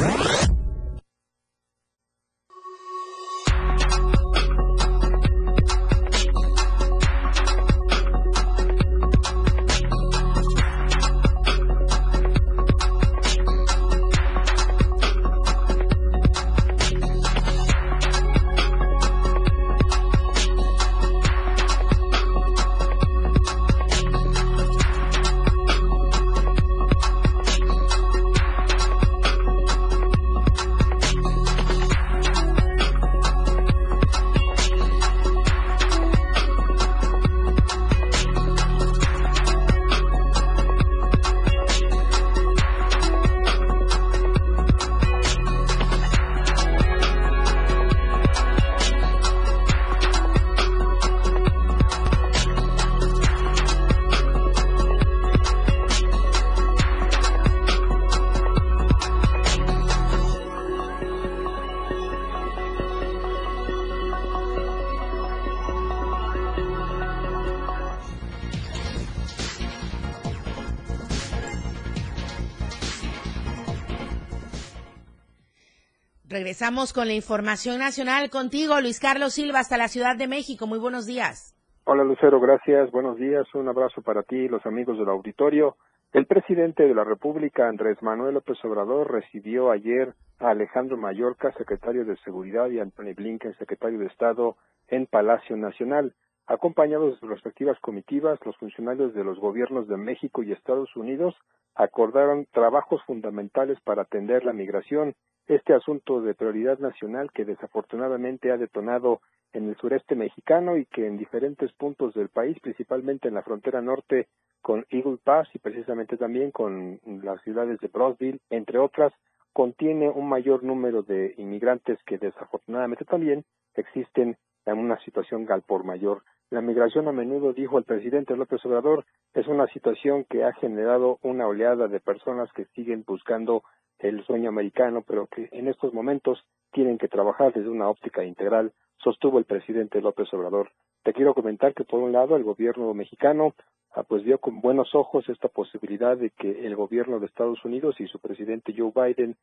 Regresamos 76.55 76.92
con 76.92 77.09
la 77.09 77.14
información 77.14 77.80
nacional 77.80 78.30
contigo, 78.30 78.80
Luis 78.80 79.00
Carlos 79.00 79.34
Silva, 79.34 79.59
hasta 79.59 79.76
la 79.76 79.88
Ciudad 79.88 80.14
de 80.16 80.28
México. 80.28 80.68
Muy 80.68 80.78
buenos 80.78 81.05
días. 81.05 81.52
Hola 81.82 82.05
Lucero, 82.05 82.38
gracias. 82.38 82.92
Buenos 82.92 83.16
días. 83.16 83.44
Un 83.57 83.66
abrazo 83.66 84.02
para 84.02 84.22
ti, 84.22 84.46
los 84.46 84.64
amigos 84.64 84.96
del 84.96 85.09
auditorio. 85.09 85.74
El 86.12 86.26
presidente 86.26 86.84
de 86.84 86.94
la 86.94 87.02
República, 87.02 87.68
Andrés 87.68 88.00
Manuel 88.02 88.34
López 88.34 88.57
Obrador, 88.64 89.11
recibió 89.11 89.72
ayer 89.72 90.14
a 90.38 90.50
Alejandro 90.50 90.96
Mayorka, 90.96 91.52
secretario 91.59 92.05
de 92.05 92.16
Seguridad, 92.18 92.70
y 92.70 92.78
a 92.78 92.82
Anthony 92.82 93.14
Blinken, 93.16 93.59
secretario 93.59 93.98
de 93.98 94.07
Estado, 94.07 94.55
en 94.86 95.07
Palacio 95.07 95.57
Nacional. 95.57 96.14
Acompañados 96.47 97.14
de 97.14 97.20
sus 97.20 97.30
respectivas 97.30 97.78
comitivas, 97.80 98.38
los 98.45 98.57
funcionarios 98.59 99.14
de 99.14 99.24
los 99.24 99.38
gobiernos 99.38 99.88
de 99.88 99.97
México 99.97 100.42
y 100.42 100.53
Estados 100.53 100.95
Unidos 100.95 101.34
acordaron 101.74 102.47
trabajos 102.53 103.03
fundamentales 103.05 103.80
para 103.80 104.03
atender 104.03 104.45
la 104.45 104.53
migración, 104.53 105.14
este 105.47 105.72
asunto 105.72 106.20
de 106.20 106.34
prioridad 106.34 106.78
nacional 106.78 107.30
que 107.32 107.47
desafortunadamente 107.47 108.53
ha 108.53 108.59
detonado 108.59 109.20
en 109.55 109.68
el 109.68 109.76
sureste 109.76 110.16
mexicano 110.16 110.76
y 110.76 110.84
que 110.86 111.07
en 111.07 111.16
diferentes 111.16 111.72
puntos 111.72 112.12
del 112.12 112.28
país, 112.28 112.59
principalmente 112.61 113.28
en 113.28 113.34
la 113.34 113.42
frontera 113.42 113.80
norte 113.80 114.28
con 114.61 114.84
Eagle 114.90 115.18
Pass 115.22 115.49
y 115.55 115.59
precisamente 115.59 116.16
también 116.18 116.51
con 116.51 117.01
las 117.22 117.40
ciudades 117.42 117.78
de 117.80 117.88
Brosville, 117.88 118.40
entre 118.51 118.78
otras, 118.78 119.12
contiene 119.53 120.11
un 120.11 120.28
mayor 120.28 120.62
número 120.62 121.03
de 121.03 121.34
inmigrantes 121.38 121.99
que 122.05 122.18
desafortunadamente 122.18 123.05
también 123.05 123.45
existen 123.74 124.36
en 124.66 124.78
una 124.78 124.99
situación 125.01 125.47
gal 125.47 125.62
por 125.62 125.84
mayor. 125.84 126.22
La 126.55 126.61
migración 126.61 127.09
a 127.09 127.12
menudo, 127.12 127.52
dijo 127.52 127.78
el 127.78 127.84
presidente 127.84 128.36
López 128.36 128.64
Obrador, 128.64 129.05
es 129.32 129.48
una 129.48 129.66
situación 129.72 130.22
que 130.22 130.44
ha 130.44 130.52
generado 130.52 131.18
una 131.22 131.48
oleada 131.48 131.88
de 131.88 131.98
personas 131.98 132.48
que 132.52 132.66
siguen 132.76 133.02
buscando 133.05 133.64
el 133.98 134.24
sueño 134.24 134.50
americano, 134.50 135.02
pero 135.05 135.26
que 135.26 135.48
en 135.50 135.66
estos 135.66 135.92
momentos 135.92 136.44
tienen 136.70 136.96
que 136.96 137.09
trabajar 137.09 137.52
desde 137.52 137.68
una 137.68 137.88
óptica 137.88 138.22
integral, 138.22 138.70
sostuvo 138.98 139.40
el 139.40 139.46
presidente 139.46 140.00
López 140.00 140.32
Obrador. 140.32 140.70
Te 141.02 141.12
quiero 141.12 141.34
comentar 141.34 141.74
que 141.74 141.82
por 141.82 141.98
un 141.98 142.12
lado 142.12 142.36
el 142.36 142.44
gobierno 142.44 142.94
mexicano 142.94 143.55
ah, 143.92 144.05
pues 144.05 144.22
vio 144.22 144.38
con 144.38 144.61
buenos 144.61 144.94
ojos 144.94 145.28
esta 145.28 145.48
posibilidad 145.48 146.16
de 146.16 146.30
que 146.30 146.68
el 146.68 146.76
gobierno 146.76 147.18
de 147.18 147.26
Estados 147.26 147.64
Unidos 147.64 147.96
y 147.98 148.07
su 148.07 148.20
presidente 148.20 148.72
Joe 148.78 148.92
Biden 148.94 149.34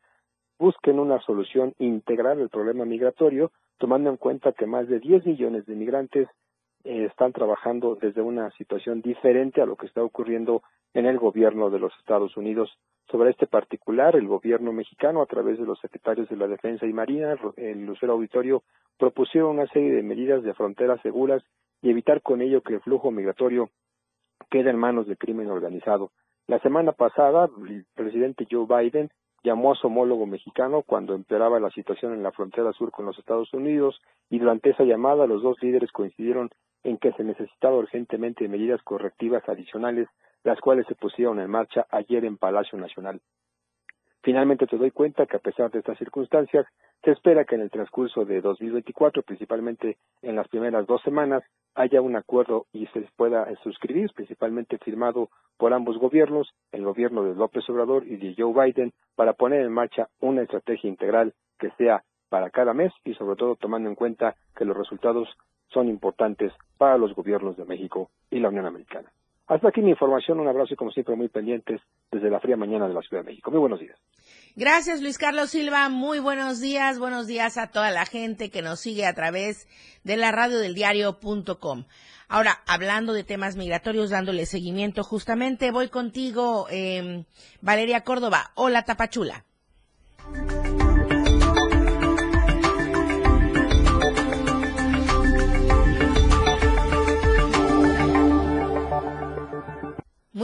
busquen 0.58 0.98
una 0.98 1.20
solución 1.20 1.74
integral 1.78 2.40
al 2.40 2.48
problema 2.48 2.86
migratorio, 2.86 3.52
tomando 3.80 4.10
en 4.10 4.16
cuenta 4.16 4.54
que 4.54 4.66
más 4.66 4.88
de 4.88 5.02
10 5.02 5.26
millones 5.26 5.66
de 5.66 5.76
migrantes 5.76 6.30
eh, 6.84 7.06
están 7.06 7.34
trabajando 7.34 7.96
desde 7.96 8.22
una 8.22 8.52
situación 8.52 9.02
diferente 9.02 9.62
a 9.62 9.66
lo 9.66 9.76
que 9.76 9.88
está 9.88 10.04
ocurriendo 10.04 10.64
en 10.94 11.06
el 11.06 11.18
gobierno 11.18 11.70
de 11.70 11.80
los 11.80 11.94
Estados 12.00 12.36
Unidos. 12.38 12.70
Sobre 13.10 13.32
este 13.32 13.48
particular, 13.48 14.16
el 14.16 14.28
gobierno 14.28 14.72
mexicano, 14.72 15.22
a 15.22 15.26
través 15.26 15.60
de 15.60 15.66
los 15.66 15.80
secretarios 15.80 16.30
de 16.30 16.38
la 16.38 16.48
Defensa 16.48 16.86
y 16.86 16.94
Marina, 16.94 17.36
el 17.58 17.86
Lucero 17.86 18.14
Auditorio, 18.14 18.64
propusieron 18.98 19.52
una 19.52 19.68
serie 19.68 19.92
de 19.92 20.04
medidas 20.04 20.44
de 20.44 20.54
fronteras 20.54 21.02
seguras 21.02 21.44
y 21.82 21.90
evitar 21.90 22.22
con 22.22 22.42
ello 22.42 22.62
que 22.62 22.76
el 22.76 22.82
flujo 22.82 23.12
migratorio 23.12 23.70
quede 24.50 24.70
en 24.70 24.78
manos 24.78 25.08
del 25.08 25.18
crimen 25.18 25.50
organizado. 25.50 26.12
La 26.48 26.60
semana 26.60 26.92
pasada, 26.92 27.50
el 27.68 27.86
presidente 27.96 28.48
Joe 28.50 28.66
Biden 28.66 29.10
llamó 29.44 29.72
a 29.72 29.76
su 29.76 29.88
homólogo 29.88 30.26
mexicano 30.26 30.84
cuando 30.84 31.16
empeoraba 31.16 31.60
la 31.60 31.72
situación 31.72 32.14
en 32.14 32.24
la 32.24 32.32
frontera 32.32 32.72
sur 32.74 32.92
con 32.92 33.06
los 33.06 33.18
Estados 33.18 33.54
Unidos 33.54 34.00
y 34.30 34.40
durante 34.40 34.70
esa 34.70 34.84
llamada 34.84 35.28
los 35.28 35.42
dos 35.42 35.58
líderes 35.62 35.92
coincidieron 35.92 36.50
en 36.84 36.98
que 36.98 37.12
se 37.14 37.24
necesitaba 37.24 37.78
urgentemente 37.78 38.48
medidas 38.48 38.82
correctivas 38.84 39.48
adicionales, 39.48 40.08
las 40.44 40.60
cuales 40.60 40.86
se 40.88 40.96
pusieron 40.96 41.40
en 41.40 41.50
marcha 41.50 41.86
ayer 41.90 42.26
en 42.26 42.38
Palacio 42.38 42.78
Nacional. 42.78 43.22
Finalmente 44.24 44.68
te 44.68 44.78
doy 44.78 44.92
cuenta 44.92 45.26
que 45.26 45.38
a 45.38 45.40
pesar 45.40 45.72
de 45.72 45.80
estas 45.80 45.98
circunstancias, 45.98 46.66
se 47.04 47.12
espera 47.12 47.46
que 47.46 47.56
en 47.56 47.62
el 47.62 47.72
transcurso 47.72 48.26
de 48.26 48.42
2024, 48.42 49.24
principalmente 49.24 49.98
en 50.22 50.36
las 50.36 50.48
primeras 50.48 50.86
dos 50.86 51.02
semanas, 51.02 51.44
haya 51.74 52.02
un 52.02 52.16
acuerdo 52.16 52.68
y 52.72 52.86
se 52.88 53.02
pueda 53.16 53.48
suscribir, 53.64 54.12
principalmente 54.14 54.78
firmado 54.78 55.30
por 55.58 55.74
ambos 55.74 55.98
gobiernos, 55.98 56.54
el 56.72 56.84
gobierno 56.84 57.24
de 57.24 57.34
López 57.34 57.68
Obrador 57.70 58.06
y 58.06 58.18
de 58.18 58.36
Joe 58.38 58.54
Biden, 58.54 58.94
para 59.16 59.34
poner 59.34 59.62
en 59.62 59.72
marcha 59.72 60.10
una 60.20 60.44
estrategia 60.44 60.90
integral 60.90 61.34
que 61.58 61.72
sea 61.72 62.04
para 62.30 62.50
cada 62.52 62.74
mes 62.74 62.94
y 63.04 63.14
sobre 63.16 63.36
todo 63.36 63.56
tomando 63.56 63.90
en 63.90 63.96
cuenta 63.96 64.36
que 64.56 64.66
los 64.66 64.78
resultados 64.78 65.28
son 65.74 65.88
importantes 65.88 66.52
para 66.78 66.98
los 66.98 67.14
gobiernos 67.14 67.58
de 67.58 67.66
México 67.66 68.10
y 68.30 68.40
la 68.40 68.50
Unión 68.50 68.66
Americana. 68.66 69.12
Hasta 69.48 69.68
aquí 69.68 69.82
mi 69.82 69.92
información, 69.92 70.40
un 70.40 70.48
abrazo 70.48 70.74
y 70.74 70.78
como 70.78 70.92
siempre 70.92 71.16
muy 71.16 71.28
pendientes 71.28 71.82
desde 72.10 72.30
la 72.30 72.40
fría 72.40 72.56
mañana 72.56 72.88
de 72.88 72.94
la 72.94 73.02
Ciudad 73.02 73.24
de 73.24 73.32
México. 73.32 73.52
Muy 73.52 73.60
buenos 73.60 73.82
días. 73.82 73.98
Gracias 74.56 75.02
Luis 75.02 75.18
Carlos 75.18 75.50
Silva, 75.50 75.90
muy 75.90 76.20
buenos 76.20 76.62
días, 76.62 77.00
buenos 77.00 77.28
días 77.28 77.58
a 77.58 77.68
toda 77.68 77.92
la 77.92 78.06
gente 78.06 78.50
que 78.50 78.62
nos 78.62 78.80
sigue 78.80 79.06
a 79.06 79.14
través 79.14 79.68
de 80.04 80.18
la 80.18 80.32
radio 80.32 80.60
del 80.60 80.74
diario.com. 80.74 81.84
Ahora, 82.30 82.60
hablando 82.66 83.12
de 83.12 83.26
temas 83.26 83.58
migratorios, 83.58 84.10
dándole 84.10 84.46
seguimiento 84.46 85.04
justamente, 85.04 85.72
voy 85.72 85.90
contigo, 85.90 86.68
eh, 86.72 87.26
Valeria 87.62 88.06
Córdoba. 88.06 88.52
Hola 88.56 88.84
Tapachula. 88.84 89.44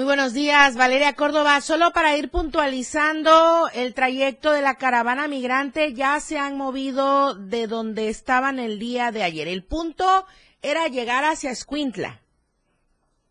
Buenos 0.07 0.33
días, 0.33 0.77
Valeria 0.77 1.13
Córdoba. 1.15 1.59
Solo 1.59 1.91
para 1.91 2.15
ir 2.15 2.31
puntualizando 2.31 3.67
el 3.73 3.93
trayecto 3.93 4.53
de 4.53 4.61
la 4.61 4.75
caravana 4.75 5.27
migrante, 5.27 5.93
ya 5.93 6.21
se 6.21 6.39
han 6.39 6.55
movido 6.55 7.35
de 7.35 7.67
donde 7.67 8.07
estaban 8.07 8.57
el 8.57 8.79
día 8.79 9.11
de 9.11 9.23
ayer. 9.23 9.49
El 9.49 9.65
punto 9.65 10.05
era 10.61 10.87
llegar 10.87 11.25
hacia 11.25 11.51
Escuintla. 11.51 12.21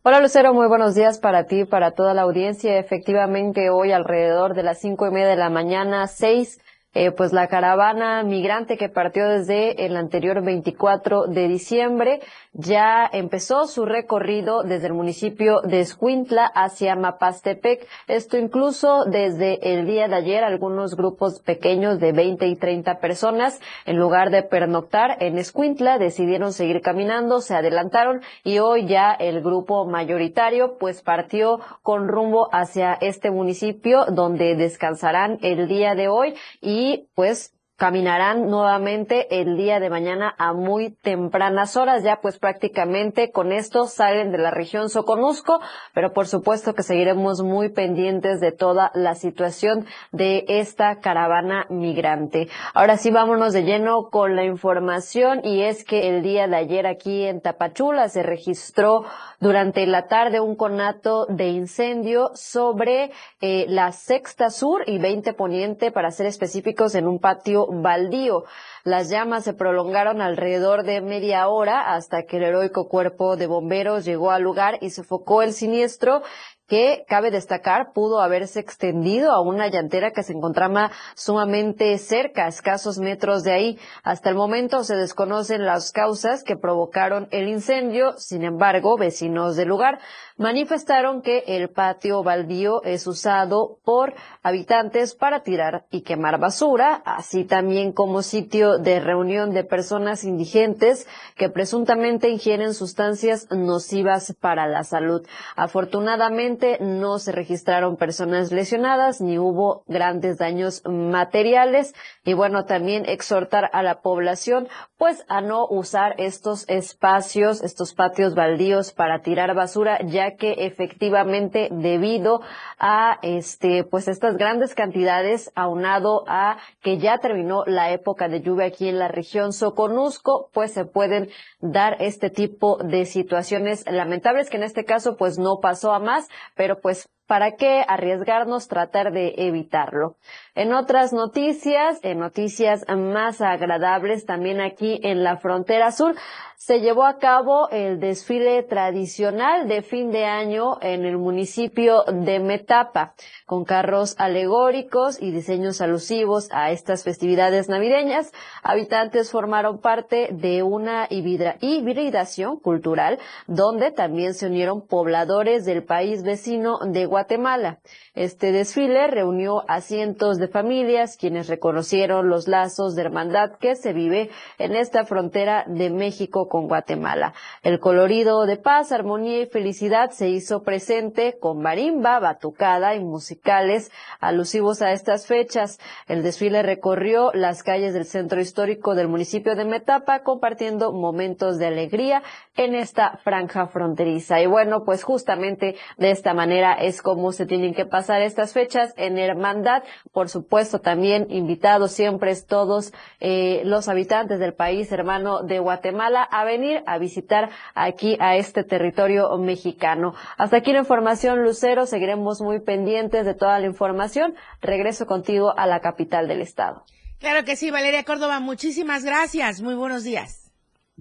Hola 0.02 0.20
Lucero, 0.20 0.52
muy 0.52 0.68
buenos 0.68 0.94
días 0.94 1.18
para 1.18 1.46
ti 1.46 1.64
para 1.64 1.92
toda 1.92 2.12
la 2.12 2.22
audiencia. 2.22 2.78
Efectivamente, 2.78 3.70
hoy 3.70 3.92
alrededor 3.92 4.54
de 4.54 4.62
las 4.62 4.78
cinco 4.78 5.06
y 5.06 5.10
media 5.10 5.28
de 5.28 5.36
la 5.36 5.48
mañana, 5.48 6.06
seis 6.06 6.60
eh, 6.98 7.10
pues 7.10 7.34
la 7.34 7.46
caravana 7.48 8.22
migrante 8.22 8.78
que 8.78 8.88
partió 8.88 9.28
desde 9.28 9.84
el 9.84 9.98
anterior 9.98 10.42
24 10.42 11.26
de 11.26 11.46
diciembre 11.46 12.20
ya 12.54 13.06
empezó 13.12 13.66
su 13.66 13.84
recorrido 13.84 14.62
desde 14.62 14.86
el 14.86 14.94
municipio 14.94 15.60
de 15.60 15.80
Escuintla 15.80 16.46
hacia 16.46 16.96
Mapastepec. 16.96 17.86
Esto 18.08 18.38
incluso 18.38 19.04
desde 19.04 19.74
el 19.74 19.86
día 19.86 20.08
de 20.08 20.14
ayer 20.14 20.42
algunos 20.42 20.96
grupos 20.96 21.40
pequeños 21.40 22.00
de 22.00 22.12
20 22.12 22.46
y 22.46 22.56
30 22.56 22.98
personas 22.98 23.60
en 23.84 23.98
lugar 23.98 24.30
de 24.30 24.42
pernoctar 24.42 25.18
en 25.20 25.36
Escuintla 25.36 25.98
decidieron 25.98 26.54
seguir 26.54 26.80
caminando, 26.80 27.42
se 27.42 27.54
adelantaron 27.54 28.22
y 28.42 28.58
hoy 28.58 28.86
ya 28.86 29.12
el 29.12 29.42
grupo 29.42 29.84
mayoritario 29.84 30.78
pues 30.78 31.02
partió 31.02 31.60
con 31.82 32.08
rumbo 32.08 32.48
hacia 32.52 32.94
este 32.94 33.30
municipio 33.30 34.06
donde 34.06 34.56
descansarán 34.56 35.38
el 35.42 35.68
día 35.68 35.94
de 35.94 36.08
hoy 36.08 36.34
y 36.62 36.85
y 36.86 37.08
pues 37.14 37.52
caminarán 37.76 38.48
nuevamente 38.48 39.40
el 39.40 39.56
día 39.56 39.80
de 39.80 39.90
mañana 39.90 40.34
a 40.38 40.52
muy 40.54 40.90
tempranas 40.90 41.76
horas. 41.76 42.02
Ya 42.02 42.20
pues 42.20 42.38
prácticamente 42.38 43.30
con 43.30 43.52
esto 43.52 43.86
salen 43.86 44.32
de 44.32 44.38
la 44.38 44.50
región 44.50 44.88
Soconusco, 44.88 45.60
pero 45.92 46.12
por 46.12 46.26
supuesto 46.26 46.74
que 46.74 46.82
seguiremos 46.82 47.42
muy 47.42 47.68
pendientes 47.70 48.40
de 48.40 48.52
toda 48.52 48.90
la 48.94 49.14
situación 49.14 49.86
de 50.12 50.44
esta 50.48 51.00
caravana 51.00 51.66
migrante. 51.68 52.48
Ahora 52.72 52.96
sí 52.96 53.10
vámonos 53.10 53.52
de 53.52 53.64
lleno 53.64 54.08
con 54.10 54.36
la 54.36 54.44
información 54.44 55.40
y 55.44 55.62
es 55.62 55.84
que 55.84 56.08
el 56.08 56.22
día 56.22 56.48
de 56.48 56.56
ayer 56.56 56.86
aquí 56.86 57.24
en 57.24 57.40
Tapachula 57.40 58.08
se 58.08 58.22
registró 58.22 59.04
durante 59.40 59.86
la 59.86 60.06
tarde 60.06 60.40
un 60.40 60.56
conato 60.56 61.26
de 61.26 61.48
incendio 61.48 62.30
sobre 62.34 63.10
eh, 63.40 63.66
la 63.68 63.92
Sexta 63.92 64.50
Sur 64.50 64.82
y 64.86 64.98
20 64.98 65.34
Poniente, 65.34 65.90
para 65.90 66.10
ser 66.10 66.26
específicos, 66.26 66.94
en 66.94 67.06
un 67.06 67.18
patio 67.18 67.65
baldío. 67.70 68.44
Las 68.84 69.10
llamas 69.10 69.44
se 69.44 69.54
prolongaron 69.54 70.20
alrededor 70.20 70.84
de 70.84 71.00
media 71.00 71.48
hora 71.48 71.94
hasta 71.94 72.24
que 72.24 72.36
el 72.36 72.44
heroico 72.44 72.88
cuerpo 72.88 73.36
de 73.36 73.46
bomberos 73.46 74.04
llegó 74.04 74.30
al 74.30 74.42
lugar 74.42 74.78
y 74.80 74.90
sofocó 74.90 75.42
el 75.42 75.52
siniestro 75.52 76.22
que 76.66 77.04
cabe 77.08 77.30
destacar 77.30 77.92
pudo 77.92 78.20
haberse 78.20 78.60
extendido 78.60 79.30
a 79.32 79.40
una 79.40 79.68
llantera 79.68 80.10
que 80.10 80.22
se 80.22 80.32
encontraba 80.32 80.90
sumamente 81.14 81.96
cerca, 81.98 82.44
a 82.44 82.48
escasos 82.48 82.98
metros 82.98 83.44
de 83.44 83.52
ahí. 83.52 83.78
Hasta 84.02 84.30
el 84.30 84.36
momento 84.36 84.82
se 84.82 84.96
desconocen 84.96 85.64
las 85.64 85.92
causas 85.92 86.42
que 86.42 86.56
provocaron 86.56 87.28
el 87.30 87.48
incendio, 87.48 88.14
sin 88.18 88.42
embargo, 88.42 88.96
vecinos 88.96 89.56
del 89.56 89.68
lugar 89.68 90.00
manifestaron 90.36 91.22
que 91.22 91.44
el 91.46 91.70
patio 91.70 92.22
baldío 92.22 92.82
es 92.82 93.06
usado 93.06 93.78
por 93.84 94.14
habitantes 94.42 95.14
para 95.14 95.42
tirar 95.42 95.86
y 95.90 96.02
quemar 96.02 96.38
basura, 96.38 97.02
así 97.04 97.44
también 97.44 97.92
como 97.92 98.22
sitio 98.22 98.78
de 98.78 99.00
reunión 99.00 99.52
de 99.52 99.64
personas 99.64 100.24
indigentes 100.24 101.06
que 101.36 101.48
presuntamente 101.48 102.28
ingieren 102.28 102.74
sustancias 102.74 103.48
nocivas 103.50 104.34
para 104.40 104.66
la 104.66 104.84
salud. 104.84 105.26
Afortunadamente 105.56 106.78
no 106.80 107.18
se 107.18 107.32
registraron 107.32 107.96
personas 107.96 108.52
lesionadas 108.52 109.20
ni 109.20 109.38
hubo 109.38 109.84
grandes 109.86 110.38
daños 110.38 110.82
materiales 110.84 111.94
y 112.24 112.34
bueno, 112.34 112.64
también 112.66 113.04
exhortar 113.06 113.70
a 113.72 113.82
la 113.82 114.00
población 114.00 114.68
pues 114.98 115.24
a 115.28 115.40
no 115.40 115.66
usar 115.66 116.14
estos 116.18 116.68
espacios, 116.68 117.62
estos 117.62 117.94
patios 117.94 118.34
baldíos 118.34 118.92
para 118.92 119.20
tirar 119.20 119.54
basura, 119.54 119.98
ya 120.04 120.25
que 120.34 120.66
efectivamente 120.66 121.68
debido 121.70 122.40
a 122.78 123.18
este, 123.22 123.84
pues 123.84 124.08
estas 124.08 124.36
grandes 124.36 124.74
cantidades 124.74 125.52
aunado 125.54 126.24
a 126.26 126.58
que 126.82 126.98
ya 126.98 127.18
terminó 127.18 127.64
la 127.66 127.92
época 127.92 128.28
de 128.28 128.40
lluvia 128.40 128.66
aquí 128.66 128.88
en 128.88 128.98
la 128.98 129.08
región 129.08 129.52
Soconusco, 129.52 130.50
pues 130.52 130.72
se 130.72 130.84
pueden 130.84 131.28
dar 131.60 131.96
este 132.00 132.30
tipo 132.30 132.78
de 132.78 133.04
situaciones 133.04 133.84
lamentables 133.90 134.50
que 134.50 134.56
en 134.56 134.64
este 134.64 134.84
caso 134.84 135.16
pues 135.16 135.38
no 135.38 135.60
pasó 135.60 135.92
a 135.92 136.00
más, 136.00 136.28
pero 136.54 136.80
pues 136.80 137.08
¿Para 137.26 137.56
qué 137.56 137.84
arriesgarnos 137.88 138.68
tratar 138.68 139.10
de 139.10 139.34
evitarlo? 139.36 140.14
En 140.54 140.72
otras 140.72 141.12
noticias, 141.12 141.98
en 142.02 142.20
noticias 142.20 142.84
más 142.88 143.40
agradables, 143.40 144.26
también 144.26 144.60
aquí 144.60 145.00
en 145.02 145.24
la 145.24 145.36
frontera 145.36 145.90
sur, 145.90 146.14
se 146.58 146.80
llevó 146.80 147.04
a 147.04 147.18
cabo 147.18 147.68
el 147.70 148.00
desfile 148.00 148.62
tradicional 148.62 149.68
de 149.68 149.82
fin 149.82 150.10
de 150.10 150.24
año 150.24 150.78
en 150.80 151.04
el 151.04 151.18
municipio 151.18 152.02
de 152.04 152.40
Metapa, 152.40 153.14
con 153.44 153.64
carros 153.64 154.14
alegóricos 154.18 155.20
y 155.20 155.30
diseños 155.30 155.80
alusivos 155.80 156.48
a 156.52 156.70
estas 156.70 157.04
festividades 157.04 157.68
navideñas. 157.68 158.32
Habitantes 158.62 159.30
formaron 159.30 159.80
parte 159.80 160.28
de 160.32 160.62
una 160.62 161.06
hibridación 161.10 162.58
cultural 162.58 163.18
donde 163.46 163.92
también 163.92 164.34
se 164.34 164.46
unieron 164.46 164.86
pobladores 164.86 165.66
del 165.66 165.84
país 165.84 166.22
vecino 166.22 166.78
de 166.84 167.04
Guatemala. 167.06 167.80
Este 168.14 168.50
desfile 168.50 169.08
reunió 169.08 169.62
a 169.68 169.82
cientos 169.82 170.38
de 170.38 170.48
familias 170.48 171.18
quienes 171.18 171.48
reconocieron 171.48 172.28
los 172.28 172.48
lazos 172.48 172.94
de 172.94 173.02
hermandad 173.02 173.52
que 173.60 173.76
se 173.76 173.92
vive 173.92 174.30
en 174.58 174.74
esta 174.74 175.04
frontera 175.04 175.64
de 175.66 175.90
México 175.90 176.45
con 176.48 176.68
Guatemala. 176.68 177.34
El 177.62 177.80
colorido 177.80 178.46
de 178.46 178.56
paz, 178.56 178.92
armonía 178.92 179.40
y 179.40 179.46
felicidad 179.46 180.10
se 180.10 180.28
hizo 180.28 180.62
presente 180.62 181.38
con 181.40 181.62
marimba, 181.62 182.18
batucada 182.18 182.94
y 182.94 183.00
musicales 183.00 183.90
alusivos 184.20 184.82
a 184.82 184.92
estas 184.92 185.26
fechas. 185.26 185.78
El 186.06 186.22
desfile 186.22 186.62
recorrió 186.62 187.30
las 187.32 187.62
calles 187.62 187.94
del 187.94 188.04
centro 188.04 188.40
histórico 188.40 188.94
del 188.94 189.08
municipio 189.08 189.54
de 189.56 189.64
Metapa 189.64 190.22
compartiendo 190.22 190.92
momentos 190.92 191.58
de 191.58 191.66
alegría 191.66 192.22
en 192.56 192.74
esta 192.74 193.18
franja 193.24 193.66
fronteriza. 193.66 194.40
Y 194.40 194.46
bueno, 194.46 194.84
pues 194.84 195.04
justamente 195.04 195.76
de 195.96 196.10
esta 196.10 196.34
manera 196.34 196.74
es 196.74 197.02
como 197.02 197.32
se 197.32 197.46
tienen 197.46 197.74
que 197.74 197.86
pasar 197.86 198.22
estas 198.22 198.52
fechas 198.52 198.92
en 198.96 199.18
hermandad. 199.18 199.82
Por 200.12 200.28
supuesto, 200.28 200.80
también 200.80 201.26
invitados 201.30 201.92
siempre 201.92 202.26
todos 202.42 202.92
eh, 203.20 203.62
los 203.64 203.88
habitantes 203.88 204.38
del 204.38 204.54
país 204.54 204.90
hermano 204.90 205.42
de 205.42 205.58
Guatemala 205.58 206.22
a 206.40 206.44
venir 206.44 206.82
a 206.86 206.98
visitar 206.98 207.50
aquí 207.74 208.16
a 208.20 208.36
este 208.36 208.64
territorio 208.64 209.36
mexicano. 209.38 210.14
Hasta 210.36 210.58
aquí 210.58 210.72
la 210.72 210.80
información, 210.80 211.42
Lucero. 211.42 211.86
Seguiremos 211.86 212.40
muy 212.40 212.60
pendientes 212.60 213.24
de 213.24 213.34
toda 213.34 213.58
la 213.58 213.66
información. 213.66 214.34
Regreso 214.60 215.06
contigo 215.06 215.56
a 215.56 215.66
la 215.66 215.80
capital 215.80 216.28
del 216.28 216.40
estado. 216.40 216.84
Claro 217.18 217.44
que 217.44 217.56
sí, 217.56 217.70
Valeria 217.70 218.04
Córdoba. 218.04 218.40
Muchísimas 218.40 219.04
gracias. 219.04 219.62
Muy 219.62 219.74
buenos 219.74 220.04
días. 220.04 220.50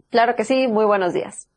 Claro 0.09 0.35
que 0.35 0.45
sí. 0.45 0.67
Muy 0.67 0.85
buenos 0.85 1.13
días. 1.13 1.49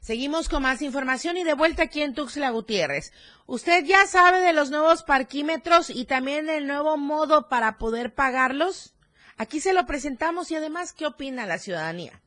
Seguimos 0.00 0.50
con 0.50 0.62
más 0.62 0.82
información 0.82 1.38
y 1.38 1.44
de 1.44 1.54
vuelta 1.54 1.84
aquí 1.84 2.02
en 2.02 2.12
Tuxtla 2.12 2.50
Gutiérrez. 2.50 3.10
¿Usted 3.46 3.84
ya 3.84 4.06
sabe 4.06 4.40
de 4.40 4.52
los 4.52 4.70
nuevos 4.70 5.02
parquímetros 5.02 5.88
y 5.88 6.04
también 6.04 6.44
del 6.44 6.66
nuevo 6.66 6.98
modo 6.98 7.48
para 7.48 7.78
poder 7.78 8.12
pagarlos? 8.12 8.94
Aquí 9.38 9.60
se 9.60 9.72
lo 9.72 9.86
presentamos 9.86 10.50
y 10.50 10.56
además, 10.56 10.92
¿qué 10.92 11.06
opina 11.06 11.46
la 11.46 11.56
ciudadanía? 11.56 12.20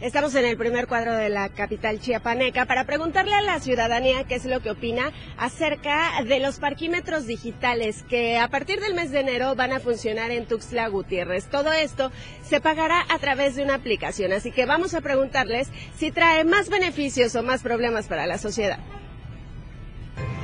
Estamos 0.00 0.34
en 0.34 0.46
el 0.46 0.56
primer 0.56 0.86
cuadro 0.86 1.14
de 1.14 1.28
la 1.28 1.50
capital 1.50 2.00
chiapaneca 2.00 2.64
para 2.64 2.84
preguntarle 2.84 3.34
a 3.34 3.42
la 3.42 3.60
ciudadanía 3.60 4.24
qué 4.24 4.36
es 4.36 4.46
lo 4.46 4.60
que 4.60 4.70
opina 4.70 5.12
acerca 5.36 6.22
de 6.26 6.40
los 6.40 6.58
parquímetros 6.58 7.26
digitales 7.26 8.02
que 8.08 8.38
a 8.38 8.48
partir 8.48 8.80
del 8.80 8.94
mes 8.94 9.10
de 9.10 9.20
enero 9.20 9.54
van 9.56 9.72
a 9.72 9.78
funcionar 9.78 10.30
en 10.30 10.46
Tuxtla 10.46 10.88
Gutiérrez. 10.88 11.48
Todo 11.50 11.70
esto 11.74 12.10
se 12.42 12.62
pagará 12.62 13.04
a 13.10 13.18
través 13.18 13.56
de 13.56 13.62
una 13.62 13.74
aplicación, 13.74 14.32
así 14.32 14.52
que 14.52 14.64
vamos 14.64 14.94
a 14.94 15.02
preguntarles 15.02 15.68
si 15.98 16.10
trae 16.10 16.44
más 16.44 16.70
beneficios 16.70 17.36
o 17.36 17.42
más 17.42 17.62
problemas 17.62 18.08
para 18.08 18.24
la 18.24 18.38
sociedad. 18.38 18.78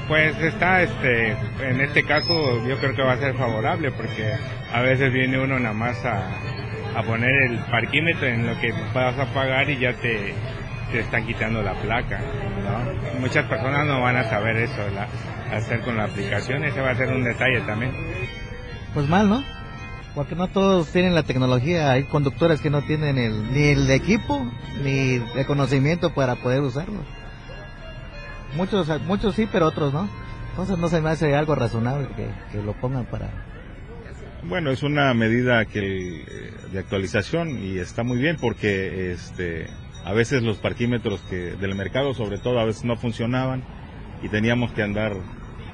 Pues 0.06 0.36
está, 0.36 0.82
este, 0.82 1.30
en 1.62 1.80
este 1.80 2.04
caso 2.04 2.62
yo 2.68 2.76
creo 2.76 2.94
que 2.94 3.02
va 3.02 3.14
a 3.14 3.18
ser 3.18 3.34
favorable 3.34 3.90
porque 3.90 4.34
a 4.70 4.82
veces 4.82 5.10
viene 5.14 5.38
uno 5.38 5.58
nada 5.58 5.74
más 5.74 6.04
a 6.04 6.65
a 6.96 7.02
poner 7.02 7.30
el 7.50 7.58
parquímetro 7.70 8.26
en 8.26 8.46
lo 8.46 8.58
que 8.58 8.72
vas 8.94 9.18
a 9.18 9.26
pagar 9.26 9.68
y 9.68 9.78
ya 9.78 9.92
te, 9.92 10.34
te 10.90 11.00
están 11.00 11.26
quitando 11.26 11.62
la 11.62 11.74
placa. 11.74 12.18
¿no? 12.18 13.20
Muchas 13.20 13.44
personas 13.46 13.86
no 13.86 14.00
van 14.00 14.16
a 14.16 14.24
saber 14.24 14.56
eso, 14.56 14.82
la, 14.94 15.06
hacer 15.54 15.82
con 15.82 15.98
la 15.98 16.04
aplicación, 16.04 16.64
ese 16.64 16.80
va 16.80 16.92
a 16.92 16.96
ser 16.96 17.08
un 17.08 17.22
detalle 17.22 17.60
también. 17.60 17.92
Pues 18.94 19.06
mal, 19.08 19.28
¿no? 19.28 19.44
Porque 20.14 20.34
no 20.34 20.48
todos 20.48 20.88
tienen 20.90 21.14
la 21.14 21.24
tecnología, 21.24 21.92
hay 21.92 22.04
conductores 22.04 22.62
que 22.62 22.70
no 22.70 22.80
tienen 22.80 23.18
el, 23.18 23.52
ni 23.52 23.64
el 23.64 23.90
equipo 23.90 24.50
ni 24.82 25.22
el 25.36 25.46
conocimiento 25.46 26.14
para 26.14 26.36
poder 26.36 26.62
usarlo. 26.62 27.00
Muchos, 28.56 28.88
muchos 29.02 29.34
sí, 29.34 29.46
pero 29.52 29.66
otros 29.66 29.92
no. 29.92 30.08
Entonces 30.50 30.78
no 30.78 30.88
se 30.88 31.02
me 31.02 31.10
hace 31.10 31.36
algo 31.36 31.54
razonable 31.54 32.08
que, 32.16 32.30
que 32.50 32.62
lo 32.64 32.72
pongan 32.72 33.04
para 33.04 33.28
bueno, 34.48 34.70
es 34.70 34.82
una 34.82 35.12
medida 35.14 35.64
que 35.64 36.20
eh, 36.20 36.24
de 36.72 36.78
actualización 36.78 37.64
y 37.64 37.78
está 37.78 38.02
muy 38.02 38.18
bien 38.18 38.36
porque 38.40 39.12
este 39.12 39.66
a 40.04 40.12
veces 40.12 40.42
los 40.42 40.58
parquímetros 40.58 41.20
que 41.28 41.56
del 41.56 41.74
mercado 41.74 42.14
sobre 42.14 42.38
todo 42.38 42.60
a 42.60 42.64
veces 42.64 42.84
no 42.84 42.96
funcionaban 42.96 43.64
y 44.22 44.28
teníamos 44.28 44.72
que 44.72 44.82
andar 44.82 45.12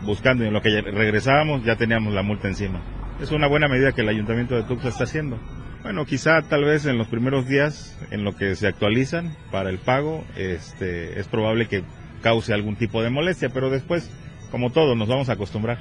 buscando 0.05 0.45
y 0.45 0.49
en 0.49 0.53
lo 0.53 0.63
que 0.63 0.81
regresábamos 0.81 1.65
ya 1.65 1.77
teníamos 1.77 2.15
la 2.15 2.23
multa 2.23 2.49
encima. 2.49 2.81
Es 3.21 3.31
una 3.31 3.47
buena 3.47 3.69
medida 3.69 3.93
que 3.93 4.01
el 4.01 4.09
ayuntamiento 4.09 4.55
de 4.57 4.65
Tuxtla 4.65 4.91
está 4.91 5.05
haciendo. 5.05 5.39
Bueno, 5.83 6.07
quizá 6.07 6.43
tal 6.43 6.65
vez 6.65 6.87
en 6.87 6.97
los 6.97 7.09
primeros 7.09 7.47
días 7.47 7.99
en 8.11 8.25
lo 8.25 8.37
que 8.37 8.55
se 8.55 8.69
actualizan 8.69 9.37
para 9.51 9.69
el 9.69 9.79
pago, 9.79 10.25
este 10.37 11.19
es 11.19 11.29
probable 11.29 11.67
que 11.67 11.83
cause 12.23 12.53
algún 12.53 12.77
tipo 12.77 13.03
de 13.03 13.11
molestia, 13.11 13.51
pero 13.51 13.69
después, 13.69 14.11
como 14.53 14.71
todo, 14.71 14.95
nos 14.95 15.09
vamos 15.09 15.31
a 15.31 15.33
acostumbrar. 15.33 15.79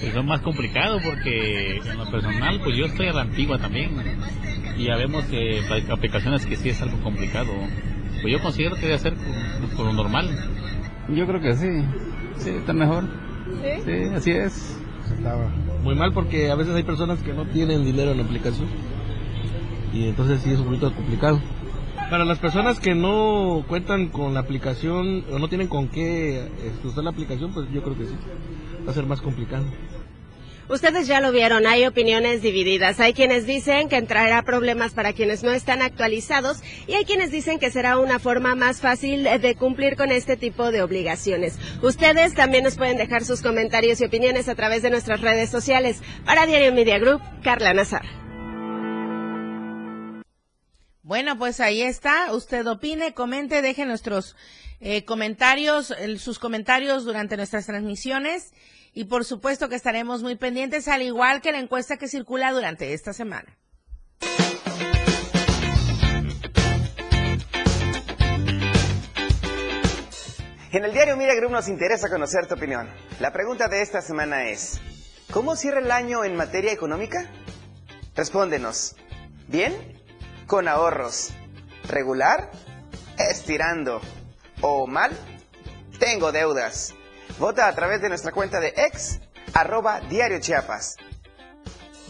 Pues 0.00 0.16
es 0.16 0.24
más 0.24 0.40
complicado 0.40 0.98
porque 1.04 1.76
en 1.76 1.98
lo 1.98 2.10
personal 2.10 2.58
pues 2.64 2.76
yo 2.76 2.86
estoy 2.86 3.08
a 3.08 3.12
la 3.12 3.22
antigua 3.22 3.58
también 3.58 3.90
y 4.76 4.84
ya 4.86 4.96
vemos 4.96 5.24
que 5.26 5.60
hay 5.70 5.86
aplicaciones 5.88 6.46
que 6.46 6.56
sí 6.56 6.70
es 6.70 6.80
algo 6.80 6.98
complicado. 7.02 7.52
Pues 8.22 8.32
yo 8.32 8.42
considero 8.42 8.76
que 8.76 8.86
debe 8.86 8.98
ser 8.98 9.14
por, 9.76 9.84
lo 9.86 9.92
normal. 9.92 10.28
Yo 11.10 11.26
creo 11.26 11.40
que 11.40 11.54
sí. 11.54 11.68
Sí 12.38 12.50
está 12.50 12.72
mejor. 12.72 13.04
Sí, 13.62 13.82
sí 13.84 14.14
así 14.14 14.30
es. 14.30 14.80
Muy 15.84 15.94
mal 15.94 16.12
porque 16.12 16.50
a 16.50 16.54
veces 16.54 16.74
hay 16.74 16.82
personas 16.82 17.22
que 17.22 17.34
no 17.34 17.44
tienen 17.44 17.84
dinero 17.84 18.12
en 18.12 18.18
la 18.18 18.24
aplicación. 18.24 18.68
Y 19.92 20.08
entonces 20.08 20.40
sí 20.40 20.50
es 20.50 20.58
un 20.58 20.66
poquito 20.66 20.92
complicado 20.94 21.38
para 22.10 22.24
las 22.24 22.38
personas 22.38 22.80
que 22.80 22.94
no 22.94 23.64
cuentan 23.68 24.08
con 24.08 24.34
la 24.34 24.40
aplicación 24.40 25.24
o 25.30 25.38
no 25.38 25.48
tienen 25.48 25.68
con 25.68 25.88
qué 25.88 26.40
este, 26.66 26.88
usar 26.88 27.04
la 27.04 27.10
aplicación, 27.10 27.52
pues 27.52 27.70
yo 27.72 27.82
creo 27.82 27.96
que 27.96 28.06
sí 28.06 28.14
va 28.86 28.90
a 28.90 28.94
ser 28.94 29.06
más 29.06 29.20
complicado. 29.20 29.64
Ustedes 30.68 31.08
ya 31.08 31.20
lo 31.20 31.32
vieron, 31.32 31.66
hay 31.66 31.84
opiniones 31.84 32.42
divididas. 32.42 33.00
Hay 33.00 33.12
quienes 33.12 33.44
dicen 33.44 33.88
que 33.88 34.00
traerá 34.02 34.42
problemas 34.42 34.92
para 34.92 35.12
quienes 35.12 35.42
no 35.42 35.50
están 35.50 35.82
actualizados 35.82 36.62
y 36.86 36.94
hay 36.94 37.04
quienes 37.04 37.32
dicen 37.32 37.58
que 37.58 37.72
será 37.72 37.98
una 37.98 38.20
forma 38.20 38.54
más 38.54 38.80
fácil 38.80 39.24
de 39.24 39.54
cumplir 39.56 39.96
con 39.96 40.12
este 40.12 40.36
tipo 40.36 40.70
de 40.70 40.82
obligaciones. 40.82 41.58
Ustedes 41.82 42.34
también 42.34 42.62
nos 42.62 42.76
pueden 42.76 42.98
dejar 42.98 43.24
sus 43.24 43.42
comentarios 43.42 44.00
y 44.00 44.04
opiniones 44.04 44.48
a 44.48 44.54
través 44.54 44.82
de 44.82 44.90
nuestras 44.90 45.20
redes 45.20 45.50
sociales. 45.50 46.02
Para 46.24 46.46
Diario 46.46 46.72
Media 46.72 47.00
Group, 47.00 47.20
Carla 47.42 47.74
Nazar. 47.74 48.29
Bueno, 51.10 51.36
pues 51.36 51.58
ahí 51.58 51.82
está. 51.82 52.32
Usted 52.32 52.64
opine, 52.68 53.14
comente, 53.14 53.62
deje 53.62 53.84
nuestros 53.84 54.36
eh, 54.78 55.04
comentarios, 55.04 55.92
sus 56.18 56.38
comentarios 56.38 57.04
durante 57.04 57.36
nuestras 57.36 57.66
transmisiones 57.66 58.52
y 58.94 59.06
por 59.06 59.24
supuesto 59.24 59.68
que 59.68 59.74
estaremos 59.74 60.22
muy 60.22 60.36
pendientes, 60.36 60.86
al 60.86 61.02
igual 61.02 61.40
que 61.40 61.50
la 61.50 61.58
encuesta 61.58 61.96
que 61.96 62.06
circula 62.06 62.52
durante 62.52 62.92
esta 62.92 63.12
semana. 63.12 63.58
En 70.70 70.84
el 70.84 70.92
diario 70.92 71.16
Mira 71.16 71.34
Group 71.34 71.50
nos 71.50 71.66
interesa 71.66 72.08
conocer 72.08 72.46
tu 72.46 72.54
opinión. 72.54 72.88
La 73.18 73.32
pregunta 73.32 73.66
de 73.66 73.82
esta 73.82 74.00
semana 74.00 74.44
es, 74.48 74.80
¿cómo 75.32 75.56
cierra 75.56 75.80
el 75.80 75.90
año 75.90 76.22
en 76.22 76.36
materia 76.36 76.70
económica? 76.70 77.28
Respóndenos. 78.14 78.94
¿Bien? 79.48 79.99
Con 80.50 80.66
ahorros. 80.66 81.30
¿Regular? 81.86 82.50
Estirando 83.16 84.00
o 84.60 84.88
mal, 84.88 85.12
tengo 86.00 86.32
deudas. 86.32 86.92
Vota 87.38 87.68
a 87.68 87.74
través 87.76 88.02
de 88.02 88.08
nuestra 88.08 88.32
cuenta 88.32 88.58
de 88.58 88.74
ex, 88.76 89.20
arroba 89.54 90.00
diario 90.00 90.40
Chiapas. 90.40 90.96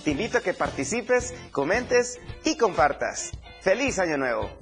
Te 0.04 0.12
invito 0.12 0.38
a 0.38 0.40
que 0.40 0.54
participes, 0.54 1.34
comentes 1.52 2.18
y 2.42 2.56
compartas. 2.56 3.32
¡Feliz 3.60 3.98
Año 3.98 4.16
Nuevo! 4.16 4.59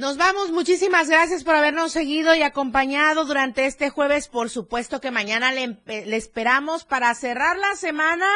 Nos 0.00 0.16
vamos, 0.16 0.50
muchísimas 0.50 1.10
gracias 1.10 1.44
por 1.44 1.54
habernos 1.54 1.92
seguido 1.92 2.34
y 2.34 2.40
acompañado 2.40 3.26
durante 3.26 3.66
este 3.66 3.90
jueves. 3.90 4.28
Por 4.28 4.48
supuesto 4.48 4.98
que 4.98 5.10
mañana 5.10 5.52
le, 5.52 5.76
le, 5.84 6.16
esperamos 6.16 6.86
para 6.86 7.14
cerrar 7.14 7.58
la 7.58 7.76
semana 7.76 8.26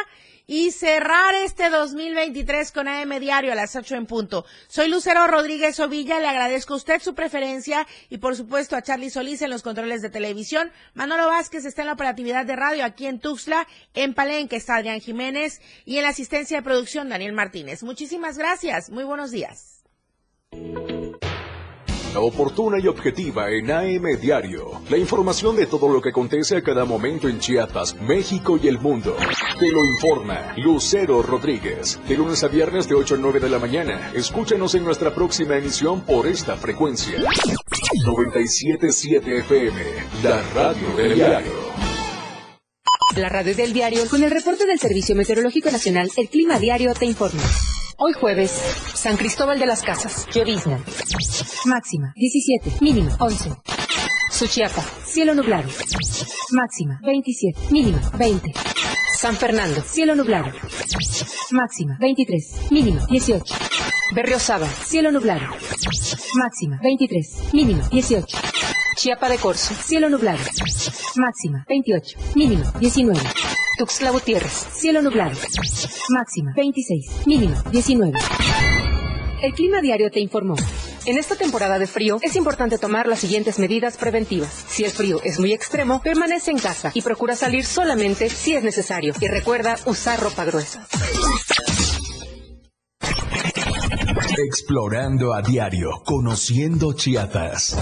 y 0.46 0.72
cerrar 0.72 1.34
este 1.36 1.70
2023 1.70 2.70
con 2.70 2.86
AM 2.86 3.18
Diario 3.18 3.50
a 3.50 3.54
las 3.54 3.76
8 3.76 3.94
en 3.94 4.04
punto. 4.04 4.44
Soy 4.68 4.90
Lucero 4.90 5.26
Rodríguez 5.26 5.80
Ovilla, 5.80 6.20
le 6.20 6.28
agradezco 6.28 6.74
a 6.74 6.76
usted 6.76 7.00
su 7.00 7.14
preferencia 7.14 7.86
y 8.10 8.18
por 8.18 8.36
supuesto 8.36 8.76
a 8.76 8.82
Charlie 8.82 9.08
Solís 9.08 9.40
en 9.40 9.48
los 9.48 9.62
controles 9.62 10.02
de 10.02 10.10
televisión. 10.10 10.70
Manolo 10.92 11.28
Vázquez 11.28 11.64
está 11.64 11.80
en 11.80 11.86
la 11.86 11.94
operatividad 11.94 12.44
de 12.44 12.56
radio 12.56 12.84
aquí 12.84 13.06
en 13.06 13.20
Tuxtla, 13.20 13.66
en 13.94 14.12
Palenque 14.12 14.56
está 14.56 14.76
Adrián 14.76 15.00
Jiménez 15.00 15.62
y 15.86 15.96
en 15.96 16.02
la 16.02 16.10
asistencia 16.10 16.58
de 16.58 16.62
producción 16.62 17.08
Daniel 17.08 17.32
Martínez. 17.32 17.82
Muchísimas 17.82 18.36
gracias, 18.36 18.90
muy 18.90 19.04
buenos 19.04 19.30
días 19.30 19.82
oportuna 22.20 22.78
y 22.78 22.86
objetiva 22.86 23.50
en 23.50 23.70
AM 23.70 24.20
Diario. 24.20 24.80
La 24.88 24.98
información 24.98 25.56
de 25.56 25.66
todo 25.66 25.88
lo 25.88 26.00
que 26.00 26.10
acontece 26.10 26.56
a 26.56 26.62
cada 26.62 26.84
momento 26.84 27.28
en 27.28 27.38
Chiapas, 27.38 27.96
México 28.00 28.58
y 28.62 28.68
el 28.68 28.78
mundo. 28.78 29.16
Te 29.58 29.70
lo 29.70 29.84
informa 29.84 30.54
Lucero 30.56 31.22
Rodríguez. 31.22 32.00
De 32.08 32.16
lunes 32.16 32.42
a 32.44 32.48
viernes 32.48 32.88
de 32.88 32.94
8 32.94 33.14
a 33.14 33.18
9 33.18 33.40
de 33.40 33.48
la 33.50 33.58
mañana. 33.58 34.12
Escúchanos 34.14 34.74
en 34.74 34.84
nuestra 34.84 35.14
próxima 35.14 35.56
emisión 35.56 36.02
por 36.02 36.26
esta 36.26 36.56
frecuencia. 36.56 37.18
977 38.04 39.38
FM, 39.38 39.82
la 40.22 40.42
radio 40.54 40.96
del 40.96 41.14
diario. 41.14 41.52
La 43.16 43.28
radio 43.28 43.54
del 43.54 43.72
diario, 43.72 44.08
con 44.08 44.24
el 44.24 44.30
reporte 44.30 44.66
del 44.66 44.80
Servicio 44.80 45.14
Meteorológico 45.14 45.70
Nacional, 45.70 46.10
el 46.16 46.28
Clima 46.28 46.58
Diario 46.58 46.92
te 46.94 47.06
informa. 47.06 47.42
Hoy 47.96 48.12
jueves, 48.12 48.50
San 48.94 49.16
Cristóbal 49.16 49.58
de 49.58 49.66
las 49.66 49.82
Casas, 49.82 50.26
llovizna. 50.34 50.82
Máxima, 51.66 52.12
17, 52.16 52.72
mínima, 52.80 53.16
11. 53.20 53.50
Suchiapa, 54.30 54.82
cielo 55.04 55.34
nublado. 55.34 55.68
Máxima, 56.50 57.00
27, 57.04 57.58
mínima, 57.70 58.00
20. 58.18 58.52
San 59.16 59.36
Fernando, 59.36 59.80
cielo 59.82 60.16
nublado. 60.16 60.50
Máxima, 61.52 61.96
23, 62.00 62.70
mínima, 62.70 63.06
18. 63.06 63.54
Berriosaba, 64.14 64.66
cielo 64.66 65.12
nublado. 65.12 65.46
Máxima, 66.34 66.80
23, 66.82 67.52
mínima, 67.52 67.88
18. 67.88 68.38
Chiapa 68.96 69.28
de 69.28 69.38
Corzo, 69.38 69.74
cielo 69.74 70.10
nublado. 70.10 70.40
Máxima, 71.16 71.64
28, 71.68 72.18
mínima, 72.34 72.72
19. 72.80 73.20
Tuxtla 73.76 74.10
Gutiérrez, 74.10 74.66
cielo 74.72 75.02
nublado. 75.02 75.36
Máxima 76.10 76.52
26, 76.54 77.26
mínima 77.26 77.60
19. 77.72 78.18
El 79.42 79.52
clima 79.52 79.80
diario 79.80 80.10
te 80.12 80.20
informó. 80.20 80.54
En 81.06 81.18
esta 81.18 81.34
temporada 81.34 81.78
de 81.78 81.86
frío 81.88 82.18
es 82.22 82.36
importante 82.36 82.78
tomar 82.78 83.08
las 83.08 83.18
siguientes 83.18 83.58
medidas 83.58 83.96
preventivas. 83.96 84.64
Si 84.68 84.84
el 84.84 84.92
frío 84.92 85.20
es 85.24 85.40
muy 85.40 85.52
extremo, 85.52 86.00
permanece 86.02 86.52
en 86.52 86.58
casa 86.58 86.92
y 86.94 87.02
procura 87.02 87.34
salir 87.34 87.64
solamente 87.64 88.30
si 88.30 88.54
es 88.54 88.62
necesario. 88.62 89.12
Y 89.20 89.26
recuerda 89.26 89.76
usar 89.86 90.20
ropa 90.20 90.44
gruesa. 90.44 90.86
Explorando 94.38 95.34
a 95.34 95.42
diario, 95.42 95.90
conociendo 96.04 96.92
Chiapas. 96.92 97.76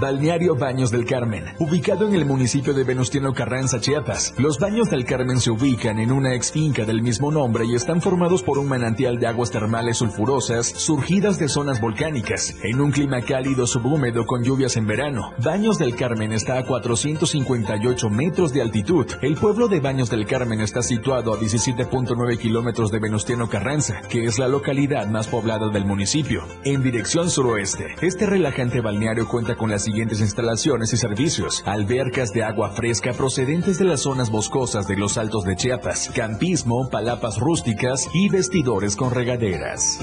Balneario 0.00 0.56
Baños 0.56 0.90
del 0.90 1.04
Carmen, 1.04 1.44
ubicado 1.58 2.08
en 2.08 2.14
el 2.14 2.24
municipio 2.24 2.72
de 2.72 2.84
Venustiano 2.84 3.34
Carranza, 3.34 3.80
Chiapas. 3.80 4.32
Los 4.38 4.58
Baños 4.58 4.88
del 4.88 5.04
Carmen 5.04 5.40
se 5.40 5.50
ubican 5.50 5.98
en 5.98 6.10
una 6.10 6.34
ex 6.34 6.52
finca 6.52 6.86
del 6.86 7.02
mismo 7.02 7.30
nombre 7.30 7.66
y 7.66 7.74
están 7.74 8.00
formados 8.00 8.42
por 8.42 8.58
un 8.58 8.66
manantial 8.66 9.18
de 9.20 9.26
aguas 9.26 9.50
termales 9.50 9.98
sulfurosas 9.98 10.66
surgidas 10.66 11.38
de 11.38 11.50
zonas 11.50 11.82
volcánicas, 11.82 12.54
en 12.62 12.80
un 12.80 12.92
clima 12.92 13.20
cálido 13.20 13.66
subhúmedo 13.66 14.24
con 14.24 14.42
lluvias 14.42 14.78
en 14.78 14.86
verano. 14.86 15.34
Baños 15.36 15.76
del 15.76 15.94
Carmen 15.94 16.32
está 16.32 16.58
a 16.58 16.64
458 16.64 18.08
metros 18.08 18.54
de 18.54 18.62
altitud. 18.62 19.06
El 19.20 19.34
pueblo 19.34 19.68
de 19.68 19.80
Baños 19.80 20.08
del 20.08 20.24
Carmen 20.24 20.62
está 20.62 20.82
situado 20.82 21.34
a 21.34 21.38
17.9 21.38 22.38
kilómetros 22.38 22.90
de 22.90 23.00
Venustiano 23.00 23.50
Carranza, 23.50 24.00
que 24.08 24.24
es 24.24 24.38
la 24.38 24.48
localidad 24.48 25.08
más 25.08 25.28
poblada 25.28 25.68
del 25.68 25.84
municipio. 25.84 26.42
En 26.64 26.82
dirección 26.82 27.28
suroeste, 27.28 27.96
este 28.00 28.24
relajante 28.24 28.80
balneario 28.80 29.28
cuenta 29.28 29.56
con 29.56 29.68
las 29.68 29.89
siguientes 29.90 30.20
instalaciones 30.20 30.92
y 30.92 30.96
servicios. 30.96 31.64
Albercas 31.66 32.32
de 32.32 32.44
agua 32.44 32.70
fresca 32.70 33.12
procedentes 33.12 33.76
de 33.76 33.86
las 33.86 34.02
zonas 34.02 34.30
boscosas 34.30 34.86
de 34.86 34.96
los 34.96 35.18
Altos 35.18 35.42
de 35.44 35.56
Chiapas, 35.56 36.10
campismo, 36.14 36.88
palapas 36.88 37.38
rústicas 37.38 38.08
y 38.14 38.28
vestidores 38.28 38.94
con 38.94 39.10
regaderas. 39.10 39.98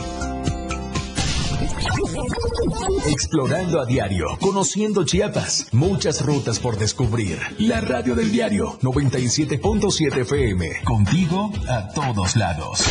Explorando 3.07 3.79
a 3.79 3.85
diario, 3.85 4.27
conociendo 4.41 5.05
Chiapas, 5.05 5.67
muchas 5.71 6.25
rutas 6.25 6.59
por 6.59 6.77
descubrir. 6.77 7.39
La 7.57 7.79
radio 7.79 8.13
del 8.13 8.29
diario 8.29 8.77
97.7 8.81 10.17
FM, 10.17 10.83
contigo 10.83 11.49
a 11.69 11.87
todos 11.93 12.35
lados. 12.35 12.83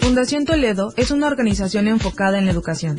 Fundación 0.00 0.44
Toledo 0.44 0.92
es 0.96 1.12
una 1.12 1.28
organización 1.28 1.86
enfocada 1.86 2.38
en 2.38 2.46
la 2.46 2.50
educación 2.50 2.98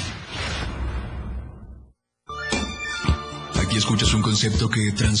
Escuchas 3.81 4.13
un 4.13 4.21
concepto 4.21 4.69
que 4.69 4.91
transforma 4.91 5.11